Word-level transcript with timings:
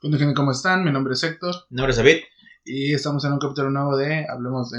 gente, 0.00 0.34
¿cómo 0.34 0.52
están? 0.52 0.82
Mi 0.82 0.90
nombre 0.90 1.12
es 1.12 1.22
Héctor. 1.22 1.54
Mi 1.68 1.76
nombre 1.76 1.90
es 1.90 1.98
David. 1.98 2.22
Y 2.64 2.94
estamos 2.94 3.24
en 3.24 3.32
un 3.32 3.38
capítulo 3.38 3.70
nuevo 3.70 3.96
de 3.96 4.26
Hablemos 4.28 4.70
de. 4.70 4.78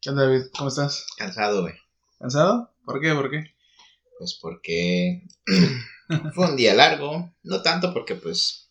¿Qué 0.00 0.10
onda, 0.10 0.24
David? 0.24 0.42
¿Cómo 0.56 0.68
estás? 0.68 1.06
Cansado, 1.16 1.62
güey. 1.62 1.74
¿Cansado? 2.18 2.74
¿Por 2.84 3.00
qué? 3.00 3.14
¿Por 3.14 3.30
qué? 3.30 3.54
Pues 4.18 4.38
porque 4.40 5.26
fue 6.34 6.50
un 6.50 6.56
día 6.56 6.74
largo. 6.74 7.34
No 7.42 7.62
tanto 7.62 7.94
porque, 7.94 8.16
pues. 8.16 8.70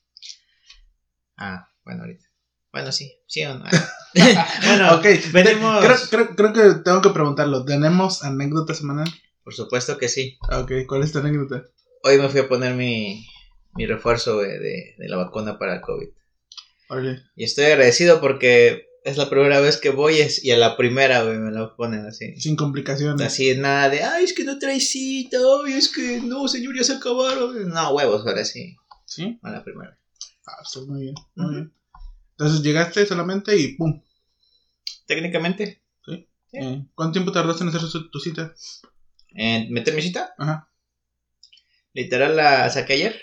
Ah, 1.37 1.69
bueno, 1.83 2.03
ahorita. 2.03 2.25
Bueno, 2.71 2.91
sí, 2.91 3.17
sí 3.25 3.43
o 3.45 3.57
no. 3.57 3.65
bueno, 4.63 4.95
ok. 4.95 5.05
Venimos... 5.31 5.83
Creo, 5.83 5.97
creo, 6.09 6.35
creo, 6.35 6.53
que 6.53 6.79
tengo 6.83 7.01
que 7.01 7.09
preguntarlo. 7.09 7.65
¿Tenemos 7.65 8.23
anécdota 8.23 8.75
semanal? 8.75 9.11
Por 9.43 9.55
supuesto 9.55 9.97
que 9.97 10.07
sí. 10.07 10.37
Ok, 10.51 10.71
¿cuál 10.87 11.03
es 11.03 11.11
tu 11.11 11.19
anécdota? 11.19 11.63
Hoy 12.03 12.19
me 12.19 12.29
fui 12.29 12.41
a 12.41 12.47
poner 12.47 12.75
mi, 12.75 13.27
mi 13.77 13.85
refuerzo 13.85 14.39
de, 14.39 14.59
de, 14.59 14.95
la 15.07 15.17
vacuna 15.17 15.57
para 15.57 15.75
el 15.75 15.81
COVID. 15.81 16.09
Y 17.35 17.43
estoy 17.43 17.65
agradecido 17.65 18.19
porque 18.19 18.87
es 19.03 19.17
la 19.17 19.29
primera 19.29 19.59
vez 19.59 19.77
que 19.77 19.89
voy 19.89 20.17
y 20.41 20.51
a 20.51 20.57
la 20.57 20.75
primera, 20.75 21.23
güey, 21.23 21.37
me 21.37 21.51
lo 21.51 21.75
ponen 21.75 22.05
así. 22.05 22.35
Sin 22.39 22.55
complicaciones. 22.55 23.25
Así, 23.25 23.55
nada 23.55 23.89
de, 23.89 24.03
ay, 24.03 24.23
es 24.25 24.33
que 24.33 24.43
no 24.43 24.57
trae 24.57 24.79
cita, 24.79 25.37
ay, 25.65 25.73
es 25.73 25.89
que 25.89 26.21
no, 26.21 26.47
señor, 26.47 26.75
ya 26.75 26.83
se 26.83 26.93
acabaron. 26.93 27.69
No, 27.69 27.91
huevos, 27.91 28.25
ahora 28.25 28.43
sí. 28.43 28.75
¿Sí? 29.05 29.39
A 29.43 29.51
la 29.51 29.63
primera. 29.63 29.97
Ah, 30.45 30.61
está 30.63 30.81
muy 30.81 31.01
bien, 31.01 31.15
muy 31.35 31.55
bien. 31.55 31.73
Entonces 32.31 32.61
llegaste 32.61 33.05
solamente 33.05 33.55
y 33.57 33.75
pum. 33.75 34.01
Técnicamente. 35.05 35.81
Sí. 36.05 36.27
Eh, 36.53 36.85
¿Cuánto 36.95 37.13
tiempo 37.13 37.31
tardaste 37.31 37.63
en 37.63 37.69
hacer 37.69 38.09
tu 38.11 38.19
cita? 38.19 38.53
¿En 39.31 39.71
meter 39.71 39.93
mi 39.93 40.01
cita? 40.01 40.33
Ajá. 40.37 40.69
Literal 41.93 42.35
la 42.35 42.69
saqué 42.69 42.93
ayer. 42.93 43.21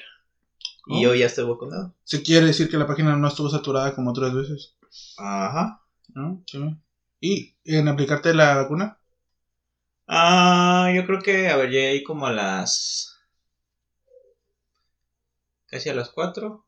Y 0.86 1.02
yo 1.02 1.14
ya 1.14 1.26
estoy 1.26 1.44
vacunado. 1.44 1.94
¿Se 2.04 2.22
quiere 2.22 2.46
decir 2.46 2.68
que 2.68 2.76
la 2.76 2.86
página 2.86 3.16
no 3.16 3.28
estuvo 3.28 3.48
saturada 3.48 3.94
como 3.94 4.10
otras 4.10 4.34
veces? 4.34 4.74
Ajá. 5.18 5.82
¿Y 7.20 7.56
en 7.64 7.88
aplicarte 7.88 8.34
la 8.34 8.56
vacuna? 8.56 8.98
Ah, 10.06 10.92
yo 10.94 11.06
creo 11.06 11.20
que, 11.20 11.48
a 11.48 11.56
ver, 11.56 11.70
llegué 11.70 11.88
ahí 11.88 12.02
como 12.02 12.26
a 12.26 12.32
las... 12.32 13.16
Casi 15.66 15.88
a 15.88 15.94
las 15.94 16.10
4. 16.10 16.66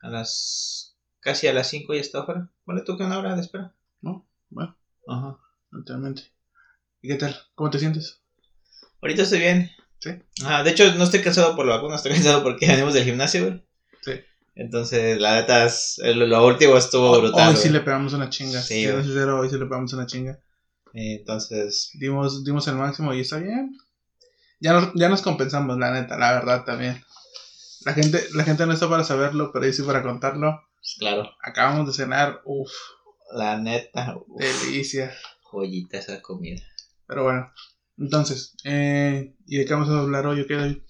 A 0.00 0.08
las... 0.08 0.96
Casi 1.20 1.48
a 1.48 1.52
las 1.52 1.68
5 1.68 1.94
ya 1.94 2.00
está 2.00 2.20
afuera. 2.20 2.48
Bueno, 2.64 2.84
tú 2.84 2.96
que 2.96 3.04
una 3.04 3.18
hora 3.18 3.34
de 3.34 3.40
espera. 3.40 3.74
No, 4.00 4.26
bueno. 4.48 4.76
Ajá. 5.08 5.38
Totalmente. 5.70 6.32
¿Y 7.02 7.08
qué 7.08 7.16
tal? 7.16 7.36
¿Cómo 7.54 7.70
te 7.70 7.78
sientes? 7.78 8.20
Ahorita 9.02 9.22
estoy 9.22 9.40
bien. 9.40 9.70
Sí. 10.00 10.10
Ah, 10.44 10.62
de 10.62 10.70
hecho, 10.70 10.92
no 10.94 11.04
estoy 11.04 11.22
cansado 11.22 11.56
por 11.56 11.66
la 11.66 11.76
vacuna, 11.76 11.96
estoy 11.96 12.12
cansado 12.12 12.42
porque 12.42 12.66
venimos 12.68 12.94
del 12.94 13.04
gimnasio, 13.04 13.46
güey. 13.46 13.64
Sí. 14.02 14.12
Entonces, 14.54 15.20
la 15.20 15.36
neta, 15.36 15.64
es, 15.64 16.00
lo, 16.02 16.46
último 16.46 16.76
estuvo 16.76 17.20
brutal. 17.20 17.50
Hoy 17.50 17.56
sí 17.56 17.68
le 17.68 17.80
pegamos 17.80 18.12
una 18.12 18.30
chinga. 18.30 18.60
Sí, 18.60 18.86
hoy 18.86 19.04
sí 19.04 19.10
le 19.58 19.66
pegamos 19.66 19.92
una 19.92 20.06
chinga. 20.06 20.38
Entonces. 20.92 21.90
Dimos, 21.94 22.44
dimos 22.44 22.66
el 22.68 22.74
máximo 22.74 23.14
y 23.14 23.20
está 23.20 23.38
bien. 23.38 23.76
Ya 24.60 24.72
nos, 24.72 24.92
ya 24.94 25.08
nos 25.08 25.22
compensamos, 25.22 25.78
la 25.78 25.92
neta, 25.92 26.18
la 26.18 26.32
verdad 26.32 26.64
también. 26.64 27.02
La 27.84 27.94
gente, 27.94 28.26
la 28.34 28.44
gente 28.44 28.66
no 28.66 28.72
está 28.72 28.88
para 28.88 29.04
saberlo, 29.04 29.52
pero 29.52 29.64
ahí 29.64 29.72
sí 29.72 29.82
para 29.82 30.02
contarlo. 30.02 30.60
Pues 30.74 30.96
claro. 30.98 31.30
Acabamos 31.42 31.86
de 31.86 31.92
cenar, 31.92 32.40
uff. 32.44 32.72
La 33.32 33.58
neta, 33.58 34.18
Delicia. 34.36 35.14
Joyita 35.42 35.98
esa 35.98 36.20
comida. 36.20 36.62
Pero 37.06 37.24
bueno, 37.24 37.52
entonces, 37.98 38.54
eh, 38.64 39.34
¿y 39.46 39.58
de 39.58 39.64
qué 39.64 39.74
vamos 39.74 39.88
a 39.88 39.98
hablar 39.98 40.26
hoy? 40.26 40.46
¿Qué 40.46 40.82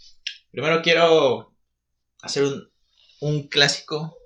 Primero 0.51 0.83
quiero 0.83 1.56
hacer 2.23 2.45
un, 2.45 2.70
un 3.20 3.48
clásico. 3.48 4.17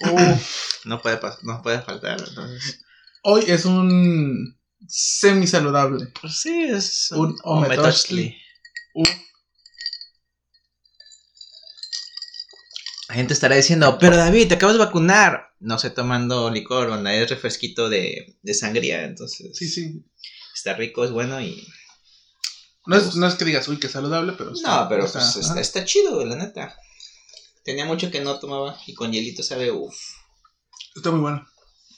no, 0.84 1.02
puede 1.02 1.18
no 1.42 1.62
puede 1.62 1.82
faltar. 1.82 2.20
Entonces. 2.20 2.84
Hoy 3.22 3.44
es 3.48 3.64
un 3.64 4.56
semi 4.86 5.46
saludable. 5.46 6.06
Pues 6.20 6.40
sí, 6.40 6.64
es 6.64 7.10
un 7.10 7.36
ometoshli. 7.42 8.36
La 13.08 13.14
gente 13.14 13.34
estará 13.34 13.56
diciendo, 13.56 13.98
pero 13.98 14.16
David, 14.16 14.48
te 14.48 14.54
acabas 14.54 14.76
de 14.76 14.84
vacunar. 14.84 15.54
No 15.58 15.78
sé, 15.78 15.90
tomando 15.90 16.50
licor, 16.50 16.90
onda, 16.90 17.14
es 17.14 17.30
refresquito 17.30 17.88
de, 17.88 18.36
de 18.42 18.54
sangría, 18.54 19.04
entonces. 19.04 19.56
Sí, 19.56 19.68
sí. 19.68 20.04
Está 20.54 20.74
rico, 20.74 21.04
es 21.04 21.10
bueno 21.10 21.40
y 21.40 21.66
no 22.86 22.96
es, 22.96 23.16
no 23.16 23.26
es 23.26 23.34
que 23.34 23.44
digas, 23.44 23.66
uy, 23.68 23.78
que 23.78 23.88
saludable, 23.88 24.32
pero. 24.32 24.52
no, 24.62 24.86
pero 24.88 25.10
pues, 25.10 25.36
está, 25.56 25.84
chido, 25.84 26.24
la 26.24 26.36
neta. 26.36 26.74
Tenía 27.64 27.84
mucho 27.84 28.10
que 28.10 28.20
no 28.20 28.38
tomaba 28.38 28.78
y 28.86 28.94
con 28.94 29.12
hielito 29.12 29.42
sabe, 29.42 29.72
uff. 29.72 29.96
Está 30.94 31.10
muy 31.10 31.20
bueno. 31.20 31.46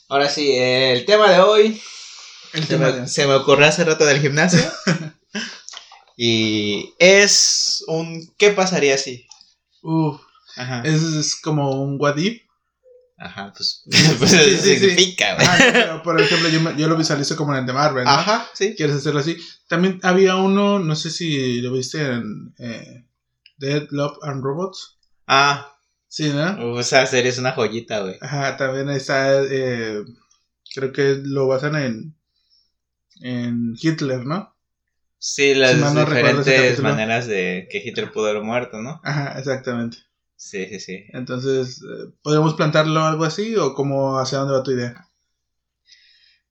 Ahora 0.08 0.28
sí, 0.28 0.54
el 0.56 1.04
tema 1.04 1.30
de 1.30 1.40
hoy. 1.40 1.82
El 2.54 2.62
se, 2.62 2.68
tema 2.68 2.90
me, 2.90 3.06
se 3.06 3.26
me 3.26 3.34
ocurrió 3.34 3.66
hace 3.66 3.84
rato 3.84 4.06
del 4.06 4.20
gimnasio. 4.20 4.60
y 6.16 6.94
es 6.98 7.84
un. 7.86 8.32
¿Qué 8.38 8.50
pasaría 8.50 8.96
si? 8.96 9.26
Uf. 9.82 10.20
Ajá. 10.56 10.82
Es, 10.84 11.02
es 11.02 11.36
como 11.36 11.82
un 11.82 11.96
what 12.00 12.16
Ajá, 13.18 13.52
pues, 13.56 13.82
pues 14.18 14.30
significa, 14.30 15.34
güey. 15.34 15.46
pero 15.72 16.02
por 16.02 16.20
ejemplo, 16.20 16.48
yo, 16.48 16.76
yo, 16.76 16.88
lo 16.88 16.96
visualizo 16.96 17.36
como 17.36 17.52
en 17.52 17.60
el 17.60 17.66
de 17.66 17.72
Marvel, 17.72 18.04
¿no? 18.04 18.10
Ajá, 18.10 18.46
sí. 18.54 18.74
¿Quieres 18.76 18.96
hacerlo 18.96 19.20
así? 19.20 19.36
También 19.66 19.98
había 20.02 20.36
uno, 20.36 20.78
no 20.78 20.94
sé 20.94 21.10
si 21.10 21.60
lo 21.60 21.72
viste 21.72 22.00
en 22.00 22.54
eh, 22.58 23.04
Dead, 23.56 23.88
Love 23.90 24.18
and 24.22 24.42
Robots. 24.42 24.98
Ah. 25.26 25.74
Sí, 26.06 26.32
¿no? 26.32 26.72
O 26.72 26.82
sea, 26.82 27.04
serie 27.06 27.30
es 27.30 27.38
una 27.38 27.52
joyita, 27.52 28.00
güey. 28.00 28.16
Ajá, 28.22 28.56
también 28.56 28.88
está, 28.88 29.42
eh, 29.42 30.02
creo 30.74 30.92
que 30.92 31.20
lo 31.22 31.46
basan 31.46 31.76
en, 31.76 32.16
en 33.20 33.74
Hitler, 33.78 34.24
¿no? 34.24 34.56
Sí, 35.18 35.54
las 35.54 35.76
diferentes 35.76 36.80
maneras 36.80 37.26
de 37.26 37.68
que 37.70 37.82
Hitler 37.84 38.10
pudo 38.12 38.28
haber 38.28 38.42
muerto, 38.42 38.80
¿no? 38.80 39.00
Ajá, 39.04 39.38
exactamente. 39.38 39.98
Sí, 40.38 40.66
sí, 40.66 40.78
sí. 40.78 41.04
Entonces, 41.12 41.82
eh, 41.82 42.12
¿podemos 42.22 42.54
plantarlo 42.54 43.04
algo 43.04 43.24
así 43.24 43.56
o 43.56 43.74
cómo 43.74 44.20
hacia 44.20 44.38
dónde 44.38 44.54
va 44.54 44.62
tu 44.62 44.70
idea? 44.70 45.08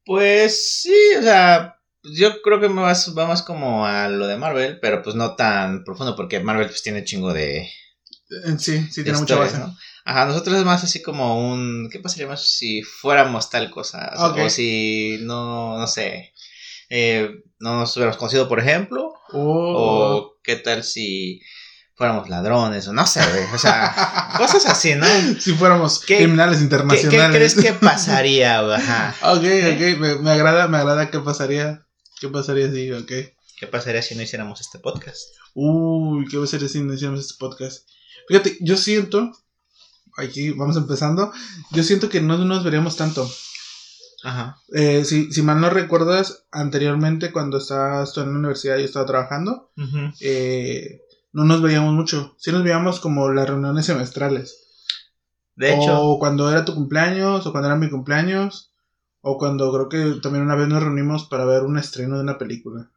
Pues 0.05 0.81
sí, 0.81 1.15
o 1.17 1.21
sea, 1.21 1.79
yo 2.03 2.41
creo 2.41 2.59
que 2.59 2.67
va 2.67 3.27
más 3.27 3.41
como 3.43 3.85
a 3.85 4.09
lo 4.09 4.27
de 4.27 4.35
Marvel, 4.35 4.79
pero 4.81 5.01
pues 5.01 5.15
no 5.15 5.35
tan 5.35 5.85
profundo 5.85 6.17
porque 6.17 6.41
Marvel 6.41 6.67
pues 6.67 6.83
tiene 6.83 7.05
chingo 7.05 7.33
de... 7.33 7.59
Eh, 7.59 8.57
sí, 8.59 8.85
sí, 8.91 9.03
tiene 9.05 9.19
mucha 9.19 9.37
base. 9.37 9.57
¿no? 9.57 9.73
Ajá, 10.03 10.25
nosotros 10.25 10.57
es 10.57 10.65
más 10.65 10.83
así 10.83 11.01
como 11.01 11.49
un... 11.49 11.89
¿Qué 11.89 11.99
pasaría 11.99 12.27
más 12.27 12.49
si 12.49 12.81
fuéramos 12.83 13.49
tal 13.49 13.71
cosa? 13.71 14.11
O, 14.17 14.49
si 14.49 15.19
no, 15.21 15.77
no 15.77 15.87
sé, 15.87 16.33
eh, 16.89 17.41
no 17.59 17.79
nos 17.79 17.95
hubiéramos 17.95 18.17
conocido, 18.17 18.49
por 18.49 18.59
ejemplo. 18.59 19.13
Oh. 19.31 19.73
O 19.73 20.37
qué 20.43 20.57
tal 20.57 20.83
si 20.83 21.41
fuéramos 21.97 22.29
ladrones 22.29 22.87
o 22.87 22.93
no 22.93 23.07
sé, 23.07 23.21
O 23.53 23.57
sea, 23.57 24.33
cosas 24.37 24.67
así, 24.67 24.93
¿no? 24.93 25.07
Si 25.39 25.53
fuéramos 25.53 25.99
criminales 25.99 26.61
internacionales. 26.61 27.09
¿qué, 27.09 27.35
crees 27.35 27.55
que 27.55 27.73
pasaría, 27.85 28.59
Ajá. 28.59 29.15
Ok, 29.33 29.43
ok, 29.43 29.99
me, 29.99 30.15
me, 30.19 30.31
agrada, 30.31 30.67
me 30.67 30.77
agrada 30.77 31.09
qué 31.09 31.19
pasaría. 31.19 31.85
¿Qué 32.21 32.29
pasaría 32.29 32.71
si, 32.71 32.91
ok? 32.91 33.11
¿Qué 33.59 33.67
pasaría 33.67 34.03
si 34.03 34.15
no 34.15 34.21
hiciéramos 34.21 34.61
este 34.61 34.77
podcast? 34.77 35.29
Uy, 35.55 36.27
¿qué 36.29 36.37
pasaría 36.37 36.69
si 36.69 36.81
no 36.81 36.93
hiciéramos 36.93 37.21
este 37.21 37.35
podcast? 37.39 37.89
Fíjate, 38.27 38.57
yo 38.61 38.77
siento, 38.77 39.31
aquí 40.17 40.51
vamos 40.51 40.77
empezando, 40.77 41.31
yo 41.71 41.81
siento 41.81 42.09
que 42.09 42.21
no 42.21 42.37
nos 42.37 42.63
veríamos 42.63 42.95
tanto. 42.95 43.27
Ajá. 44.23 44.59
Eh, 44.73 45.03
si, 45.03 45.31
si 45.31 45.41
mal 45.41 45.61
no 45.61 45.71
recuerdas, 45.71 46.45
anteriormente 46.51 47.31
cuando 47.31 47.57
estabas 47.57 48.13
tú 48.13 48.21
en 48.21 48.33
la 48.33 48.39
universidad 48.39 48.77
y 48.77 48.83
estaba 48.83 49.05
trabajando, 49.05 49.71
eh, 50.19 51.01
no 51.31 51.43
nos 51.43 51.61
veíamos 51.61 51.93
mucho. 51.93 52.35
Sí 52.37 52.51
nos 52.51 52.63
veíamos 52.63 52.99
como 52.99 53.31
las 53.31 53.47
reuniones 53.47 53.85
semestrales. 53.85 54.67
De 55.55 55.73
hecho. 55.73 56.01
O 56.01 56.19
cuando 56.19 56.49
era 56.51 56.65
tu 56.65 56.73
cumpleaños, 56.73 57.45
o 57.45 57.51
cuando 57.51 57.67
era 57.67 57.77
mi 57.77 57.89
cumpleaños, 57.89 58.71
o 59.21 59.37
cuando 59.37 59.71
creo 59.73 59.89
que 59.89 60.21
también 60.21 60.43
una 60.43 60.55
vez 60.55 60.67
nos 60.67 60.83
reunimos 60.83 61.25
para 61.25 61.45
ver 61.45 61.63
un 61.63 61.77
estreno 61.77 62.15
de 62.15 62.23
una 62.23 62.37
película. 62.37 62.91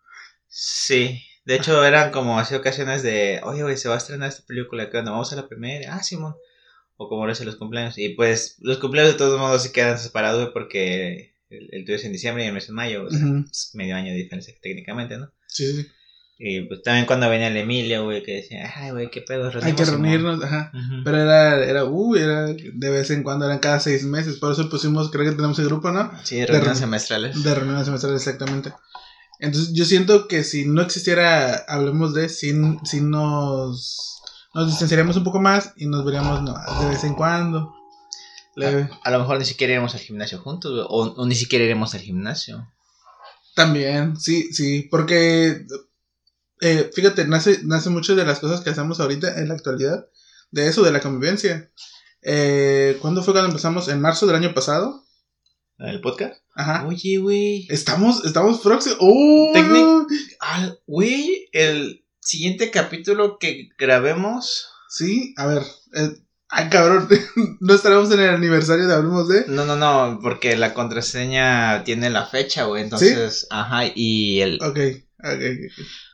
Sí, 0.47 1.23
de 1.44 1.56
hecho 1.56 1.85
eran 1.85 2.11
como 2.12 2.38
así 2.38 2.55
ocasiones 2.55 3.03
de, 3.03 3.41
oye, 3.44 3.62
güey, 3.62 3.77
se 3.77 3.88
va 3.88 3.94
a 3.94 3.99
estrenar 3.99 4.29
esta 4.29 4.47
película, 4.47 4.91
¿qué 4.91 4.99
onda? 4.99 5.12
Vamos 5.12 5.33
a 5.33 5.37
la 5.37 5.49
primera. 5.49 5.94
Ah, 5.94 6.03
Simón. 6.03 6.35
O 6.97 7.09
como 7.09 7.26
lo 7.26 7.33
los 7.33 7.56
cumpleaños. 7.56 7.97
Y 7.97 8.11
pues 8.11 8.56
los 8.61 8.79
cumpleaños 8.79 9.15
de 9.15 9.19
todos 9.19 9.41
modos 9.41 9.62
se 9.62 9.73
quedan 9.73 9.99
separados 9.99 10.50
porque 10.53 11.35
el, 11.49 11.85
tuyo 11.85 11.97
es 11.97 12.05
en 12.05 12.12
diciembre 12.12 12.44
y 12.44 12.49
el 12.49 12.53
mes 12.53 12.69
en 12.69 12.75
mayo. 12.75 13.05
O 13.05 13.11
sea, 13.11 13.26
medio 13.73 13.97
año 13.97 14.12
de 14.12 14.19
diferencia 14.19 14.55
técnicamente, 14.61 15.17
¿no? 15.17 15.33
Sí, 15.47 15.73
sí. 15.73 15.88
Y 16.43 16.63
pues 16.63 16.83
también 16.83 17.05
cuando 17.05 17.29
venía 17.29 17.49
el 17.49 17.57
Emilio, 17.59 18.05
güey, 18.05 18.23
que 18.23 18.37
decía, 18.37 18.73
ay, 18.75 18.93
güey, 18.93 19.11
qué 19.11 19.21
pedo, 19.21 19.51
Hay 19.63 19.75
que 19.75 19.85
reunirnos, 19.85 20.43
ajá. 20.43 20.73
Pero 21.05 21.19
era, 21.19 21.63
era, 21.63 21.85
uy, 21.85 22.19
era 22.19 22.47
de 22.47 22.91
vez 22.91 23.11
en 23.11 23.23
cuando, 23.23 23.45
eran 23.45 23.59
cada 23.59 23.79
seis 23.79 24.05
meses. 24.05 24.39
Por 24.39 24.53
eso 24.53 24.71
pusimos, 24.71 25.11
creo 25.11 25.27
que 25.27 25.37
tenemos 25.37 25.59
el 25.59 25.67
grupo, 25.67 25.91
¿no? 25.91 26.11
Sí, 26.25 26.37
de 26.37 26.47
reuniones 26.47 26.79
semestrales. 26.79 27.43
De 27.43 27.55
reuniones 27.55 27.85
semestrales, 27.85 28.27
exactamente. 28.27 28.73
Entonces 29.39 29.75
yo 29.75 29.85
siento 29.85 30.29
que 30.29 30.43
si 30.43 30.67
no 30.67 30.81
existiera, 30.81 31.57
hablemos 31.69 32.15
de, 32.15 32.31
si, 32.31 32.55
si 32.85 33.03
nos 33.03 34.21
nos 34.55 34.67
distanciaríamos 34.67 35.17
un 35.17 35.25
poco 35.25 35.41
más 35.41 35.73
y 35.77 35.87
nos 35.87 36.05
veríamos 36.05 36.45
de 36.81 36.89
vez 36.89 37.05
en 37.05 37.15
cuando. 37.15 37.75
A, 39.03 39.11
lo 39.11 39.19
mejor 39.21 39.39
ni 39.39 39.45
siquiera 39.45 39.73
iremos 39.73 39.95
al 39.95 40.01
gimnasio 40.01 40.39
juntos, 40.41 40.87
o, 40.89 41.25
ni 41.25 41.35
siquiera 41.35 41.65
iremos 41.65 41.95
al 41.95 42.01
gimnasio. 42.01 42.69
También, 43.55 44.17
sí, 44.17 44.53
sí, 44.53 44.89
porque 44.91 45.67
eh, 46.61 46.91
fíjate, 46.95 47.27
nace, 47.27 47.61
nace 47.65 47.91
mucho 47.91 48.15
de 48.15 48.25
las 48.25 48.39
cosas 48.39 48.61
que 48.61 48.71
hacemos 48.71 49.01
ahorita 49.01 49.41
en 49.41 49.49
la 49.49 49.55
actualidad, 49.55 50.07
de 50.51 50.69
eso, 50.69 50.83
de 50.83 50.93
la 50.93 51.01
convivencia. 51.01 51.71
Eh, 52.23 52.99
¿Cuándo 53.01 53.23
fue 53.23 53.33
cuando 53.33 53.49
empezamos? 53.49 53.89
¿En 53.89 54.01
marzo 54.01 54.27
del 54.27 54.37
año 54.37 54.53
pasado? 54.53 55.05
¿El 55.79 56.01
podcast? 56.01 56.43
Ajá. 56.55 56.87
Oye, 56.87 57.17
güey. 57.19 57.67
Estamos, 57.71 58.25
estamos 58.25 58.61
próximos. 58.61 58.99
¡Oh! 59.01 59.53
Güey, 60.87 61.49
el 61.53 62.05
siguiente 62.21 62.71
capítulo 62.71 63.39
que 63.39 63.71
grabemos. 63.79 64.69
Sí, 64.91 65.33
a 65.39 65.47
ver. 65.47 65.62
Eh, 65.95 66.11
ay, 66.51 66.69
cabrón. 66.69 67.09
no 67.61 67.75
estaremos 67.75 68.11
en 68.12 68.21
el 68.21 68.31
aniversario 68.31 68.87
de 68.87 68.95
Hablemos 68.95 69.29
de. 69.29 69.47
No, 69.47 69.65
no, 69.65 69.77
no, 69.77 70.19
porque 70.21 70.57
la 70.57 70.75
contraseña 70.75 71.83
tiene 71.85 72.11
la 72.11 72.27
fecha, 72.27 72.65
güey. 72.65 72.83
Entonces, 72.83 73.47
ajá, 73.49 73.85
y 73.95 74.41
el. 74.41 74.59
Ok, 74.62 74.79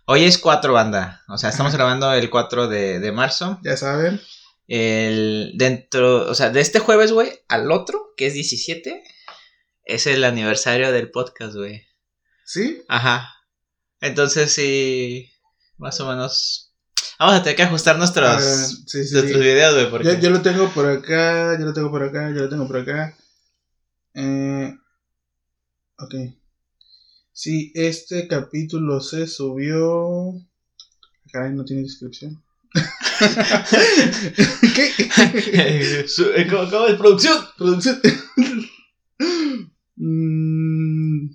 Hoy 0.07 0.25
es 0.25 0.39
4 0.39 0.73
banda. 0.73 1.23
O 1.29 1.39
sea, 1.39 1.51
estamos 1.51 1.75
grabando 1.75 2.13
el 2.13 2.31
4 2.31 2.69
de, 2.69 3.01
de 3.01 3.13
marzo. 3.13 3.59
Ya 3.63 3.77
saben. 3.77 4.21
El. 4.69 5.53
Dentro. 5.57 6.29
O 6.29 6.35
sea, 6.35 6.51
de 6.51 6.61
este 6.61 6.79
jueves, 6.79 7.13
güey, 7.13 7.33
al 7.49 7.71
otro, 7.71 8.13
que 8.17 8.27
es 8.27 8.35
17 8.35 9.03
es 9.87 10.07
el 10.09 10.25
aniversario 10.25 10.93
del 10.93 11.11
podcast, 11.11 11.55
güey. 11.55 11.87
¿Sí? 12.45 12.83
Ajá. 12.89 13.33
Entonces 14.01 14.53
sí, 14.53 15.33
más 15.79 15.99
o 16.01 16.09
menos... 16.09 16.75
Vamos 17.19 17.37
a 17.37 17.43
tener 17.43 17.57
que 17.57 17.63
ajustar 17.63 17.97
nuestros, 17.97 18.43
sí, 18.87 19.05
sí, 19.05 19.15
nuestros 19.15 19.41
videos, 19.41 19.75
güey. 19.75 19.91
Porque... 19.91 20.21
Yo, 20.21 20.31
lo 20.31 20.43
tengo 20.43 20.69
por 20.71 20.87
acá, 20.87 21.59
yo 21.59 21.65
lo 21.65 21.73
tengo 21.73 21.91
por 21.91 22.03
acá, 22.03 22.29
yo 22.29 22.43
lo 22.43 22.49
tengo 22.49 22.67
por 22.67 22.79
acá. 22.79 23.17
Eh, 24.15 24.75
ok. 25.99 26.15
Sí, 27.37 27.71
este 27.75 28.27
capítulo 28.29 28.99
se 29.03 29.27
subió... 29.27 30.33
Caray, 31.31 31.53
no 31.53 31.67
tiene 31.67 31.83
descripción. 31.83 32.43
¿Qué? 34.75 36.47
¿Cómo, 36.49 36.87
es? 36.87 36.97
Producción. 36.97 37.37
Producción. 37.59 38.01
Mm, 39.97 41.35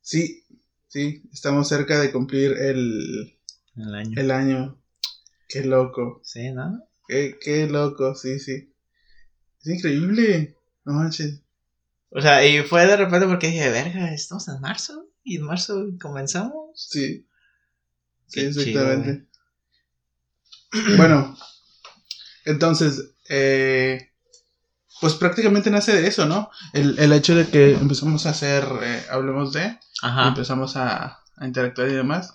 sí, 0.00 0.42
sí, 0.88 1.22
estamos 1.32 1.68
cerca 1.68 2.00
de 2.00 2.10
cumplir 2.10 2.52
el, 2.58 3.38
el 3.76 3.94
año. 3.94 4.20
El 4.20 4.30
año. 4.32 4.82
Qué 5.48 5.64
loco. 5.64 6.20
Sí, 6.24 6.50
¿no? 6.50 6.82
Qué, 7.06 7.38
qué 7.40 7.68
loco, 7.68 8.16
sí, 8.16 8.40
sí. 8.40 8.72
Es 9.60 9.66
increíble. 9.68 10.56
No 10.84 10.94
manches. 10.94 11.42
O 12.10 12.20
sea, 12.20 12.44
y 12.44 12.62
fue 12.62 12.86
de 12.86 12.96
repente 12.96 13.28
porque 13.28 13.46
dije, 13.46 13.70
verga, 13.70 14.12
estamos 14.12 14.48
en 14.48 14.60
marzo. 14.60 15.11
Y 15.24 15.36
en 15.36 15.42
marzo 15.42 15.84
comenzamos. 16.00 16.70
Sí. 16.74 17.26
Sí, 18.26 18.40
exactamente. 18.40 19.26
bueno, 20.96 21.36
entonces, 22.44 23.14
eh, 23.28 24.12
pues 25.00 25.14
prácticamente 25.14 25.70
nace 25.70 26.00
de 26.00 26.06
eso, 26.06 26.26
¿no? 26.26 26.50
El, 26.72 26.98
el 26.98 27.12
hecho 27.12 27.34
de 27.34 27.46
que 27.48 27.74
empezamos 27.74 28.26
a 28.26 28.30
hacer, 28.30 28.64
eh, 28.82 29.04
hablemos 29.10 29.52
de, 29.52 29.78
empezamos 30.26 30.76
a, 30.76 31.18
interactuar 31.40 31.88
y 31.88 31.94
demás, 31.94 32.34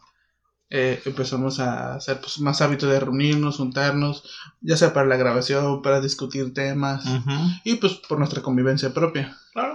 eh, 0.69 1.01
empezamos 1.05 1.59
a 1.59 1.95
hacer 1.95 2.19
pues, 2.19 2.39
más 2.39 2.61
hábito 2.61 2.87
de 2.87 2.99
reunirnos, 2.99 3.57
juntarnos, 3.57 4.23
ya 4.61 4.77
sea 4.77 4.93
para 4.93 5.07
la 5.07 5.15
grabación, 5.15 5.81
para 5.81 6.01
discutir 6.01 6.53
temas, 6.53 7.05
y 7.63 7.75
pues 7.75 7.93
por 8.07 8.19
nuestra 8.19 8.41
convivencia 8.41 8.93
propia. 8.93 9.35
Claro. 9.53 9.66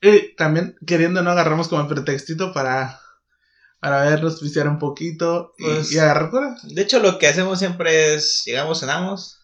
Y 0.00 0.34
también 0.36 0.76
queriendo 0.86 1.22
no 1.22 1.30
agarramos 1.30 1.68
como 1.68 1.88
pretextito 1.88 2.52
para 2.52 3.00
para 3.80 4.02
verlos, 4.02 4.42
viciar 4.42 4.68
un 4.68 4.78
poquito 4.78 5.54
y, 5.56 5.64
pues, 5.64 5.92
y 5.92 5.98
agarrar 5.98 6.30
cura. 6.30 6.56
De 6.64 6.82
hecho, 6.82 6.98
lo 6.98 7.18
que 7.18 7.28
hacemos 7.28 7.60
siempre 7.60 8.14
es, 8.14 8.42
llegamos, 8.44 8.80
cenamos, 8.80 9.38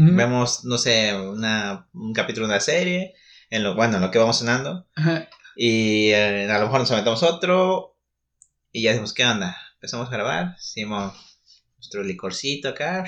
Vemos, 0.00 0.64
no 0.64 0.78
sé, 0.78 1.12
una, 1.16 1.88
un 1.92 2.12
capítulo 2.12 2.46
de 2.46 2.52
una 2.52 2.60
serie, 2.60 3.14
en 3.50 3.64
lo, 3.64 3.74
bueno, 3.74 3.96
en 3.96 4.02
lo 4.02 4.10
que 4.10 4.18
vamos 4.18 4.38
cenando. 4.38 4.86
Y 5.56 6.10
eh, 6.10 6.48
a 6.48 6.58
lo 6.58 6.66
mejor 6.66 6.80
nos 6.80 6.90
aventamos 6.92 7.22
otro 7.24 7.96
y 8.70 8.82
ya 8.82 8.90
decimos, 8.90 9.12
¿qué 9.12 9.24
onda? 9.24 9.56
Empezamos 9.74 10.06
a 10.06 10.12
grabar, 10.12 10.54
hicimos 10.56 11.14
nuestro 11.78 12.04
licorcito 12.04 12.68
acá. 12.68 13.06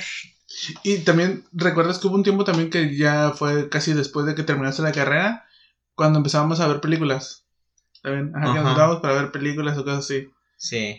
Y 0.83 0.99
también, 0.99 1.45
¿recuerdas 1.53 2.01
que 2.01 2.09
hubo 2.09 2.17
un 2.17 2.25
tiempo 2.25 2.43
también 2.43 2.71
que 2.71 2.97
ya 2.97 3.31
fue 3.37 3.69
casi 3.69 3.93
después 3.93 4.27
de 4.27 4.35
que 4.35 4.43
terminaste 4.43 4.83
la 4.83 4.91
carrera? 4.91 5.47
Cuando 6.01 6.21
empezábamos 6.21 6.59
a 6.61 6.67
ver 6.67 6.81
películas. 6.81 7.45
También, 8.03 8.35
ajá, 8.35 8.55
que 8.55 8.61
nos 8.61 9.01
para 9.03 9.21
ver 9.21 9.33
películas 9.33 9.77
o 9.77 9.85
cosas 9.85 9.99
así. 9.99 10.31
Sí. 10.57 10.99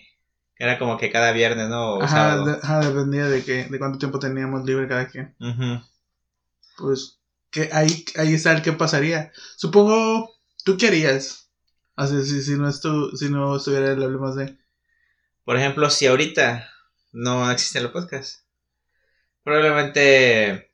Era 0.57 0.77
como 0.77 0.99
que 0.99 1.09
cada 1.09 1.31
viernes, 1.31 1.69
¿no? 1.69 1.99
ajá, 1.99 2.79
dependía 2.81 3.25
de, 3.25 3.43
que, 3.43 3.65
de 3.65 3.79
cuánto 3.79 3.97
tiempo 3.97 4.19
teníamos 4.19 4.63
libre 4.63 4.87
cada 4.87 5.07
quien. 5.07 5.35
Pues, 6.77 7.19
que 7.49 7.71
ahí, 7.73 8.05
ahí 8.15 8.35
está 8.35 8.51
el 8.51 8.61
que 8.61 8.73
pasaría. 8.73 9.31
Supongo, 9.55 10.29
¿tú? 10.63 10.73
O 10.73 10.77
sea, 10.77 12.21
si, 12.21 12.43
si, 12.43 12.51
no, 12.59 12.69
estu 12.69 13.17
si 13.17 13.27
no 13.31 13.55
estuviera 13.55 13.93
el 13.93 14.03
Hablemos 14.03 14.35
de... 14.35 14.55
Por 15.45 15.57
ejemplo, 15.57 15.89
si 15.89 16.05
ahorita 16.05 16.69
no 17.11 17.49
existe 17.49 17.79
el 17.79 17.91
podcast, 17.91 18.43
probablemente 19.43 20.71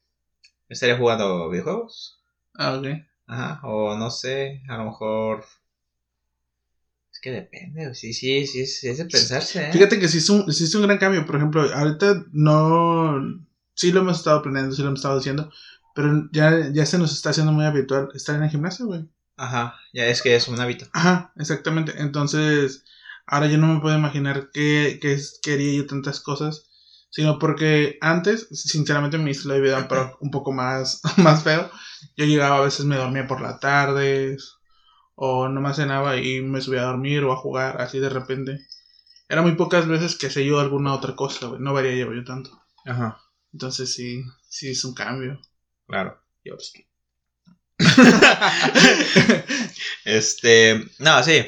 estaría 0.68 0.98
jugando 0.98 1.50
videojuegos. 1.50 2.22
Ah, 2.56 2.74
ok. 2.74 2.88
Ajá, 3.28 3.60
o 3.64 3.96
no 3.98 4.10
sé, 4.10 4.62
a 4.70 4.78
lo 4.78 4.86
mejor 4.86 5.46
es 7.18 7.22
que 7.22 7.32
depende, 7.32 7.96
sí, 7.96 8.14
sí, 8.14 8.46
sí, 8.46 8.66
sí 8.68 8.90
es 8.90 9.00
de 9.00 9.06
pensarse. 9.06 9.70
¿eh? 9.70 9.72
Fíjate 9.74 10.00
que 10.00 10.08
sí 10.08 10.20
es, 10.20 10.30
un, 10.30 10.46
es 10.48 10.76
un 10.76 10.84
gran 10.84 11.00
cambio. 11.00 11.26
Por 11.26 11.36
ejemplo, 11.36 11.62
ahorita 11.74 12.26
no. 12.32 13.20
Sí 13.74 13.92
lo 13.92 14.02
hemos 14.02 14.18
estado 14.18 14.42
planeando, 14.44 14.76
sí 14.76 14.84
lo 14.84 14.90
hemos 14.90 15.00
estado 15.00 15.18
haciendo. 15.18 15.50
Pero 15.96 16.30
ya, 16.32 16.72
ya 16.72 16.86
se 16.86 17.00
nos 17.00 17.12
está 17.12 17.32
haciendo 17.32 17.52
muy 17.52 17.66
habitual 17.66 18.10
estar 18.14 18.36
en 18.36 18.44
el 18.44 18.50
gimnasio, 18.52 18.86
güey. 18.86 19.08
Ajá, 19.36 19.76
ya 19.94 20.06
es 20.06 20.22
que 20.22 20.36
es 20.36 20.48
un 20.48 20.60
hábito. 20.60 20.86
Ajá, 20.94 21.34
exactamente. 21.38 21.94
Entonces, 21.98 22.84
ahora 23.26 23.48
yo 23.48 23.58
no 23.58 23.68
me 23.68 23.82
puedo 23.82 23.98
imaginar 23.98 24.52
que, 24.52 25.00
que 25.02 25.18
quería 25.42 25.76
yo 25.76 25.88
tantas 25.88 26.20
cosas. 26.20 26.70
Sino 27.10 27.40
porque 27.40 27.98
antes, 28.02 28.48
sinceramente, 28.52 29.18
mi 29.18 29.32
estilo 29.32 29.56
de 29.56 29.62
vida 29.62 29.88
era 29.90 30.16
un 30.20 30.32
poco 30.32 30.52
más, 30.52 31.02
más 31.18 31.44
feo. 31.44 31.70
Yo 32.16 32.26
llegaba, 32.26 32.58
a 32.58 32.62
veces 32.62 32.86
me 32.86 32.98
dormía 32.98 33.28
por 33.28 33.42
la 33.42 33.60
tarde 33.60 34.38
o 35.16 35.48
no 35.48 35.62
me 35.62 35.74
cenaba 35.74 36.18
y 36.18 36.42
me 36.42 36.62
subía 36.62 36.82
a 36.82 36.88
dormir 36.88 37.24
o 37.24 37.34
a 37.34 37.38
jugar 37.38 37.82
así 37.82 38.00
de 38.00 38.10
repente. 38.10 38.68
Era 39.30 39.42
muy 39.42 39.56
pocas 39.56 39.88
veces 39.88 40.16
que 40.16 40.30
se 40.30 40.46
yo 40.46 40.60
alguna 40.60 40.94
otra 40.94 41.16
cosa, 41.16 41.52
No 41.60 41.74
varía 41.74 41.96
yo 41.96 42.24
tanto. 42.24 42.52
Ajá. 42.86 43.20
Entonces 43.52 43.94
sí, 43.94 44.24
sí 44.48 44.72
es 44.72 44.86
un 44.86 44.94
cambio. 44.94 45.40
Claro. 45.88 46.22
este, 50.06 50.86
no, 51.00 51.24
sí. 51.24 51.46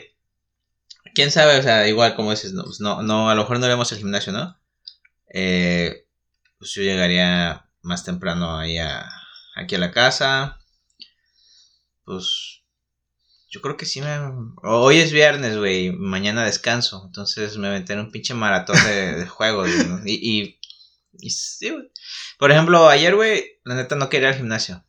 Quién 1.16 1.32
sabe, 1.32 1.60
o 1.60 1.64
sea, 1.64 1.88
igual 1.88 2.16
como 2.16 2.32
dices, 2.32 2.54
no, 2.54 2.64
pues 2.64 2.82
no, 2.82 3.02
no, 3.02 3.30
a 3.30 3.36
lo 3.36 3.42
mejor 3.42 3.60
no 3.60 3.68
vemos 3.68 3.92
el 3.92 4.00
gimnasio, 4.00 4.34
¿no? 4.34 4.59
Eh, 5.34 6.06
pues 6.58 6.74
yo 6.74 6.82
llegaría 6.82 7.70
más 7.82 8.04
temprano 8.04 8.58
ahí 8.58 8.78
a, 8.78 9.08
aquí 9.56 9.76
a 9.76 9.80
la 9.80 9.92
casa. 9.92 10.60
Pues 12.06 12.64
yo 13.50 13.62
creo 13.62 13.78
que 13.78 13.86
sí 13.86 14.02
me... 14.02 14.18
Hoy 14.64 14.98
es 14.98 15.12
viernes, 15.12 15.58
güey. 15.58 15.92
Mañana 15.92 16.46
descanso. 16.46 17.04
Entonces 17.06 17.58
me 17.58 17.70
metí 17.70 17.94
en 17.94 18.00
un 18.00 18.12
pinche 18.12 18.34
maratón 18.34 18.78
de, 18.86 19.26
juegos. 19.30 19.70
Y, 20.06 20.60
y, 21.14 21.30
sí, 21.30 21.70
güey. 21.70 21.92
Por 22.38 22.52
ejemplo, 22.52 22.88
ayer, 22.88 23.16
güey, 23.16 23.60
la 23.64 23.76
neta 23.76 23.96
no 23.96 24.10
quería 24.10 24.30
ir 24.30 24.34
al 24.34 24.40
gimnasio. 24.40 24.84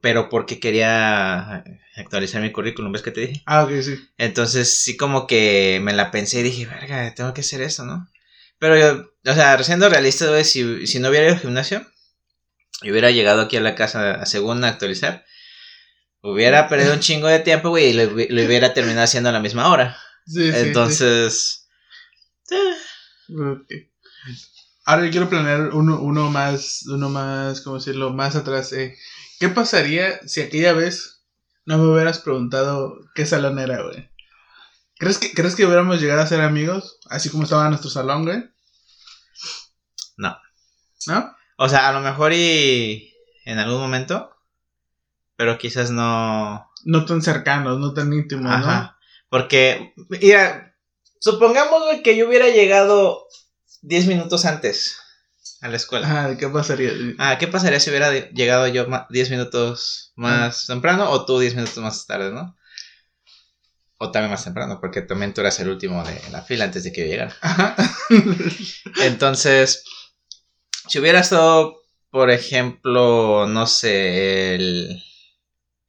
Pero 0.00 0.28
porque 0.28 0.60
quería 0.60 1.64
actualizar 1.96 2.40
mi 2.40 2.52
currículum, 2.52 2.92
¿ves 2.92 3.02
que 3.02 3.10
te 3.10 3.20
dije? 3.22 3.42
Ah, 3.44 3.64
ok, 3.64 3.70
sí. 3.82 3.98
Entonces 4.16 4.80
sí 4.80 4.96
como 4.96 5.26
que 5.26 5.80
me 5.82 5.92
la 5.92 6.10
pensé 6.10 6.40
y 6.40 6.44
dije, 6.44 6.66
verga, 6.66 7.12
tengo 7.14 7.34
que 7.34 7.40
hacer 7.40 7.60
eso, 7.60 7.84
¿no? 7.84 8.08
Pero 8.58 8.76
yo, 8.76 9.10
o 9.30 9.34
sea, 9.34 9.62
siendo 9.62 9.88
realista, 9.88 10.26
güey, 10.28 10.44
si, 10.44 10.86
si 10.86 10.98
no 10.98 11.08
hubiera 11.08 11.26
ido 11.26 11.34
al 11.34 11.40
gimnasio 11.40 11.86
y 12.82 12.90
hubiera 12.90 13.10
llegado 13.10 13.42
aquí 13.42 13.56
a 13.56 13.60
la 13.60 13.74
casa 13.74 14.12
a 14.12 14.26
segunda 14.26 14.68
a 14.68 14.70
actualizar, 14.72 15.24
Hubiera 16.20 16.68
perdido 16.68 16.94
un 16.94 17.00
chingo 17.00 17.28
de 17.28 17.40
tiempo, 17.40 17.70
güey, 17.70 17.90
y 17.90 17.92
lo, 17.92 18.12
hubiera 18.12 18.74
terminado 18.74 19.04
haciendo 19.04 19.28
a 19.28 19.32
la 19.32 19.40
misma 19.40 19.70
hora. 19.70 19.96
Sí, 20.26 20.50
Entonces. 20.52 21.68
Sí, 22.44 22.56
Ahora 24.84 25.04
yo 25.04 25.10
quiero 25.10 25.28
planear 25.28 25.74
uno, 25.74 26.00
uno 26.00 26.30
más, 26.30 26.86
uno 26.86 27.10
más, 27.10 27.60
¿cómo 27.60 27.76
decirlo? 27.76 28.10
Más 28.10 28.36
atrás. 28.36 28.72
Eh. 28.72 28.96
¿Qué 29.38 29.50
pasaría 29.50 30.18
si 30.26 30.40
aquella 30.40 30.72
vez 30.72 31.20
no 31.66 31.76
me 31.76 31.92
hubieras 31.92 32.20
preguntado 32.20 32.98
qué 33.14 33.26
salón 33.26 33.58
era, 33.58 33.82
güey? 33.82 34.08
¿Crees 34.98 35.18
que, 35.18 35.32
¿Crees 35.32 35.54
que 35.54 35.64
hubiéramos 35.64 36.00
llegado 36.00 36.20
a 36.22 36.26
ser 36.26 36.40
amigos? 36.40 36.98
Así 37.08 37.30
como 37.30 37.44
estaba 37.44 37.68
nuestro 37.68 37.90
salón, 37.90 38.24
güey. 38.24 38.44
No. 40.16 40.36
¿No? 41.06 41.34
O 41.56 41.68
sea, 41.68 41.88
a 41.88 41.92
lo 41.92 42.00
mejor 42.00 42.32
y 42.32 43.14
en 43.44 43.58
algún 43.58 43.80
momento, 43.80 44.30
pero 45.36 45.58
quizás 45.58 45.90
no. 45.90 46.68
No 46.84 47.04
tan 47.04 47.22
cercanos, 47.22 47.78
no 47.78 47.92
tan 47.92 48.12
íntimos, 48.12 48.44
¿no? 48.46 48.50
Ajá. 48.54 48.98
Porque, 49.28 49.92
mira, 50.08 50.74
supongamos 51.20 51.82
güey, 51.84 52.02
que 52.02 52.16
yo 52.16 52.28
hubiera 52.28 52.48
llegado 52.48 53.26
10 53.82 54.06
minutos 54.06 54.44
antes 54.44 54.96
a 55.60 55.68
la 55.68 55.76
escuela. 55.76 56.06
Ajá, 56.06 56.36
¿qué 56.36 56.48
pasaría? 56.48 56.92
Ah, 57.18 57.36
¿qué 57.38 57.48
pasaría 57.48 57.80
si 57.80 57.90
hubiera 57.90 58.12
llegado 58.30 58.66
yo 58.68 58.86
ma- 58.88 59.06
10 59.10 59.30
minutos 59.30 60.12
más 60.16 60.66
temprano 60.66 61.10
o 61.10 61.24
tú 61.24 61.38
10 61.40 61.54
minutos 61.54 61.78
más 61.78 62.06
tarde, 62.06 62.30
no? 62.32 62.56
O 64.00 64.10
también 64.12 64.30
más 64.30 64.44
temprano, 64.44 64.80
porque 64.80 65.02
también 65.02 65.34
tú 65.34 65.40
eras 65.40 65.58
el 65.60 65.68
último 65.68 66.04
de 66.04 66.20
la 66.30 66.42
fila 66.42 66.64
antes 66.64 66.84
de 66.84 66.92
que 66.92 67.02
yo 67.02 67.06
llegara. 67.08 67.36
Ajá. 67.40 67.76
Entonces, 69.02 69.84
si 70.88 70.98
hubiera 70.98 71.20
estado, 71.20 71.80
por 72.10 72.30
ejemplo, 72.30 73.46
no 73.46 73.66
sé, 73.66 74.54
el, 74.54 75.02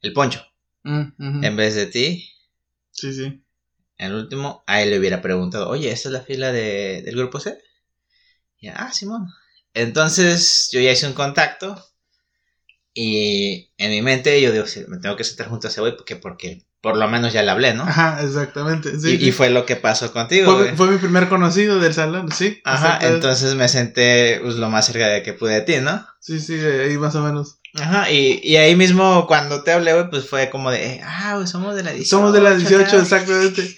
el 0.02 0.12
poncho, 0.14 0.44
Mm, 0.84 1.44
en 1.44 1.56
vez 1.56 1.74
de 1.74 1.86
ti, 1.86 2.30
Sí, 2.92 3.12
sí. 3.12 3.42
el 3.98 4.14
último, 4.14 4.64
a 4.66 4.82
él 4.82 4.90
le 4.90 4.98
hubiera 4.98 5.22
preguntado, 5.22 5.68
oye, 5.68 5.90
¿esta 5.92 6.08
es 6.08 6.12
la 6.12 6.22
fila 6.22 6.50
de, 6.52 7.02
del 7.02 7.16
grupo 7.16 7.38
C? 7.38 7.56
Y, 8.60 8.68
ah, 8.68 8.92
Simón. 8.92 9.26
Entonces, 9.74 10.68
yo 10.72 10.80
ya 10.80 10.92
hice 10.92 11.06
un 11.08 11.14
contacto 11.14 11.74
y 12.94 13.70
en 13.78 13.90
mi 13.90 14.02
mente 14.02 14.40
yo 14.40 14.52
digo, 14.52 14.66
sí, 14.66 14.84
me 14.88 14.98
tengo 14.98 15.16
que 15.16 15.24
sentar 15.24 15.48
junto 15.48 15.66
a 15.68 15.70
ese 15.70 15.80
güey 15.80 15.96
porque, 15.96 16.16
porque 16.16 16.66
por 16.80 16.96
lo 16.96 17.06
menos 17.08 17.32
ya 17.32 17.42
le 17.42 17.50
hablé, 17.50 17.74
¿no? 17.74 17.82
Ajá, 17.84 18.20
exactamente. 18.22 18.98
Sí, 18.98 19.14
y, 19.14 19.18
sí. 19.18 19.28
y 19.28 19.32
fue 19.32 19.50
lo 19.50 19.66
que 19.66 19.76
pasó 19.76 20.12
contigo, 20.12 20.52
Fue, 20.52 20.62
güey. 20.62 20.76
fue 20.76 20.90
mi 20.90 20.98
primer 20.98 21.28
conocido 21.28 21.78
del 21.78 21.92
salón, 21.94 22.32
sí. 22.32 22.60
Ajá, 22.64 22.98
entonces 23.02 23.54
me 23.54 23.68
senté 23.68 24.40
pues, 24.42 24.56
lo 24.56 24.70
más 24.70 24.86
cerca 24.86 25.06
de 25.08 25.22
que 25.22 25.32
pude 25.34 25.54
de 25.54 25.60
ti, 25.60 25.76
¿no? 25.80 26.06
Sí, 26.20 26.40
sí, 26.40 26.54
ahí 26.58 26.96
más 26.96 27.14
o 27.16 27.22
menos. 27.22 27.58
Ajá, 27.80 28.10
y, 28.10 28.40
y 28.42 28.56
ahí 28.56 28.74
mismo 28.76 29.26
cuando 29.26 29.62
te 29.62 29.72
hablé, 29.72 29.92
güey, 29.92 30.10
pues 30.10 30.28
fue 30.28 30.50
como 30.50 30.70
de, 30.70 31.00
ah, 31.04 31.34
güey, 31.36 31.46
somos 31.46 31.76
de 31.76 31.82
la 31.84 31.90
18. 31.92 32.08
Somos 32.08 32.32
de 32.32 32.40
las 32.40 32.58
18, 32.58 32.82
acá". 32.84 32.96
exactamente. 32.96 33.76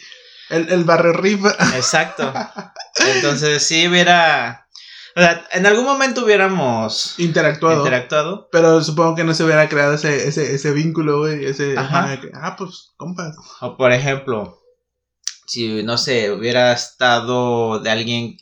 El, 0.51 0.69
el 0.71 0.85
barrio 0.85 1.13
rifa. 1.13 1.51
Exacto. 1.77 2.33
Entonces 3.15 3.63
sí 3.65 3.89
hubiera... 3.89 4.67
O 5.14 5.21
sea, 5.21 5.47
en 5.52 5.66
algún 5.66 5.85
momento 5.85 6.25
hubiéramos 6.25 7.19
Interactuado. 7.19 7.78
interactuado. 7.81 8.49
pero 8.50 8.83
supongo 8.83 9.14
que 9.14 9.25
no 9.25 9.35
se 9.35 9.45
hubiera 9.45 9.69
creado 9.69 9.95
ese, 9.95 10.26
ese, 10.28 10.54
ese 10.54 10.73
vínculo, 10.73 11.19
güey. 11.21 11.45
Ese, 11.45 11.76
Ajá. 11.76 12.04
ajá, 12.04 12.21
que, 12.21 12.31
ah, 12.35 12.57
pues, 12.57 12.92
compas. 12.97 13.37
O 13.61 13.76
por 13.76 13.92
ejemplo, 13.92 14.59
si, 15.47 15.83
no 15.83 15.99
sé, 15.99 16.31
hubiera 16.33 16.73
estado 16.73 17.78
de 17.81 17.90
alguien 17.90 18.38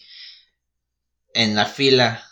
en 1.34 1.54
la 1.56 1.66
fila 1.66 2.24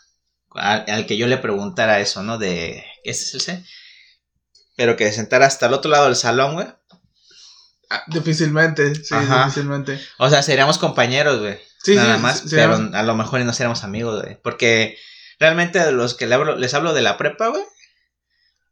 al, 0.50 0.85
al 0.88 1.07
que 1.07 1.16
yo 1.16 1.26
le 1.26 1.38
preguntara 1.38 2.00
eso, 2.00 2.23
¿no? 2.23 2.38
De, 2.38 2.85
¿este 3.04 3.25
es 3.25 3.35
el 3.35 3.40
C? 3.40 3.64
Pero 4.76 4.97
que 4.97 5.07
se 5.07 5.14
sentara 5.14 5.47
hasta 5.47 5.66
el 5.66 5.73
otro 5.75 5.90
lado 5.90 6.04
del 6.07 6.16
salón, 6.16 6.54
güey. 6.54 6.66
Difícilmente, 8.09 8.95
sí, 8.95 9.14
Ajá. 9.14 9.47
difícilmente. 9.47 9.99
O 10.18 10.28
sea, 10.28 10.42
seríamos 10.42 10.78
compañeros, 10.78 11.40
güey. 11.40 11.59
Sí, 11.83 11.95
nada 11.95 12.17
sí, 12.17 12.23
más, 12.23 12.39
sí, 12.41 12.49
pero 12.51 12.75
a 12.93 13.03
lo 13.03 13.15
mejor 13.15 13.41
no 13.41 13.53
seremos 13.53 13.85
amigos, 13.85 14.23
güey. 14.23 14.39
Porque 14.43 14.97
realmente 15.39 15.79
de 15.79 15.93
los 15.93 16.15
que 16.15 16.27
le 16.27 16.35
hablo, 16.35 16.57
les 16.57 16.75
hablo 16.75 16.93
de 16.93 17.03
la 17.03 17.17
prepa, 17.17 17.49
güey. 17.49 17.63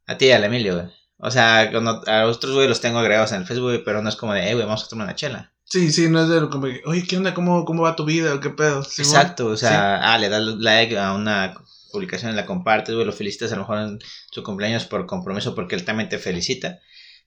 A 0.06 0.18
ti 0.18 0.26
y 0.26 0.32
al 0.32 0.44
Emilio, 0.44 0.74
güey. 0.74 0.86
O 1.18 1.30
sea, 1.30 1.70
cuando 1.70 2.02
a 2.06 2.26
otros, 2.26 2.52
güey, 2.52 2.68
los 2.68 2.80
tengo 2.80 2.98
agregados 2.98 3.32
en 3.32 3.40
el 3.40 3.46
Facebook, 3.46 3.68
güey, 3.68 3.84
pero 3.84 4.02
no 4.02 4.08
es 4.08 4.16
como 4.16 4.34
de, 4.34 4.50
eh, 4.50 4.54
güey, 4.54 4.66
vamos 4.66 4.84
a 4.84 4.88
tomar 4.88 5.06
una 5.06 5.14
chela. 5.14 5.52
Sí, 5.64 5.90
sí, 5.90 6.08
no 6.08 6.22
es 6.22 6.28
de 6.28 6.40
lo 6.40 6.50
como 6.50 6.66
que, 6.66 6.82
oye, 6.84 7.04
¿qué 7.06 7.16
onda? 7.16 7.34
¿Cómo, 7.34 7.64
cómo 7.64 7.82
va 7.82 7.96
tu 7.96 8.04
vida? 8.04 8.34
¿O 8.34 8.40
qué 8.40 8.50
pedo? 8.50 8.80
Exacto, 8.80 9.46
o 9.46 9.56
sea, 9.56 9.96
ah, 9.96 10.18
le 10.18 10.28
das 10.28 10.42
like 10.42 10.96
a 10.96 11.12
una 11.12 11.54
publicación, 11.90 12.36
la 12.36 12.46
compartes, 12.46 12.94
güey, 12.94 13.06
lo 13.06 13.12
felicitas 13.12 13.50
a 13.50 13.56
lo 13.56 13.62
mejor 13.62 13.78
en 13.78 13.98
su 14.30 14.42
cumpleaños 14.44 14.84
por 14.84 15.06
compromiso 15.06 15.54
porque 15.54 15.74
él 15.74 15.84
también 15.84 16.08
te 16.08 16.18
felicita, 16.18 16.78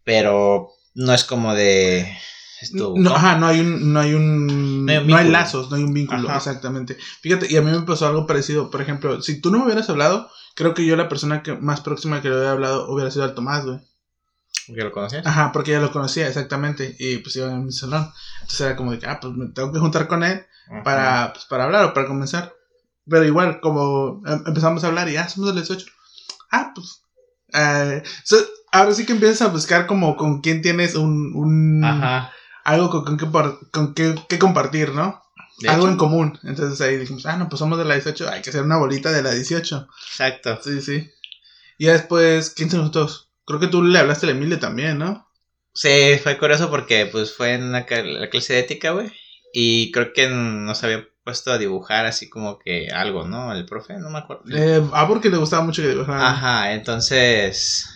pero 0.03 0.69
no 0.93 1.13
es 1.13 1.23
como 1.23 1.53
de... 1.53 2.17
No, 2.73 2.91
compa. 2.93 3.15
ajá, 3.15 3.37
no 3.37 3.47
hay 3.47 3.59
un, 3.61 3.93
no 3.93 3.99
hay 3.99 4.13
un, 4.13 4.85
No 4.85 4.91
hay 4.91 4.97
un 4.99 5.07
no 5.07 5.15
hay 5.17 5.23
vínculo. 5.25 5.31
lazos, 5.39 5.69
no 5.69 5.77
hay 5.77 5.83
un 5.83 5.93
vínculo, 5.93 6.27
Ajá. 6.29 6.37
exactamente. 6.37 6.97
Fíjate, 7.21 7.47
y 7.51 7.55
a 7.57 7.61
mí 7.61 7.71
me 7.71 7.81
pasó 7.81 8.07
algo 8.07 8.25
parecido, 8.27 8.69
por 8.69 8.81
ejemplo, 8.81 9.21
si 9.21 9.39
tú 9.41 9.51
no 9.51 9.59
me 9.59 9.65
hubieras 9.65 9.89
hablado, 9.89 10.29
creo 10.55 10.73
que 10.73 10.85
yo 10.85 10.95
la 10.95 11.07
persona 11.09 11.41
que 11.43 11.55
más 11.55 11.81
próxima 11.81 12.21
que 12.21 12.29
le 12.29 12.35
hubiera 12.35 12.51
hablado 12.51 12.89
hubiera 12.91 13.11
sido 13.11 13.23
al 13.25 13.33
Tomás, 13.35 13.65
güey. 13.65 13.79
¿Que 14.67 14.83
lo 14.83 14.91
conocías? 14.91 15.25
Ajá, 15.25 15.51
porque 15.51 15.71
ya 15.71 15.79
lo 15.79 15.91
conocía, 15.91 16.27
exactamente, 16.27 16.95
y 16.99 17.17
pues 17.19 17.35
iba 17.35 17.47
en 17.51 17.65
mi 17.65 17.71
salón. 17.71 18.07
Entonces 18.41 18.61
era 18.61 18.75
como 18.75 18.91
de 18.91 18.99
que, 18.99 19.07
ah, 19.07 19.19
pues 19.19 19.33
me 19.33 19.47
tengo 19.51 19.71
que 19.71 19.79
juntar 19.79 20.07
con 20.07 20.23
él 20.23 20.43
Ajá. 20.71 20.83
para, 20.83 21.33
pues, 21.33 21.45
para 21.45 21.63
hablar 21.63 21.85
o 21.85 21.93
para 21.93 22.07
comenzar. 22.07 22.53
Pero 23.09 23.25
igual, 23.25 23.59
como 23.61 24.21
em- 24.27 24.43
empezamos 24.45 24.83
a 24.83 24.87
hablar 24.87 25.09
y 25.09 25.13
ya 25.13 25.27
somos 25.27 25.49
de 25.53 25.59
las 25.59 25.67
18. 25.69 25.91
Ah, 26.51 26.71
pues. 26.75 27.01
eh, 27.53 28.03
so- 28.23 28.45
ahora 28.71 28.93
sí 28.93 29.05
que 29.07 29.13
empiezas 29.13 29.41
a 29.41 29.47
buscar 29.51 29.87
como 29.87 30.15
con 30.15 30.41
quién 30.41 30.61
tienes 30.61 30.93
un, 30.93 31.31
un 31.35 31.83
Ajá. 31.83 32.31
Algo 32.69 32.89
con, 32.89 33.17
por- 33.17 33.71
con 33.71 33.93
qué, 33.93 34.15
qué 34.27 34.39
compartir, 34.39 34.93
¿no? 34.93 35.21
De 35.59 35.69
algo 35.69 35.85
hecho, 35.85 35.91
en 35.91 35.97
común. 35.97 36.39
Entonces 36.43 36.79
ahí 36.81 36.97
dijimos, 36.97 37.25
ah, 37.25 37.37
no, 37.37 37.49
pues 37.49 37.59
somos 37.59 37.77
de 37.77 37.85
la 37.85 37.95
18, 37.95 38.29
hay 38.29 38.41
que 38.41 38.49
hacer 38.49 38.63
una 38.63 38.77
bolita 38.77 39.11
de 39.11 39.21
la 39.21 39.31
18. 39.31 39.87
Exacto. 40.09 40.59
Sí, 40.63 40.81
sí. 40.81 41.09
Y 41.77 41.85
ya 41.85 41.93
después, 41.93 42.51
¿quién 42.51 42.69
son 42.69 42.81
nosotros? 42.81 43.29
Creo 43.45 43.59
que 43.59 43.67
tú 43.67 43.83
le 43.83 43.99
hablaste 43.99 44.25
a 44.25 44.29
la 44.31 44.35
Emilia 44.35 44.59
también, 44.59 44.97
¿no? 44.99 45.27
Sí, 45.73 46.19
fue 46.21 46.37
curioso 46.37 46.69
porque 46.69 47.05
pues 47.05 47.33
fue 47.35 47.53
en 47.53 47.71
la 47.71 47.85
clase 47.85 48.53
de 48.53 48.59
ética, 48.59 48.91
güey. 48.91 49.11
Y 49.53 49.91
creo 49.91 50.13
que 50.13 50.27
nos 50.29 50.83
había 50.83 51.07
puesto 51.23 51.51
a 51.51 51.57
dibujar 51.57 52.05
así 52.05 52.29
como 52.29 52.59
que 52.59 52.89
algo, 52.89 53.25
¿no? 53.27 53.53
El 53.53 53.65
profe, 53.65 53.97
no 53.97 54.09
me 54.09 54.19
acuerdo. 54.19 54.43
Eh, 54.51 54.81
ah, 54.93 55.07
porque 55.07 55.29
le 55.29 55.37
gustaba 55.37 55.63
mucho 55.63 55.81
que 55.81 55.89
dibujaran. 55.89 56.21
Ajá, 56.21 56.73
entonces 56.73 57.87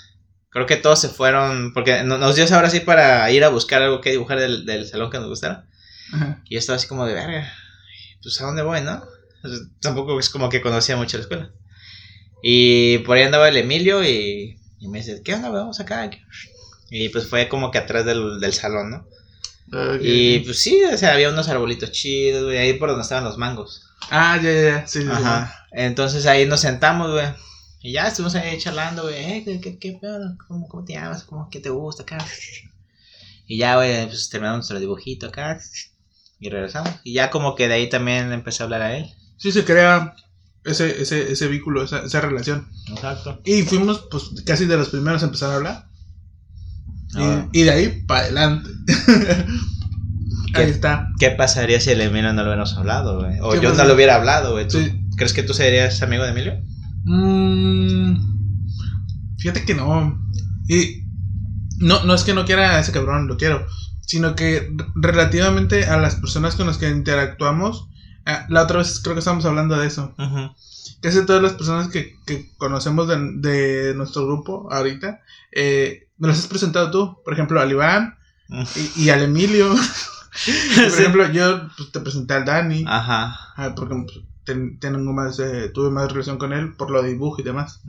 creo 0.53 0.65
que 0.65 0.77
todos 0.77 1.01
se 1.01 1.09
fueron, 1.09 1.73
porque 1.73 2.03
no- 2.03 2.17
nos 2.17 2.35
dio 2.35 2.45
ahora 2.55 2.69
sí 2.69 2.79
para 2.79 3.29
ir 3.31 3.43
a 3.43 3.49
buscar 3.49 3.81
algo 3.81 3.99
que 4.01 4.11
dibujar 4.11 4.39
del, 4.39 4.65
del 4.65 4.87
salón 4.87 5.09
que 5.11 5.19
nos 5.19 5.27
gustara. 5.27 5.65
Ajá. 6.13 6.41
Y 6.45 6.53
yo 6.55 6.59
estaba 6.59 6.77
así 6.77 6.87
como 6.87 7.05
de, 7.05 7.13
verga, 7.15 7.51
pues 8.21 8.39
a 8.39 8.45
dónde 8.45 8.61
voy, 8.61 8.81
¿no? 8.81 9.03
Sea, 9.43 9.57
tampoco 9.81 10.17
es 10.19 10.29
como 10.29 10.49
que 10.49 10.61
conocía 10.61 10.95
mucho 10.95 11.17
la 11.17 11.23
escuela. 11.23 11.51
Y 12.41 12.99
por 12.99 13.17
ahí 13.17 13.23
andaba 13.23 13.47
el 13.49 13.57
Emilio 13.57 14.03
y, 14.03 14.57
y 14.79 14.87
me 14.87 14.99
dice, 14.99 15.21
¿qué 15.23 15.33
onda? 15.33 15.49
Vamos 15.49 15.79
acá. 15.79 16.09
Y 16.89 17.09
pues 17.09 17.27
fue 17.27 17.47
como 17.49 17.71
que 17.71 17.77
atrás 17.79 18.05
del, 18.05 18.39
del 18.39 18.53
salón, 18.53 18.89
¿no? 18.91 19.07
Ok. 19.95 20.01
Y 20.01 20.39
pues 20.39 20.59
sí, 20.61 20.83
o 20.83 20.97
sea, 20.97 21.13
había 21.13 21.29
unos 21.29 21.47
arbolitos 21.49 21.91
chidos, 21.91 22.43
güey, 22.43 22.57
ahí 22.57 22.73
por 22.73 22.89
donde 22.89 23.03
estaban 23.03 23.23
los 23.23 23.37
mangos. 23.37 23.83
Ah, 24.11 24.37
ya, 24.41 24.51
ya, 24.51 24.61
ya. 24.61 24.87
Sí, 24.87 24.99
sí, 25.01 25.05
sí. 25.07 25.11
Ajá. 25.11 25.65
Entonces 25.71 26.25
ahí 26.25 26.45
nos 26.45 26.59
sentamos, 26.59 27.11
güey. 27.11 27.25
Y 27.83 27.91
ya 27.91 28.07
estuvimos 28.07 28.33
ahí 28.35 28.57
charlando, 28.57 29.03
güey. 29.03 29.15
Eh, 29.15 29.43
¿qué, 29.45 29.59
qué, 29.61 29.77
qué 29.77 29.97
pedo? 30.01 30.37
¿Cómo, 30.47 30.67
¿Cómo 30.67 30.85
te 30.85 30.93
llamas? 30.93 31.23
¿Cómo, 31.25 31.49
¿Qué 31.51 31.59
te 31.59 31.69
gusta 31.69 32.03
acá? 32.03 32.17
Y 33.45 33.57
ya, 33.57 33.75
güey, 33.75 34.07
pues 34.07 34.29
terminamos 34.29 34.59
nuestro 34.59 34.79
dibujito 34.79 35.27
acá. 35.27 35.59
Y 36.39 36.49
regresamos. 36.49 36.89
Y 37.03 37.13
ya 37.13 37.29
como 37.29 37.55
que 37.55 37.67
de 37.67 37.73
ahí 37.75 37.89
también 37.89 38.31
empecé 38.31 38.63
a 38.63 38.65
hablar 38.65 38.81
a 38.81 38.95
él. 38.97 39.13
Sí, 39.37 39.51
se 39.51 39.65
crea 39.65 40.15
ese, 40.63 41.01
ese, 41.01 41.29
ese 41.31 41.47
vínculo, 41.49 41.83
esa, 41.83 42.03
esa 42.05 42.21
relación. 42.21 42.69
Exacto. 42.89 43.41
Y 43.43 43.63
fuimos, 43.63 44.07
pues, 44.09 44.31
casi 44.45 44.65
de 44.65 44.77
los 44.77 44.87
primeros 44.89 45.21
a 45.21 45.25
empezar 45.25 45.51
a 45.51 45.55
hablar. 45.55 45.85
Y- 47.15 47.21
Ah. 47.21 47.49
Y, 47.51 47.63
de 47.63 47.71
ahí 47.71 48.03
para 48.07 48.21
adelante. 48.21 48.69
ahí 50.55 50.69
está. 50.69 51.09
¿Qué 51.19 51.31
pasaría 51.31 51.79
si 51.81 51.91
el 51.91 52.01
Emilio 52.01 52.31
no 52.33 52.41
lo 52.43 52.47
hubiéramos 52.49 52.73
hablado, 52.77 53.19
güey? 53.19 53.39
O 53.41 53.51
¿Qué 53.51 53.59
yo 53.61 53.73
no 53.73 53.83
lo 53.83 53.93
hubiera 53.93 54.15
hablado, 54.15 54.53
güey. 54.53 54.67
¿Tú 54.67 54.79
Sí. 54.79 54.99
¿Crees 55.17 55.33
que 55.33 55.43
tú 55.43 55.53
serías 55.53 56.01
amigo 56.01 56.23
de 56.23 56.29
Emilio? 56.31 56.61
Mm, 57.05 58.15
fíjate 59.37 59.65
que 59.65 59.75
no. 59.75 60.21
Y 60.67 61.03
no, 61.79 62.03
no 62.03 62.13
es 62.13 62.23
que 62.23 62.33
no 62.33 62.45
quiera 62.45 62.71
a 62.75 62.79
ese 62.79 62.91
cabrón, 62.91 63.27
lo 63.27 63.37
quiero. 63.37 63.65
Sino 64.01 64.35
que 64.35 64.75
relativamente 64.95 65.85
a 65.85 65.97
las 65.97 66.15
personas 66.15 66.55
con 66.55 66.67
las 66.67 66.77
que 66.77 66.89
interactuamos, 66.89 67.87
ah, 68.25 68.45
la 68.49 68.63
otra 68.63 68.77
vez 68.79 68.99
creo 69.01 69.15
que 69.15 69.19
estábamos 69.19 69.45
hablando 69.45 69.77
de 69.77 69.87
eso. 69.87 70.13
Ajá. 70.17 70.53
Casi 71.01 71.25
todas 71.25 71.41
las 71.41 71.53
personas 71.53 71.89
que, 71.89 72.15
que 72.25 72.49
conocemos 72.57 73.07
de, 73.07 73.17
de 73.49 73.93
nuestro 73.95 74.25
grupo 74.25 74.69
ahorita, 74.71 75.19
eh, 75.51 76.07
me 76.17 76.27
las 76.29 76.39
has 76.39 76.47
presentado 76.47 76.91
tú. 76.91 77.17
Por 77.23 77.33
ejemplo, 77.33 77.59
al 77.59 77.71
Iván 77.71 78.15
y, 78.95 79.03
y 79.03 79.09
al 79.09 79.23
Emilio. 79.23 79.69
Por 79.75 80.89
Sí. 80.89 81.01
ejemplo, 81.01 81.31
yo 81.31 81.69
pues, 81.77 81.91
te 81.91 81.99
presenté 81.99 82.33
al 82.33 82.45
Dani. 82.45 82.85
Ajá. 82.87 83.37
ah, 83.55 83.73
porque 83.75 83.93
pues, 83.95 84.25
ten- 84.45 84.79
tengo 84.79 85.13
más, 85.13 85.39
eh, 85.39 85.69
tuve 85.73 85.89
más 85.89 86.11
relación 86.11 86.37
con 86.37 86.53
él 86.53 86.75
por 86.75 86.89
lo 86.91 87.01
de 87.01 87.09
dibujo 87.09 87.41
y 87.41 87.43
demás. 87.43 87.81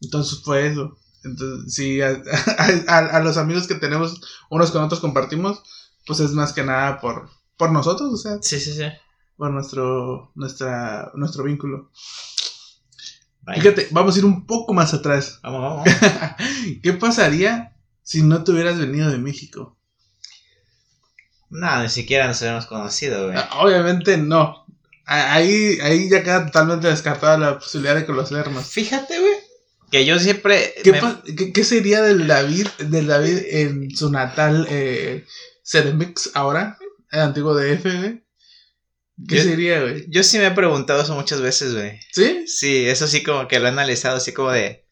Entonces 0.00 0.40
fue 0.44 0.66
eso. 0.68 0.96
Entonces, 1.24 1.74
sí, 1.74 2.00
a, 2.00 2.20
a- 2.88 3.16
a 3.16 3.20
los 3.20 3.36
amigos 3.36 3.66
que 3.66 3.74
tenemos 3.74 4.20
unos 4.50 4.70
con 4.70 4.82
otros 4.84 5.00
compartimos, 5.00 5.62
pues 6.06 6.20
es 6.20 6.30
más 6.32 6.52
que 6.52 6.62
nada 6.64 7.00
por, 7.00 7.28
por 7.56 7.72
nosotros, 7.72 8.12
o 8.12 8.16
sea, 8.16 8.38
Sí, 8.40 8.58
sí, 8.60 8.72
sí. 8.72 8.84
por 9.36 9.50
nuestro, 9.50 10.30
nuestra, 10.36 11.10
nuestro 11.14 11.44
vínculo. 11.44 11.90
Vaya. 13.42 13.60
Fíjate, 13.62 13.88
vamos 13.90 14.14
a 14.14 14.18
ir 14.18 14.24
un 14.24 14.46
poco 14.46 14.74
más 14.74 14.94
atrás. 14.94 15.40
Vamos, 15.42 15.60
vamos. 15.62 15.88
¿Qué 16.82 16.92
pasaría 16.92 17.76
si 18.02 18.22
no 18.22 18.44
te 18.44 18.52
hubieras 18.52 18.78
venido 18.78 19.10
de 19.10 19.18
México? 19.18 19.76
No, 21.50 21.82
ni 21.82 21.88
siquiera 21.88 22.26
nos 22.26 22.42
habíamos 22.42 22.66
conocido, 22.66 23.26
güey. 23.26 23.38
Ah, 23.38 23.48
Obviamente 23.60 24.18
no. 24.18 24.66
Ahí, 25.10 25.78
ahí 25.80 26.10
ya 26.10 26.22
queda 26.22 26.44
totalmente 26.46 26.86
descartada 26.88 27.38
la 27.38 27.58
posibilidad 27.58 27.94
de 27.94 28.04
conocernos. 28.04 28.66
Fíjate, 28.66 29.18
güey. 29.18 29.32
Que 29.90 30.04
yo 30.04 30.18
siempre. 30.18 30.74
¿Qué, 30.84 30.92
me- 30.92 31.34
qué- 31.34 31.50
qué 31.52 31.64
sería 31.64 32.02
del 32.02 32.26
David, 32.26 32.66
del 32.78 33.06
David 33.06 33.38
en 33.48 33.96
su 33.96 34.10
natal 34.10 34.66
eh, 34.68 35.24
CDMX 35.64 36.32
ahora? 36.34 36.76
El 37.10 37.20
antiguo 37.20 37.54
DF, 37.54 37.84
güey. 37.84 38.22
¿Qué 39.26 39.36
Yo- 39.36 39.42
sería, 39.44 39.80
güey? 39.80 40.04
Yo 40.08 40.22
sí 40.22 40.38
me 40.38 40.46
he 40.48 40.50
preguntado 40.50 41.00
eso 41.02 41.14
muchas 41.14 41.40
veces, 41.40 41.74
güey. 41.74 41.98
¿Sí? 42.12 42.44
Sí, 42.46 42.86
eso 42.86 43.08
sí 43.08 43.22
como 43.22 43.48
que 43.48 43.58
lo 43.60 43.64
he 43.66 43.70
analizado 43.70 44.18
así 44.18 44.32
como 44.32 44.50
de... 44.52 44.86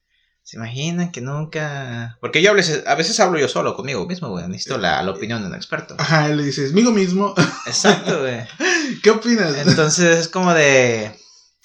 ¿Se 0.49 0.57
imaginan 0.59 1.11
que 1.11 1.21
nunca...? 1.21 2.17
Porque 2.21 2.41
yo 2.41 2.53
a 2.53 2.55
veces, 2.55 2.87
a 2.87 2.95
veces 2.95 3.19
hablo 3.19 3.37
yo 3.37 3.49
solo 3.49 3.75
conmigo 3.75 4.07
mismo, 4.07 4.29
güey. 4.29 4.47
Necesito 4.47 4.79
la, 4.79 5.03
la 5.03 5.11
opinión 5.11 5.43
de 5.43 5.49
un 5.49 5.57
experto. 5.57 5.97
Ajá, 5.99 6.29
le 6.29 6.45
dices, 6.45 6.71
amigo 6.71 6.93
mismo, 6.93 7.35
Exacto, 7.67 8.21
güey. 8.21 8.47
¿qué 9.03 9.11
opinas? 9.11 9.57
Entonces 9.67 10.17
es 10.19 10.29
como 10.29 10.55
de... 10.55 11.13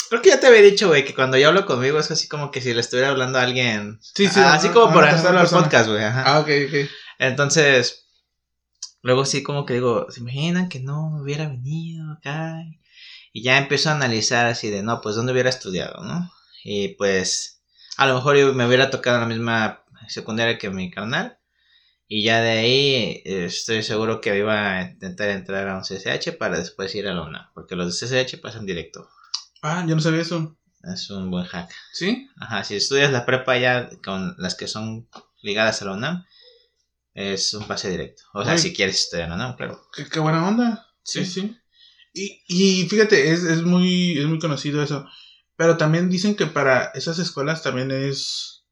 Creo 0.09 0.23
que 0.23 0.29
ya 0.29 0.39
te 0.39 0.47
había 0.47 0.63
dicho, 0.63 0.87
güey, 0.87 1.05
que 1.05 1.13
cuando 1.13 1.37
yo 1.37 1.49
hablo 1.49 1.67
conmigo 1.67 1.99
es 1.99 2.09
así 2.09 2.27
como 2.27 2.49
que 2.49 2.59
si 2.59 2.73
le 2.73 2.81
estuviera 2.81 3.09
hablando 3.09 3.37
a 3.37 3.43
alguien... 3.43 3.99
Sí, 4.01 4.27
sí, 4.27 4.39
Ah, 4.39 4.55
así 4.55 4.69
como 4.69 4.91
por 4.91 5.03
ejemplo 5.05 5.29
el 5.29 5.35
persona. 5.37 5.61
podcast, 5.61 5.87
güey. 5.87 6.03
Ah, 6.03 6.39
ok, 6.39 6.49
ok. 6.67 6.89
Entonces, 7.19 8.07
luego 9.03 9.25
sí 9.25 9.43
como 9.43 9.67
que 9.67 9.75
digo, 9.75 10.07
¿se 10.09 10.21
imaginan 10.21 10.69
que 10.69 10.79
no 10.79 11.11
me 11.11 11.21
hubiera 11.21 11.47
venido 11.47 12.11
acá? 12.13 12.55
Y 13.31 13.43
ya 13.43 13.59
empiezo 13.59 13.89
a 13.89 13.93
analizar 13.93 14.47
así 14.47 14.71
de, 14.71 14.81
no, 14.81 15.01
pues 15.01 15.15
¿dónde 15.15 15.33
hubiera 15.33 15.49
estudiado, 15.51 16.03
no? 16.03 16.31
Y 16.63 16.89
pues, 16.95 17.60
a 18.01 18.07
lo 18.07 18.15
mejor 18.15 18.35
yo 18.35 18.53
me 18.53 18.65
hubiera 18.65 18.89
tocado 18.89 19.19
la 19.19 19.27
misma 19.27 19.83
secundaria 20.07 20.57
que 20.57 20.69
mi 20.71 20.89
carnal. 20.89 21.37
Y 22.07 22.23
ya 22.23 22.41
de 22.41 22.49
ahí 22.49 23.21
estoy 23.23 23.83
seguro 23.83 24.19
que 24.19 24.35
iba 24.37 24.77
a 24.77 24.81
intentar 24.81 25.29
entrar 25.29 25.67
a 25.69 25.77
un 25.77 25.83
CCH 25.83 26.37
para 26.37 26.57
después 26.57 26.93
ir 26.95 27.07
a 27.07 27.13
la 27.13 27.21
UNAM. 27.21 27.45
Porque 27.53 27.75
los 27.75 27.99
de 27.99 28.07
CCH 28.07 28.41
pasan 28.41 28.65
directo. 28.65 29.07
Ah, 29.61 29.85
yo 29.87 29.95
no 29.95 30.01
sabía 30.01 30.21
eso. 30.21 30.57
Es 30.83 31.09
un 31.11 31.29
buen 31.29 31.45
hack. 31.45 31.71
¿Sí? 31.93 32.27
Ajá, 32.37 32.63
si 32.63 32.75
estudias 32.75 33.11
la 33.11 33.25
prepa 33.25 33.57
ya 33.59 33.89
con 34.03 34.35
las 34.39 34.55
que 34.55 34.67
son 34.67 35.07
ligadas 35.43 35.81
a 35.81 35.85
la 35.85 35.91
UNAM, 35.93 36.25
es 37.13 37.53
un 37.53 37.65
pase 37.67 37.89
directo. 37.91 38.23
O 38.33 38.43
sea, 38.43 38.53
Ay. 38.53 38.59
si 38.59 38.73
quieres 38.73 38.95
estudiar 38.95 39.25
en 39.25 39.29
la 39.29 39.35
UNAM, 39.35 39.55
claro. 39.57 39.79
Qué, 39.95 40.05
qué 40.09 40.19
buena 40.19 40.47
onda. 40.47 40.87
Sí, 41.03 41.23
Sí. 41.23 41.41
sí. 41.41 41.57
Y, 42.13 42.43
y 42.81 42.89
fíjate, 42.89 43.31
es, 43.31 43.43
es, 43.43 43.61
muy, 43.61 44.17
es 44.17 44.25
muy 44.25 44.39
conocido 44.39 44.83
eso. 44.83 45.07
Pero 45.61 45.77
también 45.77 46.09
dicen 46.09 46.35
que 46.35 46.47
para 46.47 46.85
esas 46.95 47.19
escuelas 47.19 47.61
también 47.61 47.91
es... 47.91 48.63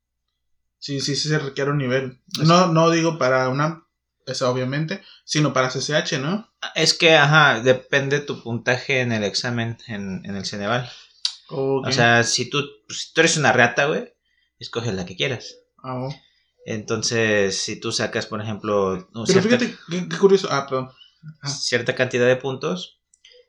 Sí, 0.79 0.99
sí, 1.01 1.15
sí 1.15 1.29
se 1.29 1.37
requiere 1.37 1.69
un 1.69 1.77
nivel. 1.77 2.19
No, 2.43 2.65
no 2.65 2.89
digo 2.89 3.19
para 3.19 3.47
una, 3.49 3.85
eso 4.25 4.49
obviamente, 4.49 5.03
sino 5.23 5.53
para 5.53 5.69
CCH, 5.69 6.13
¿no? 6.19 6.51
Es 6.73 6.95
que, 6.95 7.15
ajá, 7.15 7.59
depende 7.59 8.21
tu 8.21 8.41
puntaje 8.41 9.01
en 9.01 9.11
el 9.11 9.23
examen 9.23 9.77
en, 9.85 10.25
en 10.25 10.35
el 10.35 10.47
Ceneval. 10.47 10.89
Ok. 11.49 11.89
O 11.89 11.91
sea, 11.91 12.23
si 12.23 12.49
tú, 12.49 12.63
si 12.89 13.13
tú 13.13 13.21
eres 13.21 13.37
una 13.37 13.51
rata, 13.51 13.85
güey, 13.85 14.11
escoges 14.57 14.95
la 14.95 15.05
que 15.05 15.15
quieras. 15.15 15.57
Ah, 15.83 15.93
oh. 15.93 16.15
Entonces, 16.65 17.61
si 17.61 17.79
tú 17.79 17.91
sacas, 17.91 18.25
por 18.25 18.41
ejemplo, 18.41 19.07
Pero 19.13 19.27
cierta, 19.27 19.59
fíjate, 19.59 19.77
qué, 19.91 20.09
qué 20.09 20.17
curioso. 20.17 20.47
Ah, 20.49 20.65
perdón. 20.67 20.89
Ah. 21.43 21.49
cierta 21.49 21.93
cantidad 21.93 22.25
de 22.25 22.37
puntos, 22.37 22.98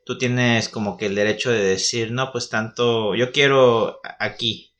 tú 0.05 0.17
tienes 0.17 0.69
como 0.69 0.97
que 0.97 1.07
el 1.07 1.15
derecho 1.15 1.51
de 1.51 1.63
decir, 1.63 2.11
no, 2.11 2.31
pues 2.31 2.49
tanto, 2.49 3.15
yo 3.15 3.31
quiero 3.31 3.99
aquí. 4.19 4.75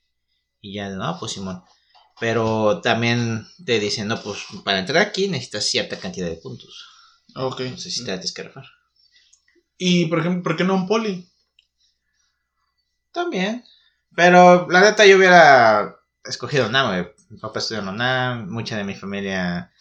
Y 0.60 0.74
ya, 0.76 0.90
no, 0.90 1.18
pues 1.20 1.34
Simón. 1.34 1.64
Pero 2.20 2.82
también 2.82 3.48
te 3.66 3.80
dicen, 3.80 4.08
no, 4.08 4.22
pues 4.22 4.46
para 4.64 4.80
entrar 4.80 5.00
aquí 5.00 5.28
necesitas 5.28 5.66
cierta 5.66 6.00
cantidad 6.00 6.28
de 6.28 6.38
puntos. 6.38 6.88
Ok. 7.36 7.62
Sé 7.78 7.90
si 7.90 8.04
te 8.04 8.12
la 8.12 8.18
tienes 8.18 8.34
que 8.34 8.44
rifar. 8.44 8.66
Y, 9.78 10.06
por 10.06 10.20
ejemplo, 10.20 10.44
¿por 10.44 10.56
qué 10.56 10.64
no 10.64 10.76
un 10.76 10.88
poli? 10.88 11.28
También. 13.12 13.66
Pero 14.16 14.68
la 14.70 14.82
neta 14.82 15.06
yo 15.06 15.18
hubiera 15.18 15.96
escogido 16.24 16.70
güey. 16.70 17.08
Mi 17.30 17.40
papá 17.40 17.60
estudió 17.60 17.82
en 17.82 18.50
mucha 18.50 18.78
de 18.78 18.84
mi 18.84 18.94
familia... 18.94 19.72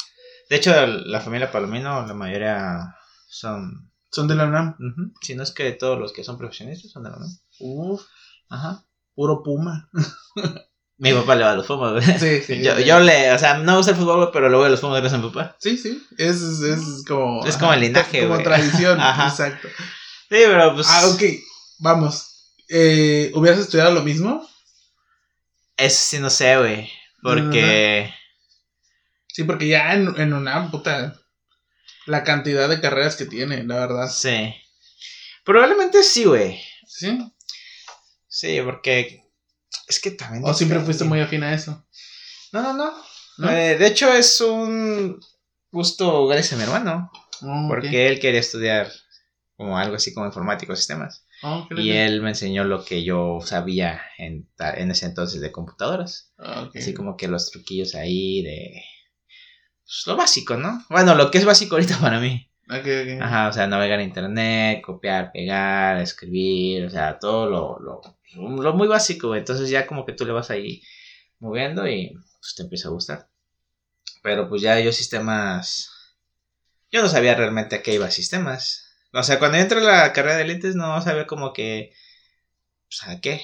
De 0.49 0.57
hecho, 0.57 0.87
la 0.87 1.21
familia 1.21 1.53
Palomino, 1.53 2.07
la 2.07 2.15
mayoría 2.15 2.97
son... 3.29 3.90
Son 4.11 4.27
de 4.29 4.35
la 4.35 4.47
UNAM. 4.47 4.77
Si 5.21 5.35
no 5.35 5.43
es 5.43 5.53
que 5.53 5.71
todos 5.73 5.99
los 5.99 6.13
que 6.13 6.25
son 6.25 6.39
profesionistas 6.39 6.91
son 6.91 7.05
de 7.05 7.11
la 7.11 7.17
UNAM. 7.17 7.31
Uf, 7.61 8.03
Ajá. 8.49 8.85
puro 9.15 9.43
puma. 9.43 9.89
Mi 11.01 11.15
papá 11.15 11.35
le 11.35 11.45
va 11.45 11.53
a 11.53 11.55
los 11.55 11.67
Pumas, 11.67 11.93
güey. 11.93 12.19
Sí, 12.19 12.43
sí. 12.43 12.63
Yo, 12.63 12.77
sí. 12.77 12.85
yo 12.85 13.01
le, 13.01 13.33
o 13.33 13.39
sea, 13.39 13.57
no 13.57 13.73
me 13.73 13.79
gusta 13.79 13.93
el 13.93 13.97
fútbol, 13.97 14.29
pero 14.35 14.51
le 14.51 14.57
voy 14.57 14.67
a 14.67 14.69
los 14.69 14.81
Pumas 14.81 15.01
gracias 15.01 15.19
a 15.19 15.25
mi 15.25 15.31
papá. 15.31 15.57
Sí, 15.59 15.79
sí. 15.79 16.07
Es, 16.19 16.43
es 16.43 17.05
como. 17.09 17.47
Es 17.47 17.57
como 17.57 17.73
el 17.73 17.81
linaje, 17.81 18.29
Como 18.29 18.43
tradición. 18.43 19.01
Ajá. 19.01 19.29
Exacto. 19.29 19.69
Sí, 19.69 20.43
pero 20.47 20.75
pues... 20.75 20.87
Ah, 20.91 21.09
ok. 21.09 21.23
Vamos. 21.79 22.53
Eh, 22.69 23.33
¿Hubieras 23.35 23.61
estudiado 23.61 23.95
lo 23.95 24.03
mismo? 24.03 24.47
Eso 25.79 26.03
sí 26.03 26.19
no 26.19 26.29
sé, 26.29 26.59
güey. 26.59 26.91
Porque... 27.23 28.13
Sí, 29.29 29.45
porque 29.45 29.69
ya 29.69 29.95
en, 29.95 30.21
en 30.21 30.35
UNAM, 30.35 30.71
puta. 30.71 31.19
La 32.11 32.25
cantidad 32.25 32.69
de 32.69 32.81
carreras 32.81 33.15
que 33.15 33.25
tiene, 33.25 33.63
la 33.63 33.77
verdad. 33.77 34.11
Sí. 34.11 34.53
Probablemente 35.45 36.03
sí, 36.03 36.25
güey. 36.25 36.61
Sí. 36.85 37.19
Sí, 38.27 38.61
porque... 38.65 39.23
Es 39.87 40.01
que 40.01 40.11
también... 40.11 40.45
O 40.45 40.53
siempre 40.53 40.81
fuiste 40.81 41.05
muy 41.05 41.21
afín 41.21 41.45
a 41.45 41.55
eso. 41.55 41.87
No, 42.53 42.63
no, 42.63 42.73
no. 42.73 42.93
¿No? 43.39 43.51
Eh, 43.51 43.79
de 43.79 43.87
hecho, 43.87 44.13
es 44.13 44.41
un 44.41 45.21
gusto 45.71 46.27
gracias 46.27 46.55
a 46.55 46.57
mi 46.57 46.65
hermano. 46.65 47.13
Oh, 47.43 47.67
ok. 47.67 47.69
Porque 47.69 48.09
él 48.09 48.19
quería 48.19 48.41
estudiar 48.41 48.91
como 49.57 49.79
algo 49.79 49.95
así 49.95 50.13
como 50.13 50.27
informático, 50.27 50.75
sistemas. 50.75 51.27
Oh, 51.43 51.69
qué 51.69 51.81
Y 51.81 51.93
él 51.93 52.23
me 52.23 52.31
enseñó 52.31 52.65
lo 52.65 52.85
que 52.85 53.05
yo 53.05 53.39
sabía 53.45 54.03
en, 54.19 54.51
en 54.59 54.91
ese 54.91 55.07
entonces 55.07 55.41
de 55.41 55.53
computadoras. 55.53 56.33
Ah. 56.39 56.69
Así 56.75 56.93
como 56.93 57.17
que 57.17 57.29
los 57.29 57.53
truquillos 57.53 57.95
ahí 57.95 58.43
de... 58.43 58.83
Pues 59.91 60.07
lo 60.07 60.15
básico, 60.15 60.57
¿no? 60.57 60.85
Bueno, 60.89 61.17
lo 61.17 61.33
que 61.33 61.39
es 61.39 61.45
básico 61.45 61.75
ahorita 61.75 61.99
para 61.99 62.21
mí. 62.21 62.49
Ok, 62.69 62.79
ok. 62.79 63.23
Ajá, 63.23 63.49
o 63.49 63.53
sea, 63.53 63.67
navegar 63.67 63.99
en 63.99 64.07
internet, 64.07 64.83
copiar, 64.83 65.33
pegar, 65.33 66.01
escribir, 66.01 66.85
o 66.85 66.91
sea, 66.91 67.19
todo 67.19 67.51
lo, 67.51 67.81
lo, 67.81 68.01
lo 68.63 68.73
muy 68.75 68.87
básico. 68.87 69.35
Entonces 69.35 69.69
ya 69.69 69.89
como 69.89 70.07
que 70.07 70.13
tú 70.13 70.25
le 70.25 70.33
vas 70.33 70.49
ahí 70.53 70.81
moviendo 71.41 71.89
y 71.89 72.17
pues 72.39 72.55
te 72.55 72.63
empieza 72.63 72.87
a 72.87 72.93
gustar. 72.93 73.29
Pero 74.23 74.49
pues 74.49 74.63
ya 74.63 74.79
yo 74.79 74.93
sistemas... 74.93 75.91
Yo 76.93 77.03
no 77.03 77.09
sabía 77.09 77.35
realmente 77.35 77.75
a 77.75 77.83
qué 77.83 77.95
iba 77.95 78.09
sistemas. 78.13 78.95
O 79.13 79.25
sea, 79.25 79.41
cuando 79.41 79.59
entré 79.59 79.81
a 79.81 79.83
la 79.83 80.13
carrera 80.13 80.37
de 80.37 80.45
lentes 80.45 80.77
no 80.77 81.03
sabía 81.03 81.27
como 81.27 81.53
que... 81.53 81.93
Pues 82.87 83.09
a 83.09 83.21
qué. 83.21 83.43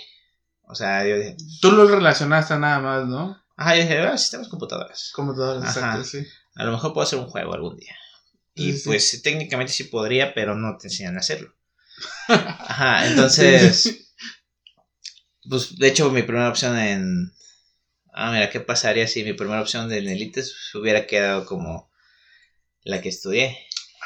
O 0.62 0.76
sea, 0.76 1.04
yo 1.04 1.16
dije... 1.16 1.36
Tú 1.60 1.72
lo 1.72 1.88
relacionaste 1.88 2.56
nada 2.56 2.78
más, 2.78 3.06
¿no? 3.08 3.45
Ajá, 3.56 3.74
yo 3.76 3.82
dije, 3.82 3.98
ah, 4.00 4.18
sistemas 4.18 4.48
computadoras. 4.48 5.10
Computadoras, 5.14 5.64
exacto, 5.76 6.04
sí. 6.04 6.26
A 6.56 6.64
lo 6.64 6.72
mejor 6.72 6.92
puedo 6.92 7.06
hacer 7.06 7.18
un 7.18 7.26
juego 7.28 7.54
algún 7.54 7.76
día. 7.76 7.96
Y 8.54 8.72
Sí, 8.72 8.78
sí. 8.78 8.84
pues 8.86 9.22
técnicamente 9.22 9.72
sí 9.72 9.84
podría, 9.84 10.34
pero 10.34 10.54
no 10.54 10.76
te 10.78 10.88
enseñan 10.88 11.16
a 11.16 11.20
hacerlo. 11.20 11.54
Ajá, 12.28 13.06
entonces, 13.06 14.10
pues 15.48 15.78
de 15.78 15.88
hecho 15.88 16.10
mi 16.10 16.22
primera 16.22 16.48
opción 16.48 16.76
en... 16.78 17.32
Ah, 18.12 18.30
mira, 18.32 18.48
¿qué 18.50 18.60
pasaría 18.60 19.06
si 19.08 19.24
mi 19.24 19.34
primera 19.34 19.60
opción 19.60 19.88
de 19.88 19.98
Elites 19.98 20.54
hubiera 20.74 21.06
quedado 21.06 21.44
como 21.44 21.90
la 22.82 23.00
que 23.02 23.10
estudié? 23.10 23.58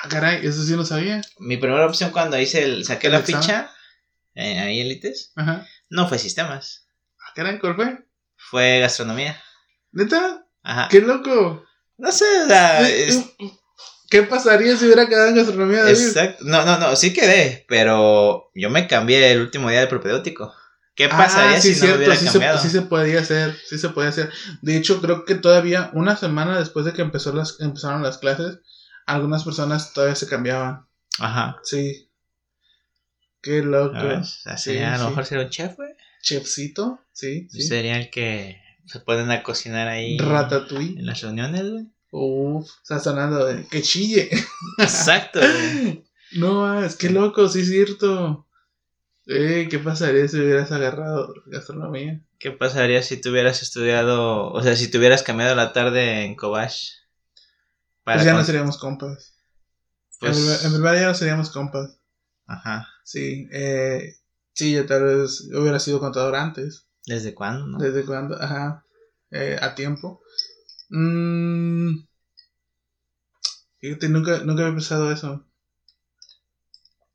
Ah, 0.03 0.09
caray, 0.09 0.45
eso 0.47 0.65
sí 0.65 0.75
lo 0.75 0.85
sabía. 0.85 1.21
Mi 1.39 1.57
primera 1.57 1.87
opción 1.87 2.11
cuando 2.11 2.39
hice 2.39 2.65
el, 2.65 2.85
saqué 2.85 3.07
¿El 3.09 3.13
la 3.15 3.19
examen? 3.21 3.43
ficha, 3.43 3.73
eh, 4.35 4.59
ahí 4.59 4.81
Elites, 4.81 5.33
Ajá. 5.37 5.67
no 5.91 6.09
fue 6.09 6.19
sistemas, 6.19 6.87
Ah, 7.21 7.33
caray, 7.37 7.59
¿cuál 7.61 7.77
fue? 7.77 7.99
Fue 8.51 8.81
gastronomía. 8.81 9.41
¿Neta? 9.93 10.45
Ajá. 10.63 10.89
¡Qué 10.91 11.01
loco! 11.01 11.65
No 11.99 12.13
sé, 12.13 12.25
o 12.45 12.47
sea, 12.49 12.89
es- 12.89 13.25
¿Qué 14.09 14.25
pasaría 14.25 14.77
si 14.77 14.87
hubiera 14.87 15.09
quedado 15.09 15.29
en 15.29 15.37
gastronomía, 15.37 15.85
David? 15.85 16.01
Exacto. 16.09 16.45
No, 16.45 16.65
no, 16.65 16.79
no, 16.79 16.97
sí 16.97 17.13
quedé, 17.13 17.65
pero 17.69 18.51
yo 18.57 18.69
me 18.69 18.89
cambié 18.89 19.31
el 19.31 19.41
último 19.41 19.71
día 19.71 19.81
del 19.81 19.89
propedéutico. 19.89 20.53
¿Qué 20.97 21.09
pasaría 21.09 21.59
Ah, 21.59 21.61
sí, 21.61 21.75
si 21.75 21.81
no 21.81 21.87
cierto, 21.87 21.99
hubiera 21.99 22.17
sí 22.17 22.27
se, 22.27 22.33
cambiado? 22.33 22.59
sí 22.59 22.69
se 22.71 22.83
podía 22.83 23.21
hacer, 23.21 23.57
sí 23.69 23.79
se 23.79 23.89
podía 23.91 24.09
hacer. 24.09 24.33
De 24.63 24.77
hecho, 24.77 25.01
creo 25.01 25.25
que 25.25 25.37
todavía 25.37 25.91
una 25.95 26.17
semana 26.17 26.59
después 26.59 26.85
de 26.85 26.93
que 26.93 27.03
empezó 27.03 27.33
las, 27.33 27.61
empezaron 27.61 28.03
las 28.03 28.19
clases, 28.19 28.59
algunas 29.07 29.45
personas 29.45 29.93
todavía 29.93 30.17
se 30.17 30.27
cambiaban. 30.27 30.87
Ajá. 31.21 31.59
Sí. 31.63 32.11
Qué 33.43 33.63
loco. 33.63 33.97
Así, 34.45 34.73
Sí, 34.73 34.79
a 34.79 34.99
lo 34.99 35.11
mejor 35.11 35.25
sería 35.25 35.45
un 35.45 35.51
chef, 35.51 35.77
güey. 35.77 35.91
Chefcito, 36.23 37.01
sí, 37.13 37.49
sí. 37.51 37.63
Sería 37.63 37.97
el 37.99 38.11
que 38.11 38.61
se 38.87 39.01
ponen 39.01 39.31
a 39.31 39.43
cocinar 39.43 39.89
ahí 39.89 40.19
Ratatouille. 40.19 40.99
en 40.99 41.07
las 41.07 41.21
reuniones, 41.23 41.71
güey. 41.71 41.87
Uf, 42.13 42.69
está 42.83 42.99
sonando 42.99 43.47
de 43.47 43.65
que 43.67 43.83
chille. 43.83 44.29
Exacto, 44.79 45.41
güey. 45.41 46.05
No 46.33 46.63
más, 46.63 46.97
qué 46.97 47.11
loco, 47.11 47.49
sí 47.49 47.61
es 47.61 47.69
cierto. 47.69 48.47
Eh, 49.27 49.69
¿qué 49.71 49.79
pasaría 49.79 50.27
si 50.27 50.39
hubieras 50.39 50.73
agarrado 50.73 51.33
gastronomía? 51.47 52.21
¿Qué 52.39 52.51
pasaría 52.51 53.03
si 53.03 53.21
tú 53.21 53.31
hubieras 53.31 53.63
estudiado, 53.63 54.51
o 54.51 54.63
sea, 54.63 54.75
si 54.75 54.91
te 54.91 54.99
hubieras 54.99 55.23
cambiado 55.23 55.55
la 55.55 55.73
tarde 55.73 56.25
en 56.25 56.35
Kobash? 56.35 56.93
Pues 58.03 58.25
ya 58.25 58.33
no 58.33 58.43
seríamos 58.45 58.79
compas. 58.79 59.35
pues, 60.19 60.37
en, 60.37 60.43
primer, 60.43 60.65
en 60.65 60.73
primer 60.73 61.01
ya 61.01 61.09
no 61.09 61.15
seríamos 61.15 61.51
compas. 61.51 61.99
Ajá. 62.47 62.89
Sí, 63.05 63.47
eh, 63.53 64.17
sí, 64.61 64.73
yo 64.75 64.85
tal 64.87 65.03
vez 65.05 65.49
hubiera 65.55 65.81
sido 65.81 66.01
contador 66.01 66.37
antes. 66.37 66.87
¿Desde 67.07 67.35
cuándo? 67.35 67.67
No? 67.67 67.79
¿Desde 67.79 68.05
cuándo? 68.05 68.37
Ajá. 68.41 68.85
Eh, 69.31 69.57
a 69.61 69.75
tiempo. 69.75 70.21
Mm, 70.91 71.97
fíjate, 73.79 74.09
nunca, 74.09 74.39
nunca 74.45 74.63
había 74.63 74.75
pensado 74.77 75.11
eso. 75.13 75.45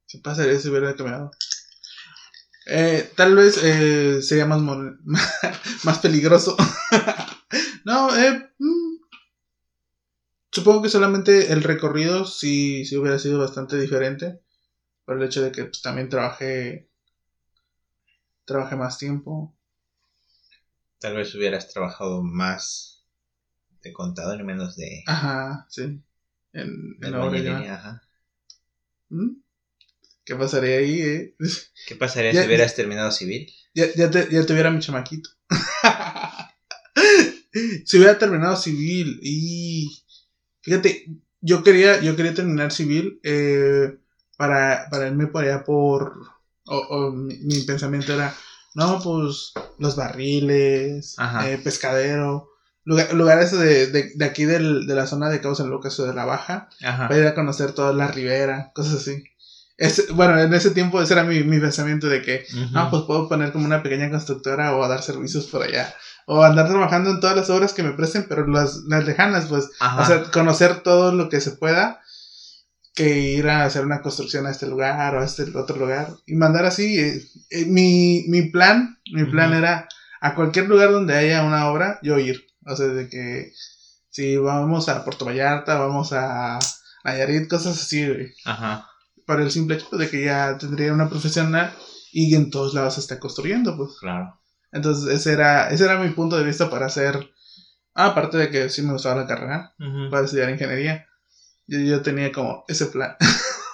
¿Qué 0.07 0.17
pasaría 0.17 0.57
si 0.59 0.69
hubiera 0.69 0.95
cambiado? 0.95 1.29
Eh, 2.67 3.11
tal 3.15 3.35
vez 3.35 3.59
eh, 3.63 4.21
sería 4.21 4.45
más, 4.45 4.59
mon- 4.61 4.99
más 5.83 5.99
peligroso. 5.99 6.55
no, 7.85 8.15
eh, 8.15 8.49
mm, 8.57 8.95
supongo 10.51 10.81
que 10.83 10.89
solamente 10.89 11.51
el 11.53 11.61
recorrido 11.63 12.25
sí, 12.25 12.85
sí 12.85 12.97
hubiera 12.97 13.19
sido 13.19 13.39
bastante 13.39 13.77
diferente. 13.77 14.39
Por 15.05 15.17
el 15.17 15.23
hecho 15.23 15.41
de 15.43 15.51
que 15.51 15.65
pues, 15.65 15.81
también 15.81 16.09
trabajé, 16.09 16.89
trabajé 18.45 18.75
más 18.75 18.97
tiempo. 18.97 19.55
Tal 20.99 21.15
vez 21.15 21.33
hubieras 21.35 21.71
trabajado 21.71 22.23
más 22.23 23.05
de 23.83 23.93
contador 23.93 24.39
y 24.39 24.43
menos 24.43 24.75
de, 24.75 25.03
Ajá, 25.05 25.65
sí. 25.69 26.01
En, 26.53 26.95
la 26.99 27.07
albañilería, 27.07 27.75
ajá. 27.75 28.01
¿Mm? 29.09 29.41
¿Qué 30.23 30.35
pasaría 30.35 30.77
ahí, 30.77 31.01
eh? 31.01 31.35
¿Qué 31.87 31.95
pasaría 31.95 32.31
Ya- 32.31 32.41
si 32.41 32.47
hubieras 32.47 32.75
terminado 32.75 33.11
civil? 33.11 33.51
Ya, 33.75 33.93
ya, 33.93 34.09
te, 34.09 34.27
ya 34.31 34.45
tuviera 34.45 34.71
mi 34.71 34.79
chamaquito. 34.79 35.29
si 37.85 37.97
hubiera 37.97 38.17
terminado 38.17 38.55
civil 38.55 39.19
y... 39.21 40.01
Fíjate, 40.61 41.05
yo 41.41 41.61
quería, 41.61 42.01
yo 42.01 42.15
quería 42.15 42.33
terminar 42.33 42.71
civil 42.71 43.19
eh, 43.23 43.99
para, 44.37 44.87
para 44.89 45.07
irme 45.07 45.27
por 45.27 45.43
allá 45.43 45.63
por... 45.63 46.34
O, 46.67 46.77
o 46.77 47.11
mi, 47.11 47.37
mi 47.39 47.61
pensamiento 47.61 48.13
era, 48.13 48.33
no, 48.73 48.99
pues 49.03 49.53
los 49.77 49.95
barriles, 49.95 51.15
eh, 51.45 51.59
pescadero, 51.63 52.49
lugar- 52.83 53.13
lugares 53.13 53.51
de, 53.51 53.87
de, 53.87 54.11
de 54.15 54.25
aquí 54.25 54.45
del, 54.45 54.87
de 54.87 54.95
la 54.95 55.07
zona 55.07 55.29
de 55.29 55.41
Cabo 55.41 55.55
San 55.55 55.69
Lucas 55.69 55.99
o 55.99 56.05
de 56.05 56.13
la 56.13 56.25
Baja, 56.25 56.69
Ajá. 56.83 57.07
para 57.07 57.19
ir 57.19 57.27
a 57.27 57.35
conocer 57.35 57.71
toda 57.73 57.93
la 57.93 58.07
ribera, 58.07 58.71
cosas 58.73 58.95
así. 58.95 59.23
Es, 59.77 60.07
bueno, 60.13 60.39
en 60.39 60.53
ese 60.53 60.71
tiempo 60.71 61.01
ese 61.01 61.13
era 61.13 61.25
mi, 61.25 61.43
mi 61.43 61.59
pensamiento 61.59 62.07
de 62.07 62.21
que. 62.21 62.45
Ah, 62.73 62.87
pues 62.89 63.03
puedo 63.03 63.27
poner 63.27 63.51
como 63.51 63.65
una 63.65 63.83
pequeña 63.83 64.09
constructora 64.09 64.73
o 64.77 64.87
dar 64.87 65.01
servicios 65.03 65.47
por 65.47 65.63
allá. 65.63 65.93
O 66.27 66.43
andar 66.43 66.69
trabajando 66.69 67.09
en 67.09 67.19
todas 67.19 67.35
las 67.35 67.49
obras 67.49 67.73
que 67.73 67.83
me 67.83 67.91
presten, 67.91 68.25
pero 68.29 68.47
las, 68.47 68.77
las 68.87 69.05
lejanas, 69.05 69.47
pues. 69.47 69.69
Ajá. 69.81 70.01
O 70.01 70.05
sea, 70.05 70.23
conocer 70.31 70.79
todo 70.81 71.11
lo 71.11 71.27
que 71.27 71.41
se 71.41 71.51
pueda. 71.51 72.01
Que 72.95 73.19
ir 73.19 73.47
a 73.49 73.65
hacer 73.65 73.85
una 73.85 74.01
construcción 74.01 74.47
a 74.47 74.51
este 74.51 74.67
lugar 74.67 75.15
o 75.15 75.21
a 75.21 75.25
este 75.25 75.43
otro 75.55 75.75
lugar. 75.77 76.09
Y 76.25 76.35
mandar 76.35 76.65
así. 76.65 76.97
eh, 76.97 77.21
eh, 77.51 77.65
mi, 77.65 78.23
mi 78.29 78.49
plan, 78.49 78.97
mi 79.11 79.25
plan 79.25 79.53
era 79.53 79.87
a 80.21 80.33
cualquier 80.33 80.67
lugar 80.67 80.91
donde 80.91 81.13
haya 81.13 81.43
una 81.43 81.69
obra, 81.69 81.99
yo 82.01 82.17
ir. 82.17 82.47
O 82.65 82.75
sea, 82.75 82.87
de 82.87 83.09
que 83.09 83.51
si 84.09 84.37
vamos 84.37 84.87
a 84.89 85.03
Puerto 85.03 85.25
Vallarta, 85.25 85.77
vamos 85.77 86.13
a 86.13 86.57
Nayarit, 87.03 87.49
cosas 87.49 87.79
así, 87.79 88.07
güey 88.07 88.33
Ajá. 88.45 88.87
para 89.27 89.43
el 89.43 89.51
simple 89.51 89.75
hecho 89.75 89.95
de 89.97 90.09
que 90.09 90.23
ya 90.23 90.57
tendría 90.57 90.93
una 90.93 91.09
profesional 91.09 91.71
y 92.11 92.33
en 92.33 92.49
todos 92.49 92.73
lados 92.73 92.95
se 92.95 93.01
está 93.01 93.19
construyendo, 93.19 93.75
pues. 93.75 93.97
Claro. 93.99 94.39
Entonces, 94.71 95.13
ese 95.13 95.33
era, 95.33 95.69
ese 95.69 95.83
era 95.83 95.99
mi 95.99 96.09
punto 96.09 96.37
de 96.37 96.45
vista 96.45 96.69
para 96.69 96.85
hacer. 96.85 97.29
Ah, 97.93 98.07
aparte 98.07 98.37
de 98.37 98.49
que 98.49 98.69
sí 98.69 98.81
me 98.81 98.93
gustaba 98.93 99.21
la 99.21 99.27
carrera, 99.27 99.73
para 100.09 100.25
estudiar 100.25 100.49
ingeniería. 100.49 101.05
Yo, 101.67 101.79
yo 101.79 102.01
tenía 102.01 102.31
como 102.31 102.63
ese 102.67 102.87
plan. 102.87 103.15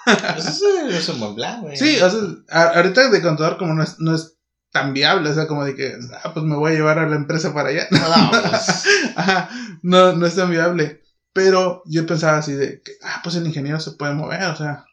Pues 0.04 0.48
eso 0.48 0.66
es 0.90 1.10
un 1.10 1.20
buen 1.20 1.36
plan, 1.36 1.62
güey. 1.62 1.78
sí, 1.78 2.00
o 2.02 2.10
sea, 2.10 2.20
a- 2.50 2.76
ahorita 2.78 3.10
de 3.10 3.22
contador 3.22 3.58
como 3.60 3.76
no 3.76 3.84
es, 3.84 3.98
no 4.00 4.16
es 4.16 4.36
tan 4.72 4.94
viable, 4.94 5.30
o 5.30 5.34
sea, 5.36 5.46
como 5.46 5.64
de 5.64 5.76
que, 5.76 5.94
ah, 6.24 6.34
pues 6.34 6.44
me 6.44 6.56
voy 6.56 6.72
a 6.72 6.76
llevar 6.76 6.98
a 6.98 7.08
la 7.08 7.16
empresa 7.16 7.54
para 7.54 7.70
allá. 7.70 7.88
No, 7.92 8.00
pues, 8.32 8.84
Ajá, 9.16 9.50
no, 9.84 10.14
no 10.14 10.26
es 10.26 10.36
tan 10.36 10.50
viable. 10.50 11.02
Pero 11.34 11.84
yo 11.86 12.08
pensaba 12.08 12.40
así 12.40 12.54
de 12.54 12.82
que, 12.82 12.94
ah, 13.04 13.22
pues 13.24 13.36
el 13.36 13.46
ingeniero 13.46 13.80
se 13.80 13.92
puede 13.92 14.14
mover, 14.16 14.44
o 14.46 14.56
sea, 14.56 14.86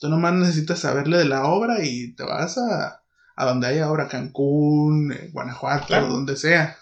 tú 0.00 0.08
nomás 0.08 0.32
necesitas 0.32 0.78
saberle 0.78 1.18
de 1.18 1.26
la 1.26 1.44
obra 1.44 1.84
y 1.84 2.14
te 2.14 2.22
vas 2.24 2.56
a, 2.56 3.02
a 3.36 3.44
donde 3.44 3.66
haya 3.66 3.90
obra, 3.90 4.08
Cancún, 4.08 5.12
eh, 5.12 5.28
Guanajuato, 5.30 5.88
Claro. 5.88 6.08
donde 6.08 6.36
sea. 6.36 6.74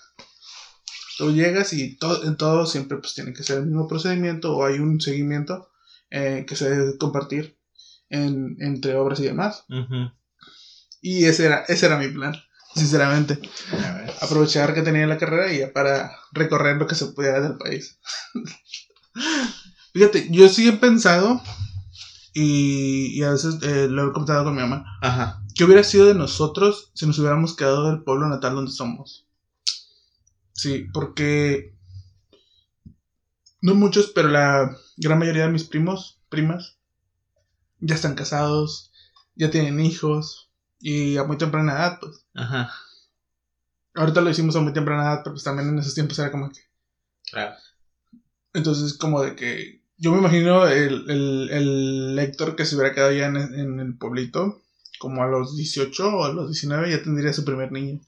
Tú 1.19 1.33
llegas 1.33 1.73
y 1.73 1.97
todo, 1.97 2.25
en 2.25 2.37
todo 2.37 2.67
siempre 2.67 2.99
pues 2.99 3.15
tiene 3.15 3.33
que 3.33 3.43
ser 3.43 3.59
el 3.59 3.67
mismo 3.67 3.89
procedimiento 3.89 4.55
o 4.55 4.65
hay 4.67 4.79
un 4.79 5.01
seguimiento 5.01 5.71
eh, 6.11 6.45
que 6.47 6.57
se 6.57 6.69
debe 6.71 6.99
compartir 6.99 7.59
en, 8.11 8.57
entre 8.61 8.95
obras 8.97 9.21
y 9.21 9.25
demás. 9.25 9.65
Y 11.01 11.25
ese 11.25 11.47
era, 11.47 11.65
ese 11.69 11.87
era 11.87 11.99
mi 11.99 12.09
plan, 12.09 12.35
sinceramente 12.75 13.39
A 13.73 13.93
ver. 13.95 14.13
aprovechar 14.21 14.75
que 14.75 14.83
tenía 14.83 15.07
la 15.07 15.19
carrera 15.19 15.53
y 15.53 15.59
ya 15.61 15.73
para 15.73 16.13
recorrer 16.33 16.77
lo 16.77 16.87
que 16.87 16.95
se 16.95 17.07
pudiera 17.07 17.41
del 17.41 17.57
país. 17.57 17.99
Fíjate, 19.93 20.29
yo 20.31 20.49
sí 20.49 20.69
he 20.69 20.73
pensado 20.73 21.41
y, 22.35 23.19
y 23.19 23.23
a 23.23 23.31
veces 23.31 23.57
eh, 23.63 23.87
lo 23.89 24.09
he 24.09 24.13
comentado 24.13 24.45
con 24.45 24.55
mi 24.55 24.61
mamá, 24.61 24.85
Ajá. 25.01 25.43
¿qué 25.55 25.65
hubiera 25.65 25.83
sido 25.83 26.05
de 26.07 26.15
nosotros 26.15 26.91
si 26.95 27.07
nos 27.07 27.19
hubiéramos 27.19 27.57
quedado 27.57 27.89
del 27.91 28.03
pueblo 28.03 28.29
natal 28.29 28.55
donde 28.57 28.73
somos? 28.73 29.26
Sí, 30.57 30.87
porque 30.93 31.75
no 33.61 33.75
muchos, 33.75 34.11
pero 34.15 34.29
la 34.29 34.75
gran 34.97 35.19
mayoría 35.19 35.45
de 35.45 35.53
mis 35.53 35.65
primos, 35.65 36.21
primas, 36.31 36.79
ya 37.79 37.95
están 37.95 38.15
casados, 38.15 38.91
ya 39.35 39.51
tienen 39.51 39.81
hijos 39.81 40.51
y 40.81 41.19
a 41.19 41.25
muy 41.25 41.37
temprana 41.37 41.73
edad, 41.73 41.99
pues. 42.01 42.25
Ajá. 42.35 42.73
Ahorita 43.95 44.23
lo 44.23 44.31
hicimos 44.31 44.57
a 44.57 44.61
muy 44.61 44.73
temprana 44.73 45.03
edad, 45.03 45.21
pero 45.23 45.35
pues 45.35 45.45
también 45.45 45.69
en 45.69 45.79
esos 45.79 45.95
tiempos 45.95 46.19
era 46.19 46.31
como 46.31 46.51
que. 46.51 46.61
Claro. 47.31 47.55
Entonces, 48.55 48.95
como 48.95 49.23
de 49.23 49.37
que. 49.37 49.83
Yo 49.99 50.13
me 50.13 50.19
imagino 50.19 50.67
el, 50.67 51.11
el, 51.11 51.49
el 51.51 52.19
Héctor 52.19 52.55
que 52.55 52.67
se 52.67 52.77
hubiera 52.77 52.95
quedado 52.95 53.13
ya 53.13 53.27
en, 53.27 53.37
en 53.37 53.81
el 53.81 53.97
pueblito, 53.97 54.63
como 54.99 55.23
a 55.23 55.27
los 55.27 55.57
18 55.57 56.17
o 56.17 56.25
a 56.25 56.33
los 56.33 56.49
19, 56.49 56.91
ya 56.91 57.03
tendría 57.03 57.33
su 57.33 57.45
primer 57.45 57.73
niño. 57.73 58.01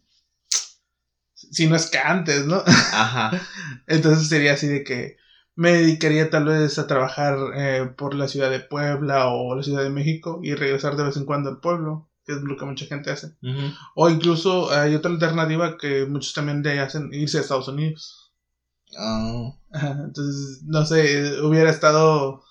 Si 1.50 1.66
no 1.66 1.76
es 1.76 1.90
que 1.90 1.98
antes, 1.98 2.46
¿no? 2.46 2.62
Ajá. 2.66 3.30
Entonces 3.86 4.28
sería 4.28 4.54
así 4.54 4.66
de 4.66 4.84
que 4.84 5.16
me 5.58 5.72
dedicaría 5.72 6.30
tal 6.30 6.44
vez 6.44 6.78
a 6.78 6.86
trabajar 6.86 7.36
eh, 7.56 7.90
por 7.96 8.14
la 8.14 8.28
ciudad 8.28 8.48
de 8.48 8.60
Puebla 8.60 9.26
o 9.26 9.56
la 9.56 9.64
ciudad 9.64 9.82
de 9.82 9.90
México 9.90 10.38
y 10.40 10.54
regresar 10.54 10.94
de 10.96 11.02
vez 11.02 11.16
en 11.16 11.24
cuando 11.24 11.50
al 11.50 11.58
pueblo, 11.58 12.08
que 12.24 12.34
es 12.34 12.38
lo 12.42 12.56
que 12.56 12.64
mucha 12.64 12.86
gente 12.86 13.10
hace. 13.10 13.32
O 13.96 14.08
incluso 14.08 14.70
hay 14.70 14.94
otra 14.94 15.10
alternativa 15.10 15.76
que 15.76 16.06
muchos 16.06 16.32
también 16.32 16.62
de 16.62 16.70
ahí 16.70 16.78
hacen, 16.78 17.12
irse 17.12 17.38
a 17.38 17.40
Estados 17.40 17.66
Unidos. 17.66 18.32
Ajá, 19.72 19.96
Entonces, 20.04 20.62
no 20.64 20.86
sé, 20.86 21.40
hubiera 21.42 21.70
estado... 21.70 22.44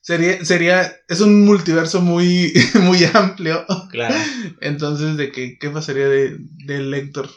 Sería, 0.00 0.44
sería, 0.44 0.92
es 1.06 1.20
un 1.20 1.44
multiverso 1.44 2.00
muy, 2.00 2.52
muy 2.82 3.04
amplio. 3.14 3.64
claro. 3.90 4.16
Entonces, 4.60 5.16
de 5.16 5.30
que, 5.30 5.58
¿qué 5.58 5.70
pasaría 5.70 6.08
de, 6.08 6.38
del 6.64 6.92
Héctor? 6.92 7.28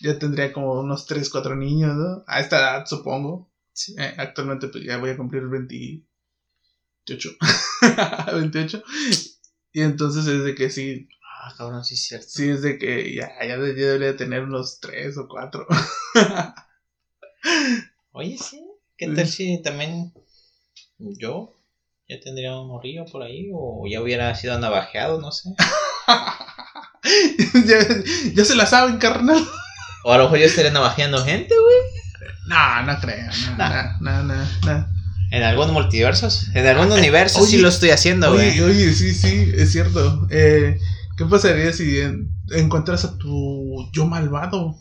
Ya 0.00 0.18
tendría 0.18 0.52
como 0.52 0.80
unos 0.80 1.06
3, 1.06 1.30
4 1.30 1.56
niños, 1.56 1.94
¿no? 1.96 2.24
A 2.26 2.40
esta 2.40 2.58
edad, 2.58 2.86
supongo. 2.86 3.50
Sí. 3.72 3.94
Eh, 3.98 4.14
actualmente, 4.18 4.68
pues 4.68 4.84
ya 4.84 4.98
voy 4.98 5.10
a 5.10 5.16
cumplir 5.16 5.44
28. 5.48 7.30
28. 8.32 8.82
Y 9.72 9.82
entonces 9.82 10.26
es 10.26 10.42
de 10.42 10.54
que 10.54 10.70
sí, 10.70 11.06
Ah, 11.22 11.52
cabrón, 11.58 11.84
sí 11.84 11.94
es 11.94 12.04
cierto. 12.06 12.26
sí 12.28 12.48
es 12.48 12.62
de 12.62 12.78
que 12.78 13.14
ya, 13.14 13.30
ya 13.46 13.58
debería 13.58 14.16
tener 14.16 14.44
unos 14.44 14.80
3 14.80 15.18
o 15.18 15.28
4. 15.28 15.66
Oye, 18.12 18.38
sí. 18.38 18.66
¿Qué 18.96 19.08
tal 19.08 19.28
si 19.28 19.60
también 19.60 20.14
yo 20.98 21.52
ya 22.08 22.18
tendría 22.20 22.58
un 22.58 22.68
morrillo 22.68 23.04
por 23.04 23.22
ahí? 23.22 23.50
O 23.54 23.84
ya 23.86 24.00
hubiera 24.00 24.34
sido 24.34 24.58
navajeado, 24.58 25.20
no 25.20 25.30
sé. 25.30 25.50
ya, 27.66 27.78
ya 28.34 28.44
se 28.44 28.54
la 28.56 28.64
saben, 28.64 28.96
carnal. 28.96 29.46
O 30.08 30.12
a 30.12 30.18
lo 30.18 30.24
mejor 30.24 30.38
yo 30.38 30.44
estaría 30.46 30.70
navajeando 30.70 31.24
gente, 31.24 31.52
güey. 31.58 32.30
No, 32.46 32.82
no 32.84 33.00
creo. 33.00 33.26
No, 33.50 33.56
Nah. 33.56 33.98
no, 34.00 34.22
no, 34.22 34.34
no, 34.34 34.44
no. 34.66 34.86
En 35.32 35.42
algunos 35.42 35.72
multiversos. 35.72 36.48
En 36.54 36.64
algún 36.64 36.92
universo 36.92 37.44
sí 37.44 37.58
lo 37.58 37.68
estoy 37.68 37.90
haciendo, 37.90 38.32
güey. 38.32 38.50
Oye, 38.60 38.64
oye, 38.64 38.92
sí, 38.92 39.12
sí, 39.12 39.50
es 39.56 39.72
cierto. 39.72 40.28
Eh, 40.30 40.78
¿Qué 41.16 41.24
pasaría 41.24 41.72
si 41.72 41.98
en- 41.98 42.30
encuentras 42.52 43.04
a 43.04 43.18
tu 43.18 43.88
yo 43.92 44.06
malvado? 44.06 44.76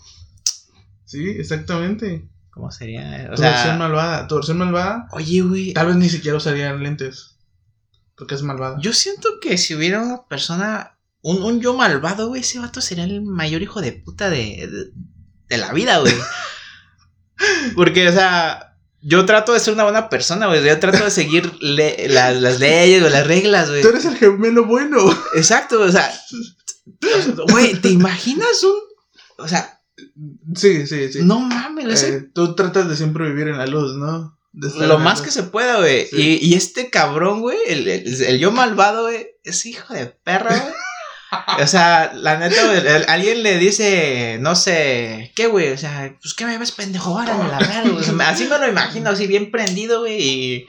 Sí, 1.05 1.27
exactamente. 1.29 2.27
¿Cómo 2.51 2.71
sería? 2.71 3.29
O 3.31 3.35
tu 3.35 3.41
versión 3.41 3.79
malvada. 3.79 4.27
Tu 4.27 4.35
versión 4.35 4.57
malvada, 4.59 5.07
oye, 5.11 5.41
güey. 5.41 5.73
tal 5.73 5.87
vez 5.87 5.95
ni 5.95 6.09
siquiera 6.09 6.37
usaría 6.37 6.71
lentes. 6.73 7.37
Porque 8.15 8.35
es 8.35 8.43
malvada. 8.43 8.77
Yo 8.79 8.93
siento 8.93 9.27
que 9.41 9.57
si 9.57 9.73
hubiera 9.73 10.01
una 10.03 10.23
persona, 10.27 10.97
un, 11.21 11.41
un 11.41 11.59
yo 11.61 11.73
malvado, 11.75 12.27
güey, 12.29 12.41
ese 12.41 12.59
vato 12.59 12.79
sería 12.79 13.03
el 13.05 13.23
mayor 13.23 13.61
hijo 13.63 13.81
de 13.81 13.91
puta 13.93 14.29
de, 14.29 14.67
de, 14.71 14.91
de 15.49 15.57
la 15.57 15.71
vida, 15.73 15.99
güey. 15.99 16.13
Porque, 17.75 18.07
o 18.07 18.11
sea, 18.13 18.77
yo 19.01 19.25
trato 19.25 19.53
de 19.53 19.59
ser 19.59 19.73
una 19.73 19.83
buena 19.83 20.09
persona, 20.09 20.47
güey. 20.47 20.63
Yo 20.65 20.79
trato 20.79 21.03
de 21.03 21.11
seguir 21.11 21.51
le- 21.59 22.07
las, 22.09 22.35
las 22.41 22.59
leyes 22.59 23.03
o 23.03 23.09
las 23.09 23.27
reglas, 23.27 23.69
güey. 23.69 23.81
Tú 23.81 23.89
eres 23.89 24.05
el 24.05 24.15
gemelo 24.17 24.65
bueno. 24.65 24.97
Exacto, 25.35 25.81
o 25.81 25.91
sea, 25.91 26.11
güey, 27.51 27.75
¿te 27.75 27.89
imaginas 27.89 28.63
un. 28.63 28.75
O 29.37 29.47
sea, 29.47 29.71
Sí, 30.55 30.87
sí, 30.87 31.11
sí. 31.11 31.19
no 31.23 31.39
mames, 31.39 31.85
ese- 32.03 32.15
Eh, 32.17 32.21
tú 32.33 32.55
tratas 32.55 32.87
de 32.89 32.95
siempre 32.95 33.27
vivir 33.29 33.47
en 33.49 33.57
la 33.57 33.65
luz, 33.67 33.95
¿no? 33.95 34.37
Lo 34.53 34.99
más 34.99 35.19
luz. 35.19 35.25
que 35.25 35.31
se 35.31 35.43
pueda, 35.43 35.77
güey. 35.79 36.05
Sí. 36.07 36.39
Y, 36.41 36.47
y 36.47 36.53
este 36.55 36.89
cabrón, 36.89 37.41
güey, 37.41 37.57
el, 37.67 37.87
el- 37.87 38.23
el 38.23 38.39
yo 38.39 38.51
malvado, 38.51 39.03
güey, 39.03 39.27
es 39.43 39.65
hijo 39.65 39.93
de 39.93 40.05
perra, 40.07 40.57
güey. 40.57 40.73
O 41.59 41.67
sea, 41.67 42.11
la 42.13 42.37
neta, 42.37 42.65
güey, 42.65 42.81
alguien 43.07 43.43
le 43.43 43.57
dice, 43.57 44.37
no 44.39 44.55
sé, 44.55 45.31
¿qué, 45.35 45.47
güey? 45.47 45.71
O 45.71 45.77
sea, 45.77 46.15
pues, 46.21 46.33
¿qué 46.33 46.45
me 46.45 46.57
ves, 46.57 46.71
pendejo? 46.71 47.13
Órale, 47.13 47.49
la 47.49 47.59
verga, 47.59 47.81
güey. 47.83 47.97
O 47.97 48.03
sea, 48.03 48.29
así 48.29 48.45
me 48.45 48.57
lo 48.57 48.67
imagino, 48.67 49.09
así 49.09 49.27
bien 49.27 49.51
prendido, 49.51 50.01
güey. 50.01 50.21
Y... 50.21 50.67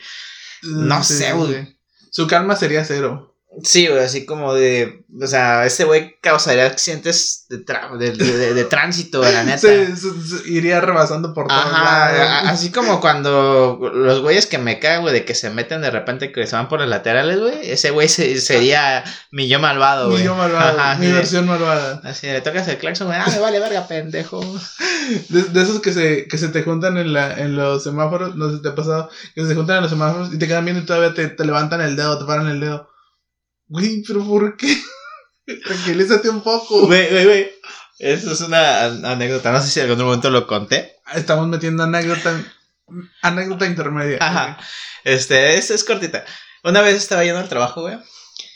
no 0.62 1.02
sé, 1.02 1.32
güey. 1.32 1.76
Su 2.10 2.26
calma 2.26 2.56
sería 2.56 2.84
cero. 2.84 3.35
Sí, 3.64 3.86
güey, 3.88 4.04
así 4.04 4.26
como 4.26 4.52
de. 4.52 5.04
O 5.18 5.26
sea, 5.26 5.64
ese 5.64 5.84
güey 5.84 6.16
causaría 6.20 6.66
accidentes 6.66 7.46
de, 7.48 7.64
de, 7.98 8.10
de- 8.12 8.36
de- 8.38 8.54
de 8.54 8.64
tránsito, 8.64 9.22
la 9.22 9.44
neta. 9.44 9.58
Se 9.58 9.86
iría 10.46 10.80
rebasando 10.82 11.32
por 11.32 11.46
todos 11.48 11.72
lados. 11.72 12.28
así 12.44 12.70
como 12.70 13.00
cuando 13.00 13.80
los 13.94 14.20
güeyes 14.20 14.44
que 14.46 14.58
me 14.58 14.78
cagan, 14.78 15.02
güey, 15.02 15.14
de 15.14 15.24
que 15.24 15.34
se 15.34 15.48
meten 15.48 15.80
de 15.80 15.90
repente, 15.90 16.32
que 16.32 16.46
se 16.46 16.54
van 16.54 16.68
por 16.68 16.80
las 16.80 16.88
laterales, 16.90 17.38
güey. 17.40 17.70
Ese 17.70 17.90
güey 17.92 18.08
se- 18.08 18.38
sería 18.42 19.02
mi 19.30 19.48
yo 19.48 19.58
malvado, 19.58 20.08
Mi 20.08 20.12
güey. 20.16 20.24
yo 20.24 20.34
malvado, 20.34 20.78
Ajá, 20.78 20.96
mi 20.98 21.06
sí. 21.06 21.12
versión 21.12 21.46
malvada. 21.46 22.02
Así, 22.04 22.26
le 22.26 22.42
tocas 22.42 22.68
el 22.68 22.76
claxon, 22.76 23.06
güey. 23.06 23.18
Ah, 23.18 23.30
me 23.30 23.38
vale 23.38 23.58
verga, 23.58 23.86
pendejo. 23.88 24.40
De, 25.28 25.42
de 25.44 25.62
esos 25.62 25.80
que 25.80 25.92
se, 25.92 26.26
que 26.26 26.36
se 26.36 26.48
te 26.48 26.62
juntan 26.64 26.98
en, 26.98 27.12
la, 27.12 27.32
en 27.38 27.54
los 27.56 27.84
semáforos, 27.84 28.34
no 28.34 28.50
sé 28.50 28.56
si 28.56 28.62
te 28.62 28.68
ha 28.70 28.74
pasado, 28.74 29.08
que 29.36 29.46
se 29.46 29.54
juntan 29.54 29.76
en 29.76 29.82
los 29.82 29.90
semáforos 29.90 30.34
y 30.34 30.38
te 30.38 30.48
quedan 30.48 30.64
viendo 30.64 30.82
y 30.82 30.84
todavía 30.86 31.14
te, 31.14 31.28
te 31.28 31.44
levantan 31.44 31.80
el 31.80 31.94
dedo, 31.96 32.18
te 32.18 32.24
paran 32.24 32.48
el 32.48 32.58
dedo. 32.60 32.90
Güey, 33.68 34.02
pero 34.06 34.24
¿por 34.24 34.56
qué? 34.56 34.76
Tranquilízate 35.64 36.28
un 36.28 36.42
poco. 36.42 36.86
Güey, 36.86 37.08
güey, 37.10 37.24
güey. 37.24 37.50
Eso 37.98 38.32
es 38.32 38.40
una 38.40 38.84
an- 38.84 39.04
anécdota. 39.04 39.52
No 39.52 39.60
sé 39.60 39.70
si 39.70 39.80
en 39.80 39.88
algún 39.90 40.04
momento 40.04 40.30
lo 40.30 40.46
conté. 40.46 40.96
Estamos 41.14 41.46
metiendo 41.48 41.84
anécdota, 41.84 42.42
anécdota 43.22 43.66
intermedia. 43.66 44.18
Ajá. 44.20 44.58
Este, 45.04 45.56
es, 45.56 45.70
es 45.70 45.84
cortita. 45.84 46.24
Una 46.64 46.82
vez 46.82 46.96
estaba 46.96 47.24
yendo 47.24 47.40
al 47.40 47.48
trabajo, 47.48 47.82
güey. 47.82 47.96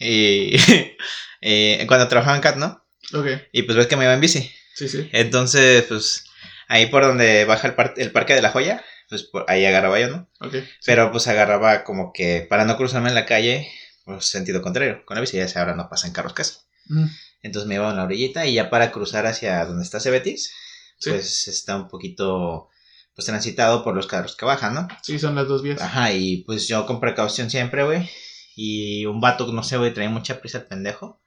Y 0.01 0.57
eh, 1.40 1.85
cuando 1.87 2.09
trabajaba 2.09 2.37
en 2.37 2.42
CAT, 2.42 2.57
¿no? 2.57 2.85
Ok, 3.12 3.27
Y 3.53 3.62
pues 3.62 3.77
ves 3.77 3.87
que 3.87 3.96
me 3.96 4.05
iba 4.05 4.14
en 4.14 4.20
bici. 4.20 4.53
sí, 4.75 4.88
sí. 4.88 5.09
Entonces, 5.12 5.83
pues, 5.85 6.25
ahí 6.68 6.87
por 6.87 7.03
donde 7.03 7.44
baja 7.44 7.68
el, 7.68 7.75
par- 7.75 7.94
el 7.96 8.12
parque 8.12 8.35
de 8.35 8.42
la 8.42 8.51
joya, 8.51 8.85
pues 9.09 9.25
por 9.25 9.44
ahí 9.49 9.64
agarraba 9.64 9.99
yo, 9.99 10.09
¿no? 10.09 10.29
Ok. 10.40 10.55
Pero 10.87 11.11
pues 11.11 11.27
agarraba 11.29 11.83
como 11.83 12.12
que 12.12 12.46
para 12.49 12.64
no 12.64 12.77
cruzarme 12.77 13.09
en 13.09 13.14
la 13.16 13.27
calle, 13.27 13.68
pues 14.14 14.27
sentido 14.27 14.62
contrario. 14.62 15.05
Con 15.05 15.14
la 15.14 15.20
bici 15.20 15.37
ya 15.37 15.49
sé, 15.49 15.59
ahora 15.59 15.75
no 15.75 15.88
pasan 15.88 16.12
carros 16.12 16.33
casi. 16.35 16.55
Mm, 16.87 17.07
Entonces 17.42 17.68
me 17.68 17.77
iba 17.77 17.90
en 17.90 17.96
la 17.96 18.05
orillita 18.05 18.46
y 18.46 18.55
ya 18.55 18.70
para 18.70 18.90
cruzar 18.92 19.27
hacia 19.27 19.64
donde 19.64 19.83
está 19.85 20.01
Cebetis, 20.01 20.53
Sí, 20.99 21.11
pues 21.11 21.49
está 21.49 21.77
un 21.77 21.88
poquito, 21.88 22.68
pues 23.14 23.27
transitado 23.27 23.83
por 23.83 23.94
los 23.94 24.07
carros 24.07 24.37
que 24.37 24.44
bajan, 24.44 24.75
¿no? 24.75 24.88
sí, 25.03 25.18
son 25.18 25.35
las 25.35 25.49
dos 25.49 25.62
vías. 25.62 25.81
Ajá, 25.81 26.12
y 26.12 26.38
pues 26.44 26.68
yo 26.68 26.85
con 26.87 27.01
precaución 27.01 27.51
siempre, 27.51 27.85
güey. 27.85 28.09
Y 28.55 29.07
un 29.07 29.20
vato, 29.20 29.46
no 29.53 29.62
sé, 29.62 29.79
güey, 29.79 29.94
traía 29.94 30.11
mucha 30.11 30.40
prisa 30.40 30.59
el 30.59 30.66
pendejo. 30.66 31.20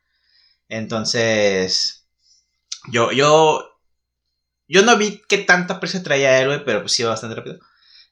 Entonces, 0.69 2.07
yo, 2.91 3.11
yo, 3.11 3.79
yo 4.67 4.81
no 4.83 4.97
vi 4.97 5.21
qué 5.27 5.39
tanta 5.39 5.79
prisa 5.79 6.03
traía 6.03 6.39
él, 6.39 6.47
güey, 6.47 6.63
pero 6.65 6.81
pues 6.81 6.99
iba 6.99 7.09
bastante 7.09 7.35
rápido. 7.35 7.59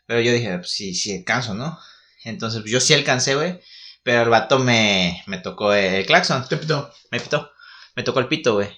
Pero 0.08 0.22
yo 0.22 0.32
dije, 0.32 0.58
pues 0.58 0.72
sí, 0.72 0.94
sí 0.96 1.16
alcanzo, 1.16 1.54
¿no? 1.54 1.78
Entonces, 2.24 2.62
pues, 2.62 2.72
yo 2.72 2.80
sí 2.80 2.94
alcancé, 2.94 3.36
güey. 3.36 3.60
Pero 4.04 4.24
el 4.24 4.30
vato 4.30 4.60
me, 4.60 5.22
me 5.28 5.38
tocó 5.38 5.74
el 5.74 6.06
claxon, 6.06 6.48
Te 6.48 6.58
pitó. 6.58 6.92
me 7.12 7.20
pitó. 7.20 7.52
Me 7.96 8.04
tocó 8.04 8.20
el 8.20 8.28
pito, 8.28 8.56
güey. 8.56 8.70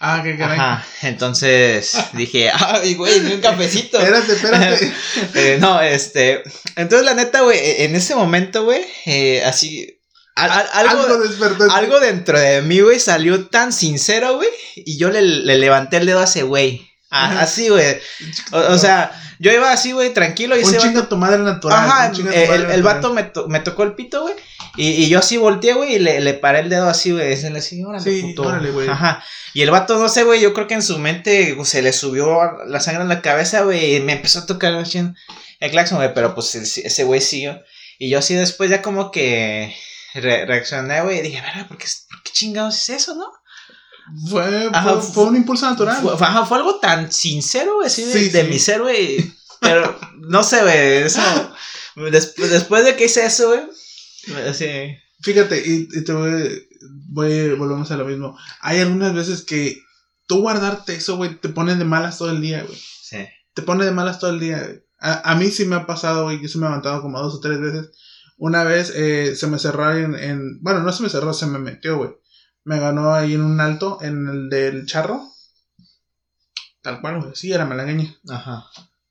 Ah, 0.00 0.20
qué 0.22 0.36
caray. 0.38 0.56
Ajá, 0.58 0.86
entonces 1.02 1.96
dije, 2.12 2.50
ay, 2.52 2.94
güey, 2.94 3.18
ni 3.20 3.32
un 3.34 3.40
cafecito. 3.40 3.98
Espérate, 4.00 4.32
espérate. 4.32 4.92
Eh, 5.34 5.58
no, 5.60 5.80
este. 5.80 6.42
Entonces, 6.76 7.04
la 7.04 7.14
neta, 7.14 7.40
güey, 7.40 7.58
en 7.82 7.96
ese 7.96 8.14
momento, 8.14 8.64
güey, 8.64 8.84
eh, 9.06 9.42
así. 9.44 10.00
al- 10.36 10.50
al- 10.52 10.68
algo, 10.72 11.02
Algo 11.02 11.18
despertó. 11.18 11.64
en 11.64 11.70
ti. 11.70 11.74
algo 11.76 11.98
dentro 12.00 12.38
de 12.38 12.62
mí, 12.62 12.78
güey, 12.80 13.00
salió 13.00 13.46
tan 13.48 13.72
sincero, 13.72 14.36
güey. 14.36 14.48
Y 14.76 14.96
yo 14.98 15.10
le, 15.10 15.22
le 15.22 15.58
levanté 15.58 15.96
el 15.96 16.06
dedo 16.06 16.20
a 16.20 16.24
ese 16.24 16.44
güey. 16.44 16.86
Así, 17.10 17.68
güey. 17.70 17.98
O, 18.52 18.58
o 18.74 18.78
sea, 18.78 19.10
yo 19.40 19.50
iba 19.50 19.72
así, 19.72 19.92
güey, 19.92 20.12
tranquilo. 20.12 20.56
Y 20.56 20.62
un 20.62 20.68
ese 20.68 20.78
chingo 20.78 21.00
vato. 21.00 21.08
tu 21.08 21.16
madre 21.16 21.38
natural. 21.38 21.78
Ajá, 21.78 22.12
eh, 22.32 22.48
el, 22.52 22.70
el 22.70 22.82
vato 22.84 23.12
me, 23.14 23.24
to- 23.24 23.48
me 23.48 23.58
tocó 23.60 23.82
el 23.82 23.94
pito, 23.94 24.22
güey. 24.22 24.34
Y, 24.76 24.88
y 24.90 25.08
yo 25.08 25.18
así 25.18 25.36
volteé, 25.36 25.72
güey, 25.74 25.96
y 25.96 25.98
le, 25.98 26.20
le 26.20 26.34
paré 26.34 26.60
el 26.60 26.68
dedo 26.68 26.88
así, 26.88 27.10
güey. 27.12 27.28
Decirle 27.28 27.58
así, 27.58 27.82
órale, 27.84 28.04
Sí, 28.04 28.22
puto. 28.22 28.42
órale, 28.48 28.70
güey. 28.70 28.88
Ajá. 28.88 29.24
Y 29.54 29.62
el 29.62 29.70
vato, 29.70 29.98
no 29.98 30.08
sé, 30.08 30.22
güey, 30.24 30.40
yo 30.40 30.54
creo 30.54 30.66
que 30.68 30.74
en 30.74 30.82
su 30.82 30.98
mente 30.98 31.54
pues, 31.56 31.68
se 31.70 31.82
le 31.82 31.92
subió 31.92 32.38
la 32.66 32.78
sangre 32.80 33.02
en 33.02 33.08
la 33.08 33.22
cabeza, 33.22 33.62
güey, 33.62 33.96
y 33.96 34.00
me 34.00 34.12
empezó 34.12 34.40
a 34.40 34.46
tocar 34.46 34.72
el 34.74 35.14
el 35.60 35.70
claxon, 35.72 35.98
güey, 35.98 36.14
pero 36.14 36.34
pues 36.34 36.54
ese 36.54 37.04
güey 37.04 37.20
siguió. 37.20 37.60
Y 37.98 38.08
yo 38.10 38.20
así 38.20 38.34
después 38.34 38.70
ya 38.70 38.80
como 38.82 39.10
que 39.10 39.74
re- 40.14 40.46
reaccioné, 40.46 41.00
güey, 41.02 41.18
y 41.18 41.22
dije, 41.22 41.40
verga, 41.40 41.66
¿por 41.66 41.76
qué, 41.78 41.86
¿por 42.08 42.22
qué 42.22 42.30
chingados 42.32 42.76
es 42.76 42.90
eso, 42.90 43.16
no? 43.16 43.26
Fue, 44.30 44.70
Ajá, 44.72 44.94
fue, 44.94 45.02
fue 45.12 45.24
un 45.24 45.36
impulso 45.36 45.68
natural. 45.68 45.98
Fue, 46.00 46.12
ajá, 46.14 46.46
fue 46.46 46.58
algo 46.58 46.78
tan 46.78 47.10
sincero, 47.12 47.74
güey, 47.76 47.88
de, 47.88 47.94
Sí, 47.94 48.28
de 48.30 48.42
sí. 48.42 48.48
mi 48.48 48.58
ser, 48.58 48.80
güey. 48.82 49.32
Pero, 49.60 49.98
no 50.28 50.42
sé, 50.44 50.62
güey, 50.62 50.98
eso. 51.02 51.20
des- 52.10 52.34
después 52.36 52.84
de 52.84 52.94
que 52.96 53.06
hice 53.06 53.26
eso, 53.26 53.48
güey, 53.48 53.60
así. 54.36 54.66
Fíjate, 55.20 55.62
y, 55.66 55.88
y 55.92 56.04
te 56.04 56.12
voy, 56.12 56.68
voy, 57.10 57.50
volvemos 57.54 57.90
a 57.90 57.96
lo 57.96 58.04
mismo. 58.04 58.38
Hay 58.60 58.78
algunas 58.80 59.14
veces 59.14 59.42
que 59.42 59.78
tú 60.26 60.40
guardarte 60.40 60.94
eso, 60.94 61.16
güey, 61.16 61.40
te 61.40 61.48
pone 61.48 61.74
de 61.74 61.84
malas 61.84 62.18
todo 62.18 62.30
el 62.30 62.40
día, 62.40 62.62
güey. 62.62 62.78
Sí. 63.02 63.18
Te 63.54 63.62
pone 63.62 63.84
de 63.84 63.90
malas 63.92 64.18
todo 64.20 64.30
el 64.30 64.40
día. 64.40 64.62
güey. 64.62 64.82
A, 65.00 65.32
a 65.32 65.34
mí 65.36 65.50
sí 65.50 65.64
me 65.64 65.76
ha 65.76 65.86
pasado, 65.86 66.24
güey, 66.24 66.40
yo 66.40 66.48
sí 66.48 66.58
me 66.58 66.66
he 66.66 66.68
levantado 66.68 67.02
como 67.02 67.20
dos 67.20 67.34
o 67.34 67.40
tres 67.40 67.60
veces. 67.60 67.90
Una 68.36 68.62
vez 68.62 68.92
eh, 68.94 69.34
se 69.34 69.48
me 69.48 69.58
cerró 69.58 69.96
en, 69.96 70.14
en- 70.14 70.60
Bueno, 70.62 70.80
no 70.82 70.92
se 70.92 71.02
me 71.02 71.08
cerró, 71.08 71.32
se 71.34 71.46
me 71.46 71.58
metió, 71.58 71.96
güey. 71.96 72.10
Me 72.64 72.78
ganó 72.78 73.12
ahí 73.14 73.34
en 73.34 73.42
un 73.42 73.60
alto, 73.60 73.98
en 74.02 74.28
el 74.28 74.48
del 74.50 74.86
charro. 74.86 75.22
Tal 76.82 77.00
cual, 77.00 77.20
güey. 77.20 77.32
Sí, 77.34 77.52
era 77.52 77.64
malagueña. 77.64 78.14
Ajá. 78.28 78.66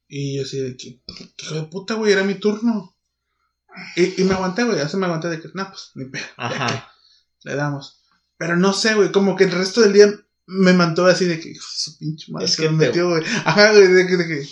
Y 0.08 0.38
yo 0.38 0.43
así 0.43 0.60
de 0.60 0.77
que, 0.77 1.01
que 1.36 1.45
hijo 1.45 1.56
de 1.56 1.63
puta, 1.63 1.95
güey, 1.95 2.13
era 2.13 2.23
mi 2.23 2.36
turno. 2.36 2.95
Y, 3.95 4.21
y 4.21 4.23
me 4.25 4.33
aguanté, 4.33 4.63
güey, 4.63 4.77
ya 4.77 4.87
se 4.89 4.97
me 4.97 5.05
aguanté 5.05 5.29
de 5.29 5.39
que, 5.41 5.49
no, 5.53 5.67
pues, 5.69 5.91
ni 5.95 6.05
pedo. 6.05 6.23
Ajá. 6.37 6.91
Le 7.43 7.55
damos. 7.55 8.01
Pero 8.37 8.55
no 8.55 8.73
sé, 8.73 8.93
güey, 8.95 9.11
como 9.11 9.35
que 9.35 9.45
el 9.45 9.51
resto 9.51 9.81
del 9.81 9.93
día 9.93 10.07
me 10.49 10.71
mantuve 10.71 11.11
así 11.11 11.25
de 11.25 11.39
que, 11.41 11.53
su 11.59 11.97
pinche 11.97 12.31
madre, 12.31 12.45
Es 12.45 12.53
se 12.53 12.63
que 12.63 12.69
me 12.69 12.85
metió, 12.85 13.09
güey. 13.09 13.21
Ajá, 13.43 13.71
güey, 13.71 13.87
de 13.87 14.07
que, 14.07 14.15
de 14.15 14.27
que, 14.27 14.47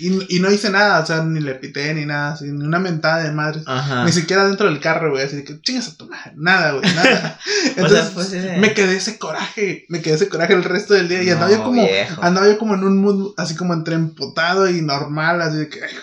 y, 0.00 0.36
y 0.36 0.40
no 0.40 0.50
hice 0.52 0.68
nada, 0.68 1.00
o 1.00 1.06
sea, 1.06 1.22
ni 1.24 1.40
le 1.40 1.54
pité 1.54 1.94
ni 1.94 2.04
nada, 2.04 2.32
así, 2.34 2.44
ni 2.44 2.64
una 2.66 2.78
mentada 2.78 3.22
de 3.22 3.32
madre. 3.32 3.62
Ajá. 3.64 4.04
Ni 4.04 4.12
siquiera 4.12 4.46
dentro 4.46 4.66
del 4.66 4.78
carro, 4.78 5.10
güey, 5.12 5.24
así 5.24 5.36
de 5.36 5.44
que, 5.44 5.58
chingas 5.62 5.88
a 5.88 5.96
tu 5.96 6.06
madre, 6.06 6.32
nada, 6.36 6.72
güey, 6.72 6.94
nada. 6.94 7.40
O 7.76 7.80
Entonces, 7.80 8.00
sea, 8.04 8.10
pues, 8.14 8.32
ese- 8.34 8.56
me 8.58 8.74
quedé 8.74 8.96
ese 8.96 9.18
coraje, 9.18 9.86
me 9.88 10.02
quedé 10.02 10.16
ese 10.16 10.28
coraje 10.28 10.52
el 10.52 10.64
resto 10.64 10.92
del 10.94 11.08
día 11.08 11.22
y 11.22 11.30
andaba 11.30 11.50
yo 11.50 11.58
No, 11.58 11.64
como, 11.64 11.82
viejo. 11.82 12.22
andaba 12.22 12.46
yo 12.48 12.58
como 12.58 12.74
en 12.74 12.84
un 12.84 12.98
mood 12.98 13.32
así 13.38 13.54
como 13.54 13.72
entre 13.72 13.94
emputado 13.94 14.68
y 14.68 14.82
normal, 14.82 15.40
así 15.40 15.56
de 15.56 15.68
que, 15.70 15.82
ay, 15.82 15.94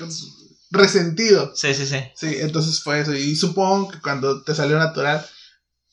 resentido. 0.73 1.51
Sí, 1.55 1.73
sí, 1.73 1.85
sí. 1.85 1.99
Sí, 2.15 2.37
entonces 2.41 2.81
fue 2.83 2.99
eso. 2.99 3.13
Y 3.13 3.35
supongo 3.35 3.89
que 3.91 3.99
cuando 3.99 4.43
te 4.43 4.53
salió 4.55 4.77
natural, 4.77 5.25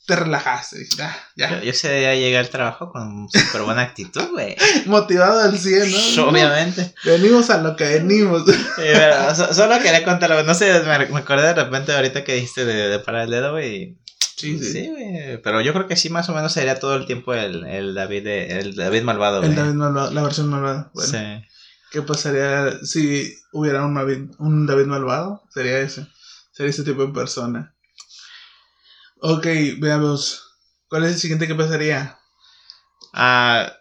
te 0.06 0.16
relajaste. 0.16 0.78
Dijiste, 0.78 1.02
ah, 1.04 1.16
Yo, 1.36 1.46
ya. 1.46 1.62
yo 1.62 1.70
ese 1.70 1.94
día 1.98 2.14
llegué 2.16 2.38
al 2.38 2.48
trabajo 2.48 2.90
con 2.90 3.28
súper 3.30 3.62
buena 3.62 3.82
actitud, 3.82 4.28
güey. 4.32 4.56
Motivado 4.86 5.40
al 5.40 5.56
100, 5.58 6.16
¿no? 6.16 6.28
Obviamente. 6.28 6.94
Venimos 7.04 7.50
a 7.50 7.58
lo 7.58 7.76
que 7.76 7.84
venimos. 7.84 8.44
Sí, 8.46 8.54
pero 8.76 9.34
so- 9.36 9.54
solo 9.54 9.78
quería 9.80 10.02
contarlo, 10.02 10.42
no 10.42 10.54
sé, 10.54 10.80
me, 10.80 11.06
me 11.06 11.18
acordé 11.20 11.46
de 11.48 11.54
repente 11.54 11.92
ahorita 11.92 12.24
que 12.24 12.34
dijiste 12.34 12.64
de, 12.64 12.88
de 12.88 12.98
parar 12.98 13.24
el 13.26 13.30
dedo, 13.30 13.52
güey. 13.52 13.98
Sí, 14.36 14.58
sí. 14.58 14.72
Sí. 14.72 14.90
Pero 15.44 15.60
yo 15.60 15.74
creo 15.74 15.86
que 15.86 15.96
sí, 15.96 16.08
más 16.08 16.28
o 16.30 16.34
menos 16.34 16.52
sería 16.54 16.80
todo 16.80 16.96
el 16.96 17.04
tiempo 17.06 17.34
el, 17.34 17.66
el 17.66 17.94
David 17.94 18.24
de- 18.24 18.58
el 18.58 18.74
David 18.74 19.02
malvado, 19.02 19.38
güey. 19.40 19.50
El 19.50 19.56
David 19.56 19.74
malvado, 19.74 20.10
la 20.12 20.22
versión 20.22 20.48
malvada. 20.48 20.90
Bueno, 20.94 21.10
Sí. 21.10 21.18
¿Qué 21.90 22.02
pasaría 22.02 22.84
si 22.84 23.34
hubiera 23.52 23.84
un 23.84 23.94
David, 23.94 24.30
un 24.38 24.66
David 24.66 24.86
malvado? 24.86 25.42
Sería 25.50 25.80
ese. 25.80 26.06
Sería 26.52 26.70
ese 26.70 26.84
tipo 26.84 27.06
de 27.06 27.12
persona. 27.12 27.74
Ok, 29.20 29.46
veamos. 29.78 30.46
¿Cuál 30.88 31.04
es 31.04 31.12
el 31.12 31.18
siguiente 31.18 31.46
que 31.46 31.54
pasaría? 31.54 32.18
Ah, 33.12 33.72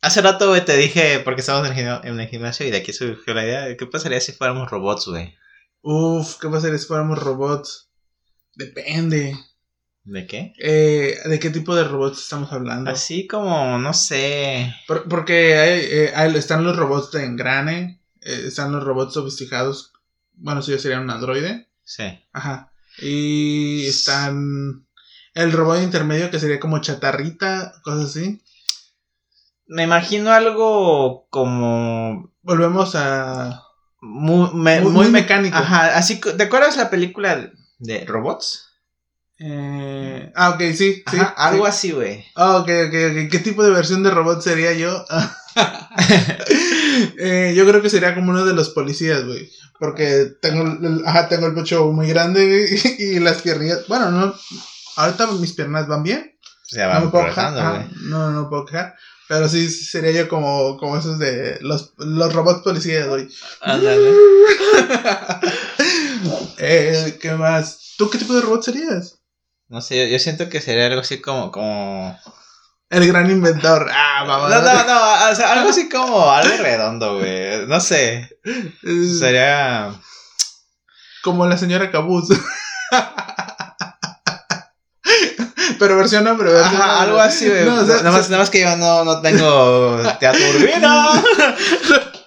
hace 0.00 0.22
rato, 0.22 0.62
te 0.64 0.76
dije, 0.76 1.20
porque 1.20 1.40
estábamos 1.40 1.68
en 1.68 1.72
el, 1.72 1.78
gimnasio, 1.78 2.10
en 2.10 2.20
el 2.20 2.28
gimnasio 2.28 2.66
y 2.66 2.70
de 2.70 2.78
aquí 2.78 2.92
surgió 2.92 3.34
la 3.34 3.44
idea, 3.44 3.76
¿qué 3.76 3.86
pasaría 3.86 4.20
si 4.20 4.32
fuéramos 4.32 4.70
robots, 4.70 5.06
güey? 5.06 5.34
Uf, 5.82 6.36
¿qué 6.40 6.48
pasaría 6.48 6.78
si 6.78 6.86
fuéramos 6.86 7.18
robots? 7.18 7.90
Depende. 8.54 9.34
¿De 10.04 10.26
qué? 10.26 10.54
Eh, 10.58 11.18
¿De 11.26 11.38
qué 11.38 11.50
tipo 11.50 11.74
de 11.76 11.84
robots 11.84 12.20
estamos 12.20 12.52
hablando? 12.52 12.90
Así 12.90 13.26
como, 13.26 13.78
no 13.78 13.92
sé. 13.92 14.74
Por- 14.88 15.08
porque 15.08 15.56
hay, 15.58 15.80
eh, 15.82 16.12
hay- 16.14 16.34
están 16.36 16.64
los 16.64 16.76
robots 16.76 17.12
de 17.12 17.24
engrane, 17.24 18.00
eh, 18.22 18.44
están 18.46 18.72
los 18.72 18.82
robots 18.84 19.14
sofisticados 19.14 19.92
bueno, 20.42 20.62
sí, 20.62 20.78
sería 20.78 21.00
un 21.00 21.10
androide. 21.10 21.68
Sí. 21.84 22.04
Ajá. 22.32 22.72
Y 22.98 23.86
están 23.86 24.86
el 25.34 25.52
robot 25.52 25.82
intermedio 25.82 26.30
que 26.30 26.40
sería 26.40 26.58
como 26.58 26.80
chatarrita, 26.80 27.72
cosas 27.84 28.06
así. 28.10 28.42
Me 29.66 29.82
imagino 29.84 30.32
algo 30.32 31.26
como 31.30 32.32
Volvemos 32.42 32.94
a 32.96 33.62
muy, 34.00 34.48
me- 34.54 34.80
muy, 34.80 34.84
muy 34.84 34.92
muy 34.92 35.06
me- 35.08 35.20
mecánico. 35.20 35.58
Ajá, 35.58 35.96
así, 35.98 36.18
¿te 36.20 36.42
acuerdas 36.42 36.78
la 36.78 36.88
película 36.88 37.52
de 37.78 38.04
robots? 38.06 38.69
Eh, 39.42 40.30
ah, 40.36 40.50
ok, 40.50 40.60
sí, 40.74 41.02
sí. 41.10 41.16
Algo 41.36 41.64
sí. 41.64 41.68
así, 41.70 41.90
güey. 41.92 42.22
Ah, 42.34 42.56
ok, 42.58 42.68
ok, 42.88 42.94
ok. 43.10 43.30
¿Qué 43.30 43.40
tipo 43.42 43.62
de 43.64 43.70
versión 43.70 44.02
de 44.02 44.10
robot 44.10 44.42
sería 44.42 44.72
yo? 44.74 45.04
Eh, 47.18 47.54
yo 47.56 47.66
creo 47.66 47.80
que 47.80 47.88
sería 47.88 48.14
como 48.14 48.30
uno 48.30 48.44
de 48.44 48.52
los 48.52 48.68
policías, 48.70 49.24
güey. 49.24 49.50
Porque 49.78 50.32
tengo 50.42 50.64
el, 50.64 51.02
ajá, 51.06 51.28
tengo 51.28 51.46
el 51.46 51.54
pecho 51.54 51.86
muy 51.92 52.08
grande 52.08 52.46
güey, 52.46 52.96
y 52.98 53.20
las 53.20 53.40
piernas. 53.40 53.86
Bueno, 53.88 54.10
no. 54.10 54.34
Ahorita 54.96 55.26
mis 55.28 55.52
piernas 55.54 55.88
van 55.88 56.02
bien. 56.02 56.36
Se 56.62 56.80
No 56.82 56.88
va 56.88 57.00
me 57.00 57.08
puedo 57.08 57.24
quejar. 57.24 57.54
güey. 57.54 57.86
no, 58.02 58.30
no 58.32 58.42
me 58.42 58.48
puedo 58.48 58.66
quejar. 58.66 58.94
Pero 59.28 59.48
sí 59.48 59.70
sí 59.70 59.84
sería 59.84 60.10
yo 60.10 60.28
como, 60.28 60.76
como 60.76 60.98
esos 60.98 61.18
de 61.18 61.56
los, 61.62 61.94
los 61.96 62.32
robots 62.34 62.62
policías, 62.62 63.08
güey. 63.08 63.28
Ándale. 63.62 64.10
eh, 66.58 67.18
¿Qué 67.20 67.32
más? 67.32 67.94
¿Tú 67.96 68.10
qué 68.10 68.18
tipo 68.18 68.34
de 68.34 68.42
robot 68.42 68.62
serías? 68.64 69.19
No 69.70 69.80
sé, 69.80 69.96
yo, 69.96 70.04
yo 70.12 70.18
siento 70.18 70.48
que 70.48 70.60
sería 70.60 70.86
algo 70.86 71.00
así 71.00 71.20
como, 71.20 71.52
como... 71.52 72.18
El 72.88 73.06
gran 73.06 73.30
inventor. 73.30 73.88
Ah, 73.94 74.24
No, 74.24 74.28
vamos. 74.28 74.50
no, 74.50 74.60
no, 74.60 75.30
o 75.30 75.34
sea, 75.36 75.52
algo 75.52 75.70
así 75.70 75.88
como 75.88 76.28
algo 76.28 76.56
redondo, 76.56 77.18
güey. 77.18 77.68
No 77.68 77.78
sé. 77.80 78.36
Sería... 79.16 79.94
Como 81.22 81.46
la 81.46 81.56
señora 81.56 81.92
Cabuz. 81.92 82.30
pero 85.78 85.96
versión 85.96 86.26
hombre, 86.26 86.52
versión 86.52 86.80
Ajá, 86.80 87.02
algo 87.02 87.20
así, 87.20 87.48
güey. 87.48 87.64
No, 87.64 87.76
o 87.76 87.86
sea, 87.86 87.98
nada, 87.98 88.10
más, 88.10 88.28
nada 88.28 88.42
más 88.42 88.50
que 88.50 88.60
yo 88.62 88.76
no, 88.76 89.04
no 89.04 89.20
tengo. 89.20 90.00
Ah, 90.04 90.18
huevo, 90.20 91.22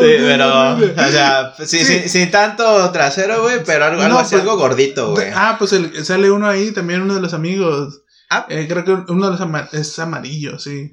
Sí, 0.00 0.14
pero, 0.20 0.72
o 0.74 1.10
sea, 1.10 1.54
sí, 1.64 1.84
Sí. 1.84 2.08
Sin, 2.08 2.30
tanto 2.30 2.90
trasero, 2.92 3.42
güey, 3.42 3.62
pero 3.64 3.84
algo, 3.86 4.02
algo 4.02 4.18
así, 4.18 4.30
pues, 4.36 4.42
algo 4.42 4.56
gordito, 4.56 5.10
güey. 5.12 5.28
Ah, 5.34 5.56
pues 5.58 5.72
el- 5.72 6.04
sale 6.04 6.30
uno 6.30 6.48
ahí, 6.48 6.72
también 6.72 7.02
uno 7.02 7.14
de 7.14 7.20
los 7.20 7.34
amigos. 7.34 8.02
Ah. 8.30 8.46
Eh, 8.48 8.66
creo 8.68 8.84
que 8.84 9.12
uno 9.12 9.26
de 9.26 9.32
los 9.32 9.40
ama- 9.40 9.68
es 9.72 9.98
amarillo, 9.98 10.58
sí. 10.58 10.92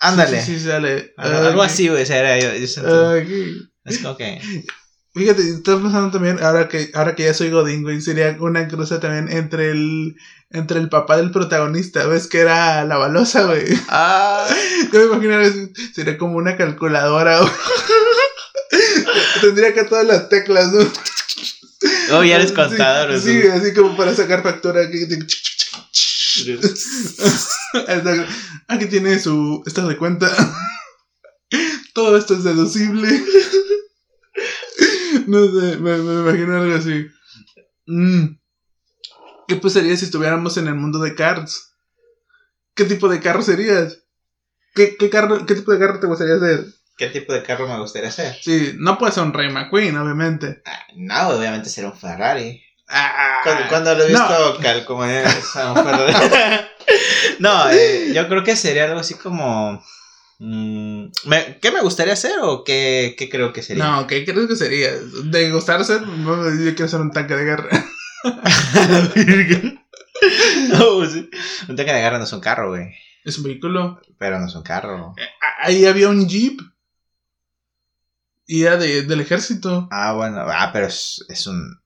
Ándale. 0.00 0.42
Sí, 0.42 0.58
sale. 0.60 1.14
Algo, 1.16 1.38
algo 1.38 1.62
así, 1.62 1.88
güey, 1.88 2.04
sería 2.06 2.38
yo, 2.38 2.48
es 2.50 3.98
como 3.98 4.16
que... 4.16 4.40
Fíjate, 5.14 5.40
estoy 5.48 5.80
pensando 5.80 6.10
también, 6.10 6.42
ahora 6.42 6.68
que, 6.68 6.90
ahora 6.92 7.14
que 7.14 7.24
ya 7.24 7.32
soy 7.32 7.48
Godín, 7.48 7.82
güey, 7.82 8.02
sería 8.02 8.36
una 8.38 8.68
cruza 8.68 9.00
también 9.00 9.30
entre 9.34 9.70
el, 9.70 10.14
entre 10.50 10.78
el 10.78 10.90
papá 10.90 11.16
del 11.16 11.30
protagonista, 11.30 12.06
¿ves? 12.06 12.26
Que 12.26 12.40
era 12.40 12.84
la 12.84 12.98
balosa, 12.98 13.44
güey. 13.44 13.64
Ah, 13.88 14.46
Yo 14.92 15.00
me 15.16 15.26
imagino 15.26 15.68
sería 15.94 16.18
como 16.18 16.36
una 16.36 16.58
calculadora, 16.58 17.38
güey. 17.38 17.50
Tendría 19.40 19.68
acá 19.70 19.88
todas 19.88 20.06
las 20.06 20.28
teclas, 20.28 20.72
¿no? 20.72 20.80
oh, 22.12 22.24
ya 22.24 22.36
eres 22.36 22.50
Sí, 22.50 22.54
contador. 22.54 23.20
Sí, 23.20 23.40
tú. 23.42 23.52
así 23.52 23.74
como 23.74 23.96
para 23.96 24.14
sacar 24.14 24.42
factura. 24.42 24.82
Aquí. 24.82 25.06
Aquí 28.68 28.86
tiene 28.86 29.18
su 29.18 29.62
estado 29.66 29.88
de 29.88 29.96
cuenta. 29.96 30.30
Todo 31.94 32.16
esto 32.16 32.34
es 32.34 32.44
deducible. 32.44 33.24
No 35.26 35.44
sé, 35.46 35.76
me, 35.78 35.96
me 35.96 36.20
imagino 36.20 36.60
algo 36.60 36.76
así. 36.76 37.06
Mm. 37.86 38.38
¿Qué 39.48 39.56
pasaría 39.56 39.96
si 39.96 40.04
estuviéramos 40.04 40.56
en 40.56 40.68
el 40.68 40.74
mundo 40.74 40.98
de 40.98 41.14
Cars? 41.14 41.72
¿Qué 42.74 42.84
tipo 42.84 43.08
de 43.08 43.20
carro 43.20 43.42
serías? 43.42 44.00
¿Qué, 44.74 44.96
qué, 44.96 45.08
carro, 45.08 45.46
¿Qué 45.46 45.54
tipo 45.54 45.72
de 45.72 45.78
carro 45.78 46.00
te 46.00 46.06
gustaría 46.06 46.38
ser? 46.38 46.66
¿Qué 46.96 47.08
tipo 47.08 47.32
de 47.32 47.42
carro 47.42 47.68
me 47.68 47.78
gustaría 47.78 48.10
ser? 48.10 48.34
Sí, 48.42 48.72
no 48.78 48.96
puede 48.98 49.12
ser 49.12 49.22
un 49.24 49.32
Ray 49.34 49.50
McQueen, 49.50 49.96
obviamente. 49.98 50.62
Ah, 50.64 50.86
No, 50.96 51.28
obviamente 51.28 51.68
sería 51.68 51.90
un 51.90 51.98
Ferrari. 51.98 52.62
Ah, 52.88 53.40
¿Cuándo, 53.42 53.62
cuándo 53.68 53.94
lo 53.94 54.04
he 54.04 54.12
no. 54.12 54.18
visto 54.20 54.58
cal 54.62 54.84
como 54.84 55.04
es 55.04 55.26
un 55.56 55.74
Ferrari? 55.74 56.12
no, 57.40 57.70
eh, 57.70 58.12
yo 58.14 58.28
creo 58.28 58.44
que 58.44 58.56
sería 58.56 58.84
algo 58.84 59.00
así 59.00 59.14
como... 59.14 59.82
mm, 60.38 61.04
me- 61.24 61.58
¿Qué 61.60 61.70
me 61.72 61.80
gustaría 61.82 62.12
hacer 62.14 62.36
o 62.40 62.64
qué, 62.64 63.14
qué 63.18 63.28
creo 63.28 63.52
que 63.52 63.62
sería? 63.62 63.84
No, 63.84 64.06
¿qué 64.06 64.24
crees 64.24 64.46
que 64.48 64.56
sería? 64.56 64.92
¿De 65.24 65.50
gustar 65.50 65.84
ser? 65.84 66.02
No, 66.02 66.44
yo 66.48 66.74
quiero 66.74 66.88
ser 66.88 67.00
un 67.00 67.10
tanque 67.10 67.34
de 67.34 67.44
guerra. 67.44 67.68
No, 70.70 71.04
sí. 71.06 71.28
Un 71.68 71.76
tanque 71.76 71.92
de 71.92 72.00
guerra 72.00 72.18
no 72.18 72.24
es 72.24 72.32
un 72.32 72.40
carro, 72.40 72.70
güey. 72.70 72.94
Es 73.24 73.36
un 73.38 73.44
vehículo. 73.44 74.00
Pero 74.18 74.38
no 74.38 74.46
es 74.46 74.54
un 74.54 74.62
carro. 74.62 75.14
A- 75.40 75.66
Ahí 75.66 75.84
había 75.86 76.08
un 76.08 76.26
jeep. 76.26 76.60
Y 78.46 78.62
era 78.62 78.76
de, 78.76 79.02
del 79.02 79.20
ejército. 79.20 79.88
Ah, 79.90 80.12
bueno. 80.14 80.44
Ah, 80.46 80.70
pero 80.72 80.86
es, 80.86 81.24
es 81.28 81.46
un... 81.46 81.80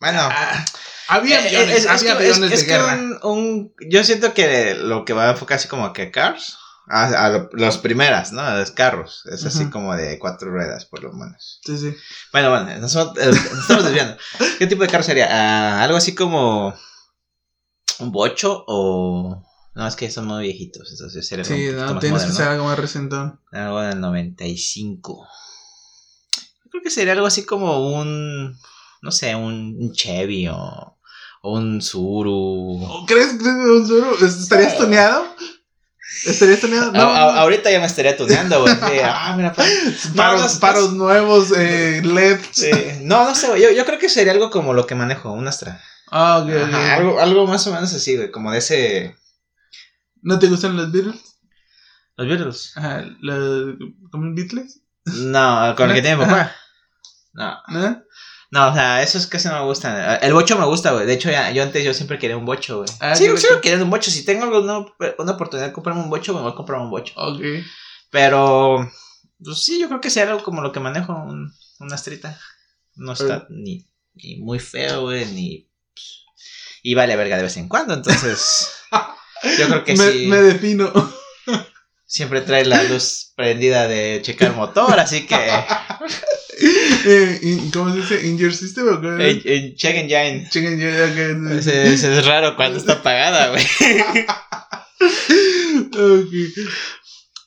Bueno. 0.00 0.20
Ah, 0.22 0.64
había 1.08 1.44
Eh, 1.44 1.48
aviones, 1.48 1.78
es- 1.78 1.84
es 1.84 1.90
había 1.90 2.16
que- 2.16 2.24
de 2.32 2.48
que 2.50 2.64
guerra. 2.64 2.94
un- 2.94 3.18
un- 3.22 3.74
yo 3.90 4.02
siento 4.02 4.32
que 4.32 4.74
lo 4.76 5.04
que 5.04 5.12
va 5.12 5.28
a 5.28 5.32
enfocar 5.32 5.56
así 5.58 5.68
como 5.68 5.92
que 5.92 6.10
Cars, 6.10 6.56
a, 6.88 7.26
a 7.26 7.48
los 7.52 7.78
primeras, 7.78 8.32
¿no? 8.32 8.40
A 8.40 8.56
los 8.56 8.70
carros, 8.70 9.22
es 9.30 9.44
así 9.44 9.68
como 9.70 9.94
de 9.94 10.18
cuatro 10.18 10.50
ruedas 10.50 10.86
por 10.86 11.02
lo 11.04 11.12
menos. 11.12 11.60
Sí, 11.64 11.76
sí. 11.78 11.94
Bueno, 12.32 12.48
bueno, 12.50 12.66
nos, 12.78 12.94
nos 12.94 13.16
estamos 13.16 13.84
desviando. 13.84 14.16
¿Qué 14.58 14.66
tipo 14.66 14.82
de 14.82 14.88
carro 14.88 15.04
sería? 15.04 15.28
Ah, 15.30 15.84
algo 15.84 15.98
así 15.98 16.14
como 16.14 16.74
un 17.98 18.10
bocho 18.10 18.64
o... 18.66 19.44
No, 19.74 19.86
es 19.86 19.94
que 19.94 20.10
son 20.10 20.26
muy 20.26 20.42
viejitos, 20.44 20.90
entonces 20.90 21.28
sería 21.28 21.44
Sí, 21.44 21.70
no, 21.72 21.98
tienes 22.00 22.24
que 22.24 22.32
ser 22.32 22.48
algo 22.48 22.64
más 22.64 22.78
recentón. 22.78 23.40
Algo 23.52 23.80
del 23.82 24.00
95. 24.00 25.28
Creo 26.70 26.82
que 26.82 26.90
sería 26.90 27.12
algo 27.14 27.26
así 27.26 27.44
como 27.44 27.92
un... 27.94 28.56
No 29.02 29.10
sé, 29.12 29.34
un 29.34 29.92
Chevy 29.92 30.48
o, 30.48 30.98
o 31.42 31.52
un 31.58 31.80
Suru. 31.80 32.82
¿O 32.84 33.06
¿Crees, 33.06 33.34
que 33.34 33.48
un 33.48 33.86
Zuru 33.86 34.24
estarías 34.24 34.76
tuneado? 34.76 35.24
¿Estarías 36.26 36.60
tuneado? 36.60 36.92
No, 36.92 37.00
A- 37.00 37.16
a- 37.16 37.40
ahorita 37.40 37.70
ya 37.70 37.80
me 37.80 37.86
estaría 37.86 38.16
tuneando, 38.16 38.60
güey. 38.60 38.74
Ah, 39.04 39.34
mira, 39.36 39.52
pa- 39.54 39.64
paros, 40.16 40.40
no, 40.42 40.54
no, 40.54 40.60
paros 40.60 40.92
nuevos, 40.92 41.52
eh, 41.56 42.02
LED. 42.04 42.40
sí. 42.50 42.70
No, 43.02 43.24
no 43.24 43.34
sé, 43.34 43.48
güey. 43.48 43.62
Yo, 43.62 43.70
yo 43.70 43.86
creo 43.86 43.98
que 43.98 44.08
sería 44.10 44.32
algo 44.32 44.50
como 44.50 44.74
lo 44.74 44.86
que 44.86 44.94
manejo, 44.94 45.32
un 45.32 45.48
Astra. 45.48 45.80
Ah, 46.10 46.38
ok, 46.38 46.48
ok. 46.50 46.74
Ajá, 46.74 46.94
algo, 46.96 47.20
algo 47.20 47.46
más 47.46 47.66
o 47.68 47.72
menos 47.72 47.94
así, 47.94 48.16
güey. 48.16 48.30
Como 48.30 48.50
de 48.52 48.58
ese. 48.58 49.16
¿No 50.22 50.38
te 50.38 50.48
gustan 50.48 50.76
los 50.76 50.92
Beatles? 50.92 51.38
Los 52.16 52.28
Beatles. 52.28 52.72
Ajá, 52.76 53.04
los, 53.20 53.76
¿como 54.10 54.34
Beatles? 54.34 54.80
No, 55.04 55.74
con 55.76 55.90
el 55.90 55.96
que 55.96 56.02
tiene 56.02 56.16
papá. 56.16 56.54
No. 57.32 57.62
¿No? 57.68 58.02
No, 58.50 58.70
o 58.70 58.74
sea, 58.74 59.02
esos 59.02 59.28
casi 59.28 59.46
no 59.46 59.54
me 59.54 59.64
gustan. 59.64 60.18
El 60.20 60.32
bocho 60.32 60.58
me 60.58 60.64
gusta, 60.64 60.90
güey. 60.90 61.06
De 61.06 61.12
hecho, 61.12 61.30
ya, 61.30 61.52
yo 61.52 61.62
antes 61.62 61.84
yo 61.84 61.94
siempre 61.94 62.18
quería 62.18 62.36
un 62.36 62.44
bocho, 62.44 62.78
güey. 62.78 62.88
Ah, 62.98 63.14
sí, 63.14 63.24
sigo 63.24 63.36
rico. 63.36 63.60
queriendo 63.60 63.84
un 63.84 63.90
bocho. 63.92 64.10
Si 64.10 64.24
tengo 64.24 64.42
alguna 64.42 64.84
una 65.18 65.32
oportunidad 65.32 65.68
de 65.68 65.72
comprarme 65.72 66.02
un 66.02 66.10
bocho, 66.10 66.34
me 66.34 66.40
voy 66.40 66.50
a 66.50 66.56
comprar 66.56 66.80
un 66.80 66.90
bocho. 66.90 67.14
Ok. 67.16 67.40
Pero, 68.10 68.90
pues 69.42 69.62
sí, 69.62 69.80
yo 69.80 69.86
creo 69.86 70.00
que 70.00 70.10
sería 70.10 70.32
algo 70.32 70.42
como 70.42 70.62
lo 70.62 70.72
que 70.72 70.80
manejo, 70.80 71.12
un, 71.12 71.54
una 71.78 71.94
astrita. 71.94 72.36
No 72.96 73.12
está 73.12 73.46
ni, 73.48 73.86
ni 74.14 74.38
muy 74.38 74.58
feo, 74.58 75.02
güey, 75.02 75.26
ni... 75.26 75.68
Y 76.82 76.94
vale 76.94 77.14
verga 77.14 77.36
de 77.36 77.44
vez 77.44 77.56
en 77.56 77.68
cuando, 77.68 77.94
entonces... 77.94 78.68
yo 79.58 79.68
creo 79.68 79.84
que 79.84 79.94
me, 79.94 80.10
sí. 80.10 80.26
me 80.26 80.38
defino. 80.38 80.92
Siempre 82.12 82.40
trae 82.40 82.64
la 82.64 82.82
luz 82.82 83.32
prendida 83.36 83.86
de 83.86 84.18
checar 84.22 84.54
motor, 84.56 84.98
así 84.98 85.26
que... 85.28 85.36
eh, 87.06 87.68
¿Cómo 87.72 87.92
se 87.92 87.98
dice? 88.00 88.26
¿In 88.26 88.36
your 88.36 88.52
system 88.52 88.88
o 88.88 89.00
qué? 89.00 89.30
en, 89.30 89.42
en 89.44 89.76
Check 89.76 89.94
Engine. 89.94 90.48
Ya 90.52 91.14
que. 91.14 91.94
Es, 91.94 92.26
raro 92.26 92.56
cuando 92.56 92.78
está 92.78 92.94
apagada, 92.94 93.50
güey. 93.50 93.64
Ok. 95.92 96.32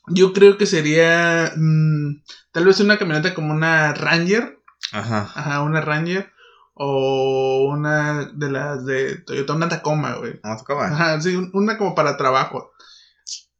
Yo 0.07 0.33
creo 0.33 0.57
que 0.57 0.65
sería. 0.65 1.51
mm, 1.55 2.23
tal 2.51 2.65
vez 2.65 2.79
una 2.79 2.97
camioneta 2.97 3.33
como 3.33 3.53
una 3.53 3.93
Ranger. 3.93 4.59
Ajá. 4.91 5.31
Ajá, 5.35 5.61
una 5.61 5.81
Ranger. 5.81 6.31
O 6.75 7.67
una 7.71 8.25
de 8.33 8.49
las 8.49 8.83
de 8.85 9.17
Toyota, 9.19 9.53
una 9.53 9.69
Tacoma, 9.69 10.15
güey. 10.15 10.39
Vamos 10.43 10.61
a 10.61 10.65
comer. 10.65 10.85
Ajá, 10.91 11.21
sí, 11.21 11.35
un- 11.35 11.51
una 11.53 11.77
como 11.77 11.93
para 11.93 12.17
trabajo. 12.17 12.72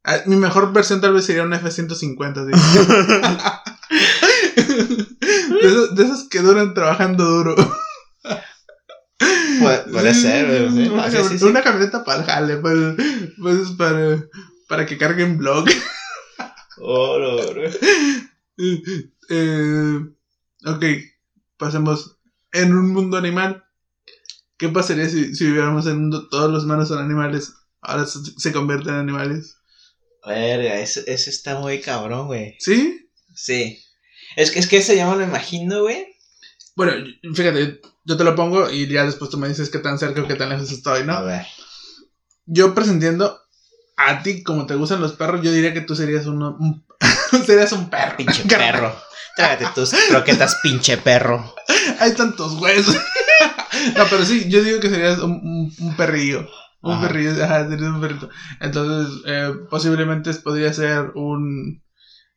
Ah, 0.03 0.17
Mi 0.25 0.35
mejor 0.35 0.73
versión 0.73 0.99
tal 1.01 1.13
vez 1.13 1.25
sería 1.25 1.43
una 1.43 1.57
F-150, 1.57 2.45
sí. 2.45 2.51
de, 5.61 5.67
esos, 5.67 5.95
de 5.95 6.03
esos 6.03 6.27
que 6.29 6.39
duran 6.39 6.73
trabajando 6.73 7.23
duro. 7.23 7.55
Puede, 9.59 9.83
puede 9.91 10.13
ser, 10.13 10.71
sí. 10.71 10.87
Una, 10.89 11.03
Ah, 11.05 11.11
sí, 11.11 11.37
sí, 11.39 11.45
una 11.45 11.61
camioneta 11.63 12.03
para 12.03 12.19
el 12.19 12.25
jale, 12.25 12.57
pues, 12.57 12.95
pues 13.41 13.69
para, 13.77 14.21
para 14.67 14.85
que 14.85 14.97
carguen 14.97 15.37
blog. 15.37 15.65
Oh, 16.79 17.17
no. 17.19 17.37
Eh, 19.29 19.99
Ok, 20.65 20.83
pasemos 21.57 22.17
en 22.51 22.73
un 22.75 22.91
mundo 22.91 23.15
animal. 23.17 23.63
¿Qué 24.57 24.69
pasaría 24.69 25.09
si, 25.09 25.33
si 25.35 25.45
viviéramos 25.45 25.85
en 25.87 25.93
un 25.93 26.01
mundo 26.03 26.29
todos 26.29 26.51
los 26.51 26.63
humanos 26.65 26.87
son 26.87 26.99
animales? 26.99 27.53
Ahora 27.81 28.05
se, 28.05 28.19
se 28.37 28.51
convierten 28.53 28.93
en 28.95 28.99
animales. 29.01 29.57
Verga, 30.25 30.79
eso, 30.79 31.01
eso 31.05 31.29
está 31.29 31.59
muy 31.59 31.81
cabrón, 31.81 32.27
güey. 32.27 32.55
¿Sí? 32.59 33.09
Sí. 33.35 33.79
Es 34.35 34.51
que, 34.51 34.59
es 34.59 34.67
que 34.67 34.77
ese 34.77 34.95
ya 34.95 35.09
me 35.09 35.17
lo 35.17 35.23
imagino, 35.23 35.81
güey. 35.81 36.07
Bueno, 36.75 36.93
fíjate, 37.35 37.81
yo 38.05 38.17
te 38.17 38.23
lo 38.23 38.35
pongo 38.35 38.69
y 38.69 38.87
ya 38.87 39.05
después 39.05 39.29
tú 39.29 39.37
me 39.37 39.47
dices 39.47 39.69
qué 39.69 39.79
tan 39.79 39.99
cerca 39.99 40.21
o 40.21 40.27
qué 40.27 40.35
tan 40.35 40.49
lejos 40.49 40.71
estoy, 40.71 41.01
A 41.01 41.05
¿no? 41.05 41.25
ver. 41.25 41.45
Yo 42.45 42.73
presentiendo 42.73 43.39
a 43.95 44.23
ti 44.23 44.43
como 44.43 44.65
te 44.65 44.75
gustan 44.75 45.01
los 45.01 45.13
perros, 45.13 45.41
yo 45.43 45.51
diría 45.51 45.73
que 45.73 45.81
tú 45.81 45.95
serías 45.95 46.25
uno, 46.25 46.57
un, 46.59 46.85
serías 47.45 47.71
un 47.73 47.89
perro. 47.89 48.17
Pinche 48.17 48.43
perro. 48.47 48.95
Trágate 49.35 49.65
tus 49.73 49.91
croquetas, 50.09 50.59
pinche 50.61 50.97
perro. 50.97 51.55
Hay 51.99 52.13
tantos 52.13 52.53
huesos. 52.53 52.95
no, 53.97 54.05
pero 54.09 54.25
sí, 54.25 54.47
yo 54.47 54.63
digo 54.63 54.79
que 54.79 54.89
serías 54.89 55.19
un, 55.19 55.31
un, 55.31 55.75
un 55.79 55.95
perrillo. 55.97 56.47
Un 56.83 56.91
Ajá. 56.95 57.07
perrillo, 57.07 57.43
ajá, 57.43 57.69
serías 57.69 57.89
un 57.91 58.01
perrito. 58.01 58.29
Entonces, 58.59 59.21
eh, 59.25 59.53
posiblemente 59.69 60.33
podría 60.35 60.73
ser 60.73 61.11
un. 61.15 61.81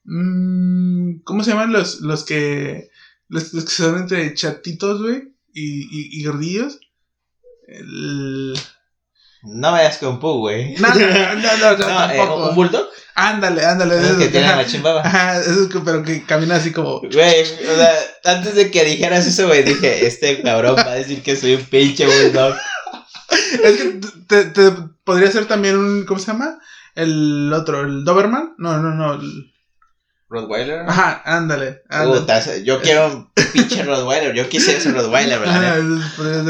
mm, 0.04 1.22
¿Cómo 1.24 1.42
se 1.42 1.50
llaman 1.50 1.72
los, 1.72 2.00
los 2.00 2.24
que. 2.24 2.88
Los, 3.28 3.52
los 3.52 3.64
que 3.64 3.70
son 3.70 3.96
entre 3.98 4.32
chatitos, 4.34 5.02
güey? 5.02 5.34
Y, 5.52 5.82
y, 5.90 6.20
y 6.20 6.24
gordillos. 6.24 6.78
El... 7.66 8.54
No 9.42 9.72
vayas 9.72 9.98
con 9.98 10.20
Pooh, 10.20 10.38
güey. 10.38 10.74
No, 10.78 10.88
no, 10.94 11.56
no, 11.56 11.76
no, 11.76 12.12
eh. 12.12 12.48
¿Un 12.48 12.54
bulldog? 12.54 12.86
Ándale, 13.16 13.64
ándale. 13.64 13.96
Esos 13.96 14.16
que 14.18 14.28
tienen 14.28 14.56
la 14.56 14.66
chimbaba. 14.66 15.00
Ajá, 15.00 15.40
esos 15.40 15.68
que, 15.68 15.80
pero 15.80 16.04
que 16.04 16.22
camina 16.24 16.56
así 16.56 16.70
como. 16.70 17.00
Güey, 17.00 17.42
o 17.42 17.76
sea, 17.76 17.94
antes 18.24 18.54
de 18.54 18.70
que 18.70 18.84
dijeras 18.84 19.26
eso, 19.26 19.48
güey, 19.48 19.64
dije, 19.64 20.06
este 20.06 20.40
cabrón 20.42 20.76
va 20.76 20.92
a 20.92 20.94
decir 20.96 21.22
que 21.22 21.34
soy 21.34 21.54
un 21.54 21.64
pinche 21.64 22.06
bulldog. 22.06 22.54
Es 23.30 23.76
que 23.76 24.00
te, 24.28 24.44
te 24.46 24.72
podría 25.04 25.30
ser 25.30 25.46
también 25.46 25.76
un. 25.76 26.04
¿Cómo 26.06 26.18
se 26.20 26.26
llama? 26.28 26.58
El 26.94 27.52
otro, 27.52 27.80
el 27.82 28.04
Doberman. 28.04 28.54
No, 28.58 28.78
no, 28.78 28.94
no. 28.94 29.14
el- 29.14 29.52
¿Rottweiler? 30.28 30.80
Ajá, 30.88 31.22
ándale. 31.24 31.82
ándale. 31.88 32.20
Puta, 32.20 32.56
yo 32.64 32.80
quiero 32.82 33.06
un 33.06 33.30
pinche 33.52 33.84
Rottweiler. 33.84 34.34
Yo 34.34 34.48
quisiera 34.48 34.80
ser 34.80 34.94
Rottweiler, 34.94 35.38
¿verdad? 35.38 35.78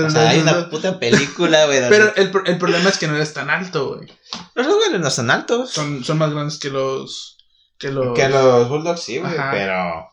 O 0.06 0.10
sea, 0.10 0.30
hay 0.30 0.40
una 0.40 0.70
puta 0.70 0.98
película, 0.98 1.66
güey. 1.66 1.80
Pero 1.90 2.14
el, 2.16 2.32
el 2.46 2.58
problema 2.58 2.88
es 2.88 2.96
que 2.96 3.06
no 3.06 3.16
eres 3.16 3.34
tan 3.34 3.50
alto, 3.50 3.96
güey. 3.96 4.08
Los 4.54 4.66
Rottweilers 4.66 5.02
no 5.02 5.10
son 5.10 5.30
altos. 5.30 5.70
Son, 5.72 6.02
son 6.04 6.16
más 6.18 6.32
grandes 6.32 6.58
que 6.58 6.70
los. 6.70 7.36
Que 7.78 7.90
los. 7.90 8.16
Que 8.16 8.28
los 8.30 8.68
Bulldogs 8.70 9.02
sí, 9.02 9.18
güey. 9.18 9.34
Pero. 9.50 10.08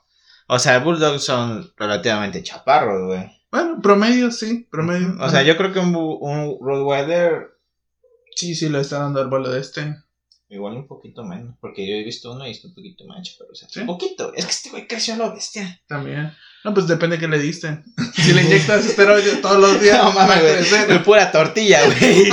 O 0.47 0.59
sea, 0.59 0.79
Bulldogs 0.79 1.23
son 1.23 1.71
relativamente 1.77 2.43
chaparros, 2.43 3.05
güey. 3.05 3.31
Bueno, 3.53 3.79
promedio, 3.83 4.31
sí, 4.31 4.67
promedio. 4.71 5.15
O 5.21 5.29
sea, 5.29 5.43
yo 5.43 5.55
creo 5.55 5.71
que 5.71 5.77
un, 5.77 5.95
un 5.95 6.57
Rottweiler. 6.59 7.51
Sí, 8.35 8.55
sí, 8.55 8.67
le 8.67 8.81
está 8.81 8.97
dando 8.97 9.29
vuelo 9.29 9.51
de 9.51 9.59
este. 9.61 9.95
Igual 10.49 10.75
un 10.75 10.87
poquito 10.87 11.23
menos. 11.23 11.55
Porque 11.61 11.87
yo 11.87 11.93
he 11.93 12.03
visto 12.03 12.31
uno 12.31 12.47
y 12.47 12.51
está 12.51 12.67
un 12.67 12.73
poquito 12.73 13.05
más 13.05 13.21
chaparro. 13.21 13.51
O 13.51 13.55
sea, 13.55 13.69
¿Sí? 13.69 13.81
un 13.81 13.85
poquito. 13.85 14.33
Es 14.33 14.45
que 14.45 14.51
este 14.51 14.69
güey 14.71 14.87
creció 14.87 15.13
a 15.13 15.17
lo 15.17 15.33
bestia. 15.35 15.79
También. 15.87 16.35
No, 16.63 16.73
pues 16.73 16.87
depende 16.87 17.17
de 17.17 17.19
qué 17.19 17.27
le 17.27 17.37
diste. 17.37 17.83
Si 18.15 18.33
le 18.33 18.41
inyectas 18.41 18.85
esteroides 18.87 19.39
todos 19.41 19.59
los 19.59 19.79
días, 19.79 20.03
No 20.03 20.13
mames, 20.13 20.69
güey. 20.71 20.87
De 20.87 20.99
pura 21.01 21.31
tortilla, 21.31 21.85
güey. 21.85 22.29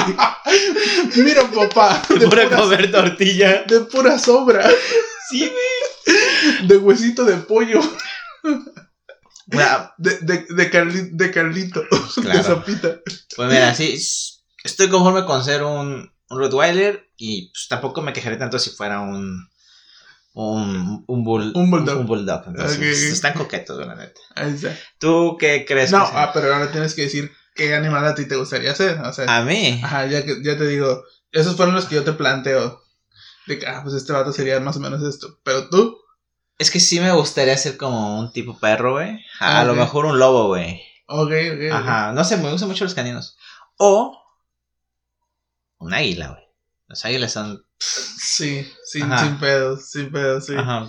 Mira, 1.16 1.42
papá. 1.50 2.02
De 2.08 2.18
De 2.20 2.28
pura 2.28 2.44
pura, 2.48 2.56
comer 2.62 2.90
tortilla. 2.90 3.64
de 3.64 3.80
pura 3.80 4.18
sobra. 4.18 4.70
Sí, 5.28 5.40
güey. 5.50 6.66
De 6.66 6.78
huesito 6.78 7.24
de 7.26 7.36
pollo. 7.36 7.80
De, 9.98 10.18
de, 10.20 10.46
de, 10.48 10.70
Carli- 10.70 11.10
de 11.12 11.30
Carlito. 11.30 11.82
De 12.22 12.42
sopita. 12.42 13.00
Pues 13.36 13.50
mira, 13.50 13.74
sí, 13.74 13.98
estoy 14.64 14.88
conforme 14.88 15.24
con 15.24 15.44
ser 15.44 15.62
un, 15.62 16.10
un 16.30 16.38
Rottweiler 16.38 17.10
y 17.16 17.50
pues, 17.50 17.66
tampoco 17.68 18.00
me 18.02 18.12
quejaré 18.12 18.36
tanto 18.36 18.58
si 18.58 18.70
fuera 18.70 19.00
un 19.00 19.48
un, 20.32 21.04
un, 21.08 21.24
bull, 21.24 21.52
Un 21.56 21.70
bulldog. 21.70 21.98
Un 22.00 22.06
bulldog. 22.06 22.44
Entonces, 22.46 22.76
Ok, 22.78 22.82
ok. 22.84 23.12
están 23.12 23.34
coquetos, 23.34 23.84
la 23.84 23.94
neta. 23.96 24.20
Ahí 24.36 24.52
está. 24.54 24.76
¿Tú 24.98 25.36
qué 25.38 25.64
crees? 25.66 25.90
No, 25.90 25.98
ah, 25.98 26.30
pero 26.32 26.54
ahora 26.54 26.70
tienes 26.70 26.94
que 26.94 27.02
decir 27.02 27.32
qué 27.54 27.74
animal 27.74 28.06
a 28.06 28.14
ti 28.14 28.26
te 28.26 28.36
gustaría 28.36 28.74
ser. 28.74 29.00
O 29.00 29.12
sea, 29.12 29.24
A 29.38 29.42
mí. 29.42 29.80
ajá, 29.82 30.06
ya, 30.06 30.20
ya 30.24 30.56
te 30.56 30.66
digo. 30.68 31.02
Esos 31.32 31.56
fueron 31.56 31.74
los 31.74 31.86
que 31.86 31.96
yo 31.96 32.04
te 32.04 32.12
planteo. 32.12 32.80
De 33.46 33.58
que, 33.58 33.66
ah, 33.66 33.80
pues 33.82 33.94
este 33.96 34.12
vato 34.12 34.32
sería 34.32 34.60
más 34.60 34.76
o 34.76 34.80
menos 34.80 35.02
esto. 35.02 35.40
Pero 35.42 35.68
tú, 35.68 35.98
Es 36.60 36.70
que 36.70 36.78
sí 36.78 37.00
me 37.00 37.10
gustaría 37.12 37.56
ser 37.56 37.78
como 37.78 38.20
un 38.20 38.32
tipo 38.32 38.58
perro, 38.58 38.92
güey. 38.92 39.18
A, 39.38 39.64
lo 39.64 39.74
mejor 39.74 40.04
un 40.04 40.18
lobo, 40.18 40.48
güey. 40.48 40.82
ok, 41.06 41.32
ok. 41.54 41.72
Ajá. 41.72 42.12
No 42.12 42.22
sé, 42.22 42.36
me 42.36 42.50
gustan 42.50 42.68
mucho 42.68 42.84
los 42.84 42.92
caninos. 42.92 43.38
O 43.78 44.14
un 45.78 45.94
águila, 45.94 46.28
güey. 46.28 46.44
Los 46.86 47.02
águilas 47.06 47.32
son. 47.32 47.64
Sí, 47.78 48.70
sin, 48.84 49.18
sin 49.18 49.38
pedos, 49.38 49.88
sin 49.88 50.12
pedos, 50.12 50.44
sí. 50.44 50.54
Ajá. 50.54 50.86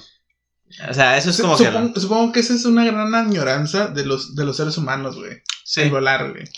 O 0.89 0.93
sea, 0.93 1.15
eso 1.15 1.29
es 1.29 1.39
como 1.39 1.55
que. 1.55 1.63
supongo, 1.63 1.99
supongo 2.01 2.33
que 2.33 2.41
esa 2.41 2.53
es 2.53 2.65
una 2.65 2.83
gran 2.83 3.15
añoranza 3.15 3.87
de 3.87 4.05
los, 4.05 4.35
de 4.35 4.43
los 4.43 4.57
seres 4.57 4.77
humanos, 4.77 5.15
güey. 5.15 5.41
Sí. 5.63 5.83
El 5.83 5.91
volar, 5.91 6.31
güey. 6.31 6.49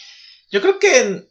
Yo 0.52 0.60
creo 0.60 0.80
que 0.80 1.30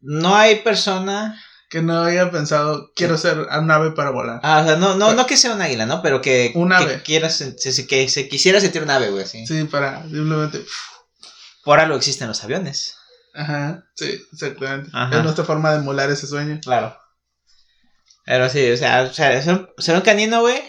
no 0.00 0.36
hay 0.36 0.56
persona. 0.56 1.42
Que 1.68 1.82
no 1.82 2.02
había 2.04 2.30
pensado, 2.30 2.92
quiero 2.96 3.18
ser 3.18 3.38
un 3.40 3.70
ave 3.70 3.90
para 3.90 4.08
volar. 4.10 4.40
Ah, 4.42 4.60
o 4.62 4.66
sea, 4.66 4.76
no, 4.76 4.94
no, 4.94 5.12
no 5.12 5.26
que 5.26 5.36
sea 5.36 5.52
un 5.52 5.60
águila, 5.60 5.84
¿no? 5.84 6.00
Pero 6.00 6.22
que, 6.22 6.52
Un 6.54 6.70
que 6.70 6.74
ave. 6.74 7.02
quiera 7.02 7.28
sen- 7.28 7.56
se- 7.58 7.72
se- 7.72 7.86
que 7.86 8.08
se 8.08 8.26
quisiera 8.28 8.58
sentir 8.60 8.82
un 8.82 8.90
ave, 8.90 9.10
güey, 9.10 9.26
sí. 9.26 9.46
Sí, 9.46 9.64
para 9.64 10.02
simplemente. 10.04 10.64
Por 11.64 11.78
algo 11.80 11.96
existen 11.96 12.28
los 12.28 12.42
aviones. 12.42 12.96
Ajá, 13.34 13.84
sí, 13.94 14.18
exactamente. 14.32 14.90
Ajá. 14.94 15.18
Es 15.18 15.22
nuestra 15.22 15.44
forma 15.44 15.70
de 15.72 15.78
emular 15.78 16.10
ese 16.10 16.26
sueño. 16.26 16.58
Claro. 16.62 16.96
Pero 18.24 18.48
sí, 18.48 18.70
o 18.70 18.76
sea, 18.76 19.02
o 19.02 19.12
sea 19.12 19.42
ser, 19.42 19.94
un 19.94 20.00
canino, 20.02 20.40
güey. 20.40 20.60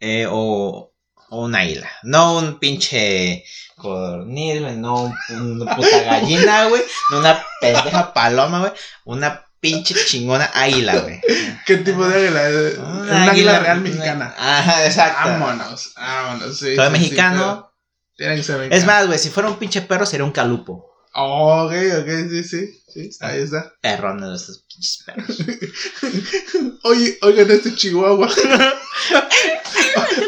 eh, 0.00 0.26
o, 0.30 0.92
o 1.30 1.44
un 1.44 1.54
águila. 1.54 1.90
No 2.02 2.36
un 2.38 2.58
pinche 2.58 3.44
cornil, 3.76 4.62
güey. 4.62 4.76
No 4.76 5.04
un- 5.04 5.16
una 5.62 5.74
puta 5.76 6.02
gallina, 6.02 6.66
güey. 6.66 6.82
No 7.10 7.18
una 7.20 7.42
pendeja 7.60 8.12
paloma, 8.12 8.60
güey. 8.60 8.72
Una 9.04 9.44
pinche 9.60 9.94
chingona 10.06 10.44
águila, 10.54 10.98
güey. 11.00 11.20
¿Qué 11.66 11.76
tipo 11.78 12.06
de 12.06 12.14
águila? 12.26 12.50
Eh, 12.50 12.74
Una 12.78 13.00
Una 13.02 13.30
águila 13.30 13.58
real 13.60 13.78
una- 13.78 13.88
mexicana. 13.88 14.34
Ajá, 14.38 14.86
exacto. 14.86 15.28
Vámonos, 15.28 15.92
vámonos, 15.96 16.58
sí. 16.58 16.74
Todo 16.76 16.86
sí, 16.90 16.94
sí, 16.94 17.00
mexicano. 17.00 17.72
tiene 18.16 18.36
que 18.36 18.42
ser 18.42 18.56
mexicano. 18.58 18.80
Es 18.80 18.86
más, 18.86 19.06
güey, 19.06 19.18
si 19.18 19.30
fuera 19.30 19.48
un 19.48 19.58
pinche 19.58 19.82
perro 19.82 20.06
sería 20.06 20.24
un 20.24 20.32
calupo. 20.32 20.84
Oh, 21.14 21.64
ok, 21.64 21.72
ok, 22.00 22.08
sí, 22.30 22.44
sí. 22.44 22.82
sí 22.92 23.10
ahí 23.20 23.40
está. 23.42 23.72
Perrón 23.80 24.20
de 24.20 24.34
esos 24.36 24.58
pinches 24.68 25.02
perros. 25.04 25.38
Oye, 26.84 27.18
oigan 27.22 27.50
este 27.50 27.74
chihuahua. 27.74 28.28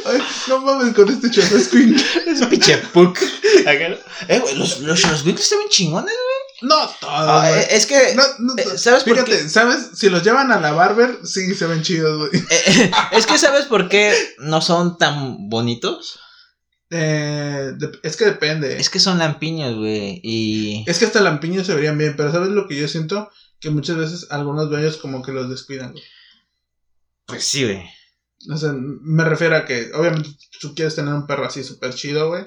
Ay, 0.07 0.23
no 0.49 0.59
mames 0.61 0.95
con 0.95 1.09
este 1.09 1.31
chorrasquín. 1.31 1.97
Ese 2.27 2.47
pinche 2.47 2.77
puk. 2.79 3.19
Eh, 3.67 4.39
güey, 4.41 4.57
los, 4.57 4.81
los 4.81 4.99
Schwarzwickers 5.01 5.47
se 5.49 5.57
ven 5.57 5.69
chingones, 5.69 6.15
No 6.63 6.77
todos, 7.01 7.03
Ah, 7.05 7.51
eh, 7.59 7.69
es 7.71 7.87
que. 7.87 8.15
No, 8.15 8.23
no, 8.39 8.55
eh, 8.57 8.79
¿sabes 8.79 9.05
por 9.05 9.15
Fíjate, 9.15 9.49
¿sabes? 9.49 9.91
Si 9.95 10.11
los 10.11 10.23
llevan 10.23 10.53
a 10.53 10.61
la 10.61 10.73
barber, 10.73 11.21
sí 11.25 11.55
se 11.55 11.67
ven 11.67 11.83
chidos, 11.83 12.29
güey. 12.31 12.43
eh, 12.51 12.91
es 13.13 13.27
que 13.27 13.39
sabes 13.39 13.65
por 13.67 13.89
qué 13.89 14.15
no 14.39 14.61
son 14.61 14.99
tan 14.99 15.49
bonitos. 15.49 16.19
Eh, 16.91 17.73
es 18.03 18.17
que 18.17 18.25
depende. 18.27 18.79
Es 18.81 18.91
que 18.91 18.99
son 18.99 19.19
lampiños, 19.19 19.77
güey. 19.77 20.21
Y. 20.23 20.85
Es 20.87 20.99
que 20.99 21.07
hasta 21.07 21.21
lampiños 21.21 21.67
se 21.67 21.75
verían 21.75 21.97
bien, 21.97 22.15
pero 22.17 22.33
¿sabes 22.33 22.49
lo 22.51 22.67
que 22.67 22.77
yo 22.77 22.89
siento? 22.89 23.31
Que 23.61 23.71
muchas 23.71 23.97
veces 23.97 24.27
algunos 24.31 24.69
dueños 24.71 24.97
como 24.97 25.23
que 25.23 25.33
los 25.33 25.49
descuidan, 25.49 25.93
güey. 25.93 26.05
Pues 27.27 27.45
sí, 27.45 27.65
güey. 27.65 27.83
O 28.51 28.57
sea, 28.57 28.73
me 28.75 29.23
refiero 29.25 29.55
a 29.57 29.65
que, 29.67 29.91
obviamente, 29.95 30.31
tú 30.61 30.75
quieres 30.75 30.95
tener 30.97 31.13
un 31.15 31.27
perro 31.27 31.47
así 31.47 31.63
súper 31.63 31.95
chido, 31.95 32.29
güey. 32.29 32.45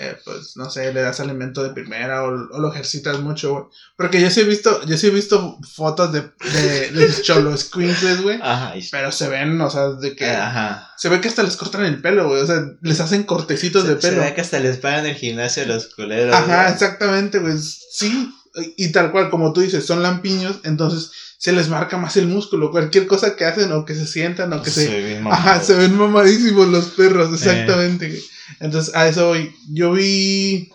Eh, 0.00 0.16
pues, 0.24 0.56
no 0.56 0.70
sé, 0.70 0.92
le 0.92 1.02
das 1.02 1.18
alimento 1.18 1.60
de 1.64 1.70
primera 1.70 2.22
o, 2.22 2.28
o 2.28 2.58
lo 2.60 2.72
ejercitas 2.72 3.18
mucho, 3.18 3.50
güey. 3.52 3.64
Porque 3.96 4.20
yo 4.20 4.30
sí 4.30 4.40
he 4.42 4.44
visto, 4.44 4.80
yo 4.86 4.96
sí 4.96 5.08
he 5.08 5.10
visto 5.10 5.58
fotos 5.74 6.12
de, 6.12 6.20
de, 6.52 6.90
de 6.92 7.22
cholos 7.22 7.62
squinkles, 7.62 8.22
güey. 8.22 8.38
Ajá. 8.40 8.76
y- 8.76 8.88
Pero 8.92 9.10
se 9.10 9.28
ven, 9.28 9.60
o 9.60 9.68
sea, 9.68 9.88
de 9.90 10.14
que... 10.14 10.30
Ajá. 10.30 10.92
Se 10.96 11.08
ve 11.08 11.20
que 11.20 11.26
hasta 11.28 11.42
les 11.42 11.56
cortan 11.56 11.84
el 11.84 12.00
pelo, 12.00 12.28
güey. 12.28 12.40
O 12.42 12.46
sea, 12.46 12.62
les 12.80 13.00
hacen 13.00 13.24
cortecitos 13.24 13.88
de 13.88 13.96
Se, 13.96 14.00
se 14.02 14.08
pelo. 14.10 14.22
ve 14.22 14.34
que 14.34 14.40
hasta 14.40 14.60
les 14.60 14.76
pagan 14.78 15.04
el 15.06 15.16
gimnasio 15.16 15.64
a 15.64 15.66
los 15.66 15.86
culeros. 15.94 16.34
Ajá, 16.34 16.68
exactamente, 16.70 17.40
güey. 17.40 17.58
Sí. 17.58 18.32
Y 18.76 18.92
tal 18.92 19.12
cual, 19.12 19.30
como 19.30 19.52
tú 19.52 19.60
dices, 19.60 19.86
son 19.86 20.02
lampiños, 20.02 20.60
entonces 20.64 21.10
se 21.38 21.52
les 21.52 21.68
marca 21.68 21.96
más 21.96 22.16
el 22.16 22.26
músculo. 22.26 22.70
Cualquier 22.70 23.06
cosa 23.06 23.36
que 23.36 23.44
hacen 23.44 23.70
o 23.72 23.84
que 23.84 23.94
se 23.94 24.06
sientan 24.06 24.52
o 24.52 24.62
que 24.62 24.70
se... 24.70 24.88
ve 24.88 25.04
bien 25.04 25.26
Ajá, 25.26 25.62
se 25.62 25.74
ven 25.74 25.96
mamadísimos 25.96 26.68
los 26.68 26.86
perros, 26.86 27.32
exactamente. 27.32 28.08
güey. 28.08 28.22
Entonces, 28.60 28.94
a 28.94 29.08
eso 29.08 29.28
voy. 29.28 29.54
Yo 29.70 29.92
vi. 29.92 30.70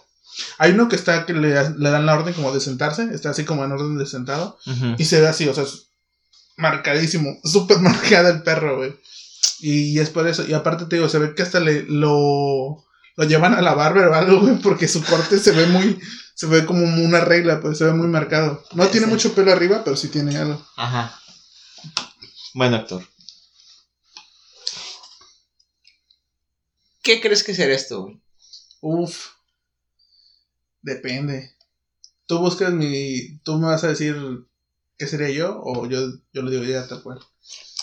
Hay 0.57 0.71
uno 0.71 0.89
que 0.89 0.95
está 0.95 1.25
que 1.25 1.33
le, 1.33 1.49
le 1.49 1.89
dan 1.89 2.05
la 2.05 2.15
orden 2.15 2.33
como 2.33 2.51
de 2.51 2.59
sentarse, 2.59 3.09
está 3.13 3.29
así 3.29 3.43
como 3.43 3.63
en 3.63 3.71
orden 3.71 3.97
de 3.97 4.07
sentado, 4.07 4.57
y 4.97 5.05
se 5.05 5.21
ve 5.21 5.27
así, 5.27 5.47
o 5.47 5.53
sea, 5.53 5.63
es 5.63 5.89
marcadísimo, 6.57 7.37
súper 7.43 7.79
marcada 7.79 8.29
el 8.29 8.41
perro, 8.41 8.77
güey. 8.77 8.95
Y, 9.59 9.99
es 9.99 10.09
por 10.09 10.27
eso, 10.27 10.45
y 10.47 10.53
aparte 10.53 10.85
te 10.85 10.95
digo, 10.95 11.07
se 11.07 11.19
ve 11.19 11.35
que 11.35 11.43
hasta 11.43 11.59
le 11.59 11.83
lo, 11.83 12.83
lo 13.15 13.25
llevan 13.25 13.53
a 13.53 13.61
la 13.61 13.73
barber 13.73 14.07
o 14.07 14.15
algo, 14.15 14.39
güey, 14.41 14.55
porque 14.59 14.87
su 14.87 15.03
corte 15.03 15.37
se 15.39 15.51
ve 15.51 15.67
muy, 15.67 15.99
se 16.35 16.47
ve 16.47 16.65
como 16.65 16.83
una 16.83 17.21
regla, 17.21 17.61
pues 17.61 17.77
se 17.77 17.85
ve 17.85 17.93
muy 17.93 18.07
marcado. 18.07 18.63
No 18.73 18.87
tiene 18.87 19.05
Sí. 19.07 19.11
mucho 19.13 19.33
pelo 19.35 19.51
arriba, 19.51 19.83
pero 19.83 19.95
sí 19.95 20.07
tiene 20.09 20.35
algo. 20.37 20.65
Ajá. 20.77 21.19
Buen 22.55 22.73
actor. 22.73 23.03
¿Qué 27.01 27.19
crees 27.21 27.43
que 27.43 27.53
será 27.53 27.73
esto, 27.73 28.03
güey? 28.03 28.21
Uf. 28.81 29.27
Depende. 30.81 31.51
Tú 32.25 32.39
buscas 32.39 32.71
mi, 32.71 33.37
tú 33.39 33.57
me 33.57 33.67
vas 33.67 33.83
a 33.83 33.89
decir 33.89 34.15
qué 34.97 35.07
sería 35.07 35.29
yo 35.29 35.59
o 35.61 35.85
yo, 35.87 35.99
yo 36.31 36.41
lo 36.41 36.49
digo 36.49 36.63
ya 36.63 36.87
tal 36.87 37.03
cual. 37.03 37.19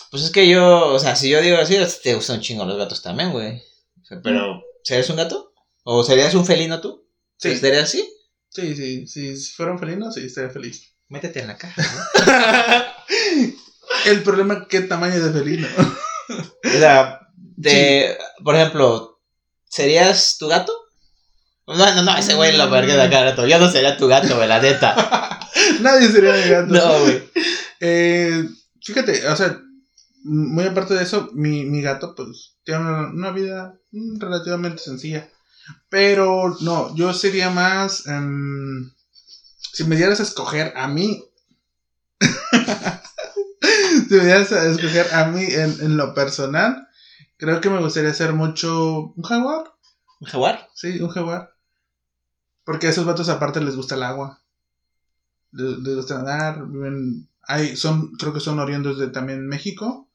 Pues 0.09 0.23
es 0.23 0.31
que 0.31 0.49
yo, 0.49 0.87
o 0.93 0.99
sea, 0.99 1.15
si 1.15 1.29
yo 1.29 1.41
digo 1.41 1.57
así, 1.57 1.77
te 2.03 2.15
gustan 2.15 2.37
un 2.37 2.41
chingo 2.41 2.65
los 2.65 2.77
gatos 2.77 3.01
también, 3.01 3.31
güey. 3.31 3.61
O 4.01 4.05
sea, 4.05 4.19
pero, 4.21 4.61
¿serías 4.83 5.09
un 5.09 5.17
gato? 5.17 5.53
¿O 5.83 6.03
serías 6.03 6.33
un 6.33 6.45
felino 6.45 6.81
tú? 6.81 7.07
Sí. 7.37 7.57
¿Serías 7.57 7.83
así? 7.83 8.07
Sí, 8.49 8.75
sí, 8.75 9.07
sí, 9.07 9.37
si 9.37 9.53
fuera 9.53 9.71
un 9.71 9.79
felino, 9.79 10.11
sí, 10.11 10.25
estaría 10.25 10.49
feliz. 10.49 10.93
Métete 11.07 11.41
en 11.41 11.47
la 11.47 11.57
caja, 11.57 11.81
¿no? 11.81 13.53
El 14.11 14.23
problema, 14.23 14.67
¿qué 14.69 14.81
tamaño 14.81 15.23
de 15.23 15.39
felino? 15.39 15.67
O 16.29 16.69
sea, 16.69 17.19
de, 17.35 18.17
por 18.43 18.55
ejemplo, 18.55 19.21
¿serías 19.69 20.37
tu 20.37 20.47
gato? 20.47 20.73
No, 21.67 21.95
no, 21.95 22.03
no, 22.03 22.17
ese 22.17 22.33
güey 22.33 22.55
lo 22.57 22.69
verga 22.69 22.95
de 22.95 23.03
acá 23.03 23.23
gato. 23.23 23.47
Yo 23.47 23.59
no 23.59 23.69
sería 23.69 23.97
tu 23.97 24.07
gato, 24.07 24.35
güey, 24.35 24.47
la 24.47 24.59
neta. 24.59 25.39
Nadie 25.81 26.09
sería 26.09 26.33
mi 26.33 26.49
gato. 26.49 26.73
No, 26.73 26.99
güey. 27.01 27.23
Eh, 27.79 28.45
fíjate, 28.81 29.27
o 29.27 29.35
sea, 29.35 29.59
muy 30.23 30.65
aparte 30.65 30.93
de 30.93 31.03
eso, 31.03 31.29
mi, 31.33 31.65
mi 31.65 31.81
gato, 31.81 32.15
pues, 32.15 32.55
tiene 32.63 32.81
una, 32.81 33.09
una 33.09 33.31
vida 33.31 33.79
relativamente 33.91 34.81
sencilla. 34.81 35.29
Pero 35.89 36.55
no, 36.61 36.95
yo 36.95 37.13
sería 37.13 37.49
más. 37.49 38.07
em, 38.07 38.91
si 39.73 39.83
me 39.85 39.95
dieras 39.95 40.19
a 40.19 40.23
escoger 40.23 40.73
a 40.75 40.87
mí. 40.87 41.23
si 44.09 44.15
me 44.15 44.25
dieras 44.25 44.51
a 44.51 44.65
escoger 44.67 45.13
a 45.13 45.25
mí 45.27 45.43
en, 45.43 45.81
en 45.81 45.97
lo 45.97 46.13
personal, 46.13 46.87
creo 47.37 47.61
que 47.61 47.69
me 47.69 47.79
gustaría 47.79 48.13
ser 48.13 48.33
mucho. 48.33 49.13
¿Un 49.15 49.23
jaguar? 49.23 49.73
¿Un 50.19 50.27
jaguar? 50.27 50.69
Sí, 50.75 50.99
un 51.01 51.09
jaguar. 51.09 51.53
Porque 52.63 52.87
a 52.87 52.89
esos 52.91 53.05
vatos 53.05 53.29
aparte 53.29 53.61
les 53.61 53.75
gusta 53.75 53.95
el 53.95 54.03
agua. 54.03 54.41
Les, 55.51 55.77
les 55.79 55.95
gusta 55.95 56.21
nadar. 56.21 56.67
Viven, 56.67 57.27
hay, 57.43 57.75
son, 57.75 58.11
creo 58.13 58.33
que 58.33 58.39
son 58.39 58.59
oriundos 58.59 58.99
de 58.99 59.07
también 59.07 59.47
México. 59.47 60.10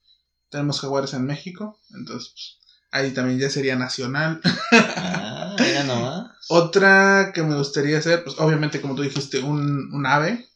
Tenemos 0.50 0.80
jaguares 0.80 1.12
en 1.14 1.24
México. 1.26 1.78
Entonces, 1.94 2.30
pues, 2.32 2.58
ahí 2.90 3.10
también 3.12 3.38
ya 3.38 3.50
sería 3.50 3.76
nacional. 3.76 4.40
Ah, 4.72 5.56
mira 5.58 5.84
nomás. 5.84 6.30
Otra 6.48 7.32
que 7.34 7.42
me 7.42 7.56
gustaría 7.56 7.98
hacer, 7.98 8.22
pues 8.24 8.38
obviamente 8.38 8.80
como 8.80 8.94
tú 8.94 9.02
dijiste, 9.02 9.40
un, 9.40 9.92
un 9.92 10.06
ave. 10.06 10.48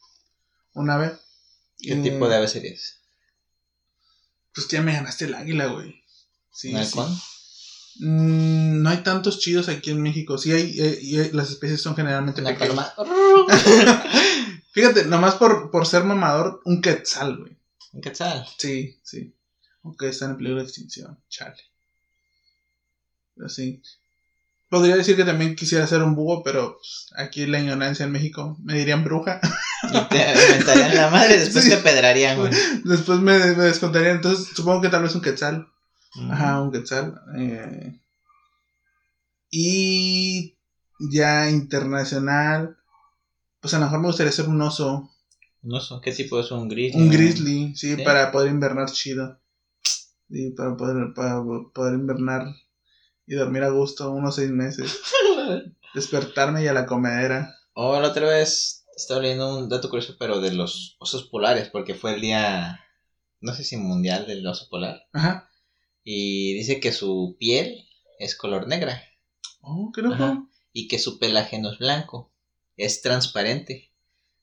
Un 0.73 0.89
ave. 0.89 1.11
¿Qué 1.79 1.93
Eh, 1.93 2.01
tipo 2.01 2.27
de 2.29 2.35
ave 2.35 2.47
serías? 2.47 2.99
Pues 4.53 4.67
ya 4.67 4.81
me 4.81 4.93
ganaste 4.93 5.25
el 5.25 5.33
águila, 5.35 5.67
güey. 5.67 6.03
Sí, 6.53 6.73
¿Un 6.73 6.83
sí. 6.85 6.99
halcón? 6.99 7.17
Mm, 7.99 8.81
no 8.83 8.89
hay 8.89 8.97
tantos 8.97 9.39
chidos 9.39 9.67
aquí 9.69 9.91
en 9.91 10.01
México. 10.01 10.37
Sí 10.37 10.51
hay, 10.53 10.79
eh, 10.79 10.97
y 11.01 11.19
hay- 11.19 11.31
las 11.31 11.49
especies 11.49 11.81
son 11.81 11.95
generalmente 11.95 12.41
¿Una 12.41 12.51
pequeñas. 12.57 12.93
Fíjate, 14.71 15.05
nomás 15.05 15.35
por, 15.35 15.69
por 15.71 15.85
ser 15.85 16.03
mamador, 16.05 16.61
un 16.65 16.81
quetzal, 16.81 17.37
güey. 17.37 17.57
¿Un 17.93 18.01
quetzal? 18.01 18.47
Sí, 18.57 18.97
sí. 19.03 19.33
Aunque 19.83 20.09
están 20.09 20.31
en 20.31 20.37
peligro 20.37 20.57
de 20.59 20.63
extinción, 20.65 21.17
chale. 21.29 21.55
Pero 23.35 23.49
sí. 23.49 23.81
Podría 24.69 24.95
decir 24.95 25.15
que 25.17 25.25
también 25.25 25.55
quisiera 25.55 25.85
ser 25.87 26.01
un 26.01 26.15
búho, 26.15 26.43
pero 26.43 26.77
pues, 26.77 27.07
aquí 27.17 27.45
la 27.45 27.59
ignorancia 27.59 28.05
en 28.05 28.11
México 28.11 28.57
me 28.63 28.73
dirían 28.75 29.03
bruja. 29.03 29.41
Y 29.83 29.99
te 30.09 30.33
inventarían 30.45 30.95
la 30.95 31.09
madre, 31.09 31.39
después 31.39 31.63
Sí. 31.65 31.69
te 31.71 31.77
pedrarían, 31.77 32.37
güey. 32.37 32.53
Después 32.85 33.19
me, 33.19 33.37
me 33.37 33.63
descontarían. 33.65 34.17
Entonces, 34.17 34.47
supongo 34.55 34.81
que 34.81 34.89
tal 34.89 35.03
vez 35.03 35.15
un 35.15 35.21
quetzal. 35.21 35.67
Mm. 36.15 36.31
Ajá, 36.31 36.61
un 36.61 36.71
quetzal. 36.71 37.19
eh. 37.37 37.99
Y 39.49 40.55
ya 40.99 41.49
internacional. 41.49 42.77
Pues 43.59 43.73
a 43.73 43.79
lo 43.79 43.85
mejor 43.85 43.99
me 43.99 44.07
gustaría 44.07 44.31
ser 44.31 44.47
un 44.47 44.61
oso. 44.61 45.09
Un 45.63 45.73
oso, 45.75 46.01
¿qué 46.01 46.11
tipo 46.11 46.39
es 46.39 46.49
un 46.51 46.67
grizzly? 46.69 47.01
Un 47.01 47.09
grizzly, 47.09 47.75
sí, 47.75 47.95
Sí. 47.95 48.03
para 48.03 48.31
poder 48.31 48.49
invernar 48.51 48.89
chido. 48.91 49.39
Sí, 50.31 50.51
para 50.51 50.77
poder, 50.77 51.13
para 51.13 51.43
poder 51.73 51.93
invernar 51.95 52.43
y 53.27 53.35
dormir 53.35 53.63
a 53.63 53.69
gusto 53.69 54.11
unos 54.11 54.35
seis 54.35 54.49
meses. 54.51 55.01
Despertarme 55.93 56.63
y 56.63 56.67
a 56.67 56.73
la 56.73 56.85
comedera. 56.85 57.53
Oh, 57.73 57.99
la 57.99 58.09
otra 58.09 58.27
vez 58.27 58.85
estaba 58.95 59.21
leyendo 59.21 59.57
un 59.57 59.69
dato 59.69 59.89
curioso, 59.89 60.15
pero 60.17 60.39
de 60.39 60.53
los 60.53 60.95
osos 60.99 61.23
polares, 61.23 61.69
porque 61.69 61.95
fue 61.95 62.15
el 62.15 62.21
día, 62.21 62.79
no 63.41 63.53
sé 63.53 63.63
si 63.63 63.77
mundial 63.77 64.25
del 64.27 64.45
oso 64.47 64.67
polar. 64.69 65.07
Ajá. 65.13 65.49
Y 66.03 66.53
dice 66.53 66.79
que 66.79 66.91
su 66.91 67.35
piel 67.39 67.85
es 68.19 68.35
color 68.35 68.67
negra 68.67 69.01
Oh, 69.61 69.91
qué 69.93 70.01
loco. 70.01 70.15
Ajá. 70.15 70.47
y 70.73 70.87
que 70.87 70.97
su 70.97 71.19
pelaje 71.19 71.59
no 71.59 71.71
es 71.71 71.77
blanco, 71.77 72.33
es 72.77 73.01
transparente. 73.01 73.90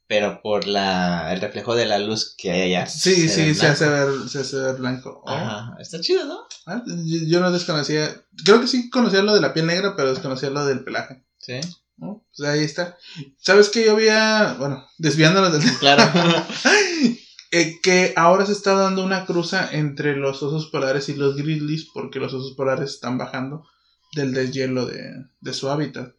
Pero 0.08 0.40
por 0.42 0.66
la, 0.66 1.32
el 1.34 1.40
reflejo 1.40 1.76
de 1.76 1.84
la 1.84 1.98
luz 1.98 2.34
que 2.36 2.50
hay 2.50 2.62
allá. 2.62 2.86
Sí, 2.86 3.28
se 3.28 3.44
sí, 3.44 3.54
se 3.54 3.66
hace 3.66 3.88
ver, 3.88 4.08
se 4.28 4.40
hace 4.40 4.56
ver 4.56 4.76
blanco. 4.76 5.22
Oh. 5.24 5.30
Ajá, 5.30 5.76
está 5.78 6.00
chido, 6.00 6.24
¿no? 6.24 6.40
Ah, 6.66 6.82
yo, 6.86 7.18
yo 7.26 7.40
no 7.40 7.52
desconocía. 7.52 8.24
Creo 8.42 8.58
que 8.60 8.66
sí 8.66 8.88
conocía 8.88 9.20
lo 9.20 9.34
de 9.34 9.42
la 9.42 9.52
piel 9.52 9.66
negra, 9.66 9.94
pero 9.96 10.08
desconocía 10.08 10.48
lo 10.48 10.64
del 10.64 10.82
pelaje. 10.82 11.26
Sí, 11.36 11.60
¿no? 11.98 12.24
Pues 12.34 12.48
ahí 12.48 12.64
está. 12.64 12.96
¿Sabes 13.36 13.68
que 13.68 13.84
yo 13.84 13.92
había, 13.92 14.56
bueno, 14.58 14.86
desviándonos 14.96 15.52
del 15.52 15.78
claro. 15.78 16.10
eh, 17.50 17.78
que 17.82 18.14
ahora 18.16 18.46
se 18.46 18.52
está 18.52 18.74
dando 18.74 19.04
una 19.04 19.26
cruza 19.26 19.68
entre 19.72 20.16
los 20.16 20.42
osos 20.42 20.70
polares 20.70 21.10
y 21.10 21.16
los 21.16 21.36
grizzlies 21.36 21.86
porque 21.92 22.18
los 22.18 22.32
osos 22.32 22.54
polares 22.56 22.90
están 22.90 23.18
bajando 23.18 23.64
del 24.12 24.32
deshielo 24.32 24.86
de, 24.86 25.10
de 25.40 25.52
su 25.52 25.68
hábitat. 25.68 26.14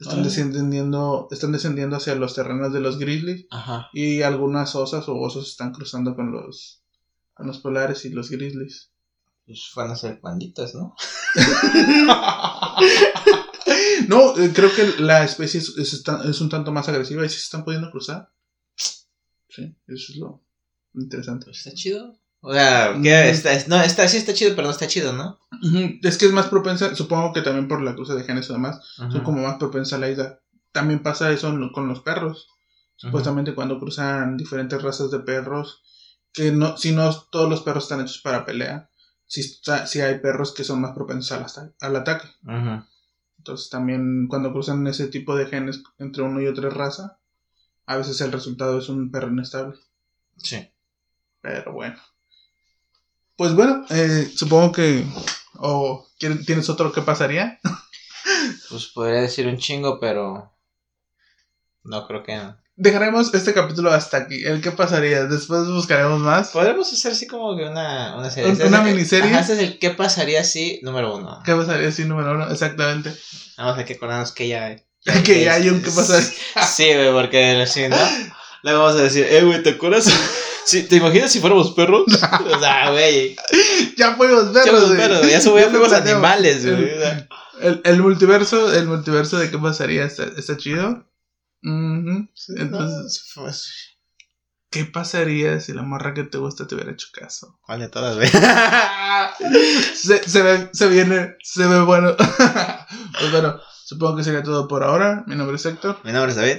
Están 0.00 0.22
descendiendo, 0.22 1.28
están 1.30 1.52
descendiendo 1.52 1.96
hacia 1.96 2.14
los 2.14 2.34
terrenos 2.34 2.72
de 2.72 2.80
los 2.80 2.98
grizzlies 2.98 3.46
Ajá. 3.50 3.88
y 3.92 4.22
algunas 4.22 4.74
osas 4.74 5.06
o 5.08 5.16
osos 5.18 5.48
están 5.50 5.72
cruzando 5.72 6.16
con 6.16 6.32
los, 6.32 6.82
con 7.34 7.46
los 7.46 7.58
polares 7.58 8.04
y 8.06 8.10
los 8.10 8.30
grizzlies. 8.30 8.90
Pues 9.46 9.70
van 9.76 9.90
a 9.90 9.96
ser 9.96 10.20
panditas, 10.20 10.74
¿no? 10.74 10.94
No, 14.08 14.36
eh, 14.38 14.50
creo 14.54 14.74
que 14.74 15.00
la 15.02 15.22
especie 15.24 15.60
es, 15.60 15.76
es, 15.78 15.92
esta- 15.92 16.24
es 16.28 16.40
un 16.40 16.48
tanto 16.48 16.72
más 16.72 16.88
agresiva 16.88 17.24
y 17.24 17.28
sí 17.28 17.36
se 17.36 17.42
están 17.44 17.64
pudiendo 17.64 17.90
cruzar. 17.90 18.30
Sí, 18.76 19.76
eso 19.86 20.12
es 20.12 20.16
lo 20.16 20.42
interesante. 20.94 21.44
Pues 21.46 21.58
está 21.58 21.72
chido. 21.74 22.18
O 22.42 22.52
sea, 22.54 22.94
Mm. 22.96 23.02
que 23.02 23.30
está, 23.30 23.52
es- 23.52 23.68
no, 23.68 23.80
está, 23.82 24.08
sí 24.08 24.16
está 24.16 24.32
chido, 24.32 24.52
pero 24.56 24.66
no 24.66 24.72
está 24.72 24.86
chido, 24.86 25.12
¿no? 25.12 25.38
Es 26.02 26.16
que 26.18 26.26
es 26.26 26.32
más 26.32 26.46
propensa, 26.46 26.94
supongo 26.94 27.32
que 27.32 27.42
también 27.42 27.68
por 27.68 27.82
la 27.82 27.94
cruza 27.94 28.14
de 28.14 28.24
genes 28.24 28.48
o 28.50 28.54
demás, 28.54 28.80
son 28.96 29.22
como 29.22 29.42
más 29.42 29.56
propensa 29.58 29.96
a 29.96 29.98
la 29.98 30.08
ida. 30.10 30.40
También 30.72 31.02
pasa 31.02 31.30
eso 31.32 31.52
con 31.72 31.88
los 31.88 32.00
perros. 32.00 32.48
Supuestamente 32.96 33.54
cuando 33.54 33.78
cruzan 33.78 34.36
diferentes 34.36 34.80
razas 34.82 35.10
de 35.10 35.20
perros, 35.20 35.82
que 36.32 36.52
no, 36.52 36.76
si 36.76 36.92
no 36.92 37.12
todos 37.30 37.48
los 37.50 37.62
perros 37.62 37.84
están 37.84 38.00
hechos 38.00 38.20
para 38.22 38.44
pelea, 38.44 38.88
si, 39.26 39.40
está- 39.40 39.86
si 39.86 40.00
hay 40.00 40.18
perros 40.20 40.52
que 40.54 40.64
son 40.64 40.80
más 40.80 40.92
propensos 40.94 41.58
al, 41.58 41.74
al 41.80 41.96
ataque. 41.96 42.28
Entonces 43.38 43.70
también 43.70 44.28
cuando 44.28 44.52
cruzan 44.52 44.86
ese 44.86 45.08
tipo 45.08 45.34
de 45.36 45.46
genes 45.46 45.82
entre 45.98 46.22
uno 46.22 46.40
y 46.40 46.46
otra 46.46 46.68
raza, 46.70 47.18
a 47.86 47.96
veces 47.96 48.20
el 48.20 48.32
resultado 48.32 48.78
es 48.78 48.88
un 48.88 49.10
perro 49.10 49.28
inestable. 49.28 49.78
Sí. 50.36 50.68
Pero 51.40 51.72
bueno. 51.72 51.96
Pues 53.40 53.54
bueno, 53.54 53.86
eh, 53.88 54.30
supongo 54.36 54.70
que... 54.70 55.02
¿O 55.56 56.06
¿quiere- 56.18 56.44
tienes 56.44 56.68
otro 56.68 56.92
que 56.92 57.00
pasaría? 57.00 57.58
Pues 58.68 58.86
podría 58.88 59.22
decir 59.22 59.46
un 59.46 59.56
chingo, 59.56 59.98
pero. 59.98 60.52
No 61.84 62.06
creo 62.06 62.22
que. 62.22 62.38
Dejaremos 62.76 63.32
este 63.32 63.54
capítulo 63.54 63.90
hasta 63.90 64.18
aquí. 64.18 64.44
El 64.44 64.60
que 64.60 64.72
pasaría. 64.72 65.24
Después 65.24 65.66
buscaremos 65.68 66.20
más. 66.20 66.50
Podríamos 66.50 66.92
hacer 66.92 67.12
así 67.12 67.26
como 67.26 67.56
que 67.56 67.64
una, 67.64 68.14
una 68.18 68.30
serie. 68.30 68.48
¿Un- 68.50 68.52
Este 68.52 68.64
es 68.64 68.68
una 68.68 68.82
el- 68.86 68.94
miniserie? 68.94 69.30
Ajá, 69.30 69.40
este 69.40 69.52
es 69.54 69.58
el 69.60 69.78
¿Qué 69.78 69.90
pasaría 69.90 70.44
si? 70.44 70.80
Número 70.82 71.16
uno. 71.16 71.42
¿Qué 71.46 71.54
pasaría 71.54 71.90
si 71.92 72.04
número 72.04 72.32
uno? 72.32 72.50
Exactamente. 72.50 73.10
Vamos 73.56 73.78
a 73.78 73.84
que 73.86 73.94
acordarnos 73.94 74.32
que 74.32 74.48
ya. 74.48 74.76
que 75.24 75.44
ya 75.44 75.54
hay 75.54 75.70
un 75.70 75.82
que 75.82 75.90
pasaría. 75.96 76.28
Sí, 76.70 76.92
güey, 76.92 77.10
porque 77.12 77.64
si 77.66 77.88
no. 77.88 77.96
Le 78.62 78.72
vamos 78.74 78.92
a 78.96 79.02
decir, 79.02 79.26
eh, 79.30 79.42
güey, 79.44 79.62
¿te 79.62 79.70
acuerdas? 79.70 80.12
Si, 80.64 80.84
¿Te 80.84 80.96
imaginas 80.96 81.32
si 81.32 81.40
fuéramos 81.40 81.72
perros? 81.72 82.04
O 82.46 82.58
sea, 82.60 82.90
güey. 82.90 83.36
ya 83.96 84.14
fuimos 84.16 84.52
Ya 84.52 84.62
perros. 84.62 84.70
fuimos 84.80 84.88
güey. 84.88 84.98
perros, 84.98 85.22
ya 85.22 85.38
ya 85.40 85.70
fuimos 85.70 85.92
animales, 85.92 86.64
güey. 86.66 86.90
El, 87.60 87.80
el 87.84 88.00
multiverso, 88.02 88.72
el 88.72 88.86
multiverso 88.86 89.38
de 89.38 89.50
qué 89.50 89.58
pasaría 89.58 90.04
está, 90.04 90.24
está 90.24 90.56
chido. 90.56 91.06
Ujú. 91.62 92.28
Entonces, 92.56 93.32
No, 93.36 93.42
pues, 93.42 93.72
¿Qué 94.70 94.84
pasaría 94.84 95.58
si 95.60 95.72
la 95.72 95.82
morra 95.82 96.14
que 96.14 96.22
te 96.22 96.38
gusta 96.38 96.66
te 96.66 96.74
hubiera 96.76 96.92
hecho 96.92 97.08
caso? 97.12 97.58
¿Cuál 97.66 97.80
de 97.80 97.88
todas, 97.88 98.14
güey? 98.16 98.28
se, 99.94 100.22
se, 100.28 100.42
ve, 100.42 100.70
se 100.72 100.88
viene, 100.88 101.36
se 101.42 101.66
ve 101.66 101.80
bueno. 101.82 102.16
pues 103.18 103.32
bueno, 103.32 103.60
supongo 103.84 104.16
que 104.16 104.24
sería 104.24 104.42
todo 104.42 104.68
por 104.68 104.84
ahora. 104.84 105.24
Mi 105.26 105.34
nombre 105.34 105.56
es 105.56 105.66
Héctor. 105.66 105.98
Mi 106.04 106.12
nombre 106.12 106.30
es 106.30 106.36
David. 106.36 106.58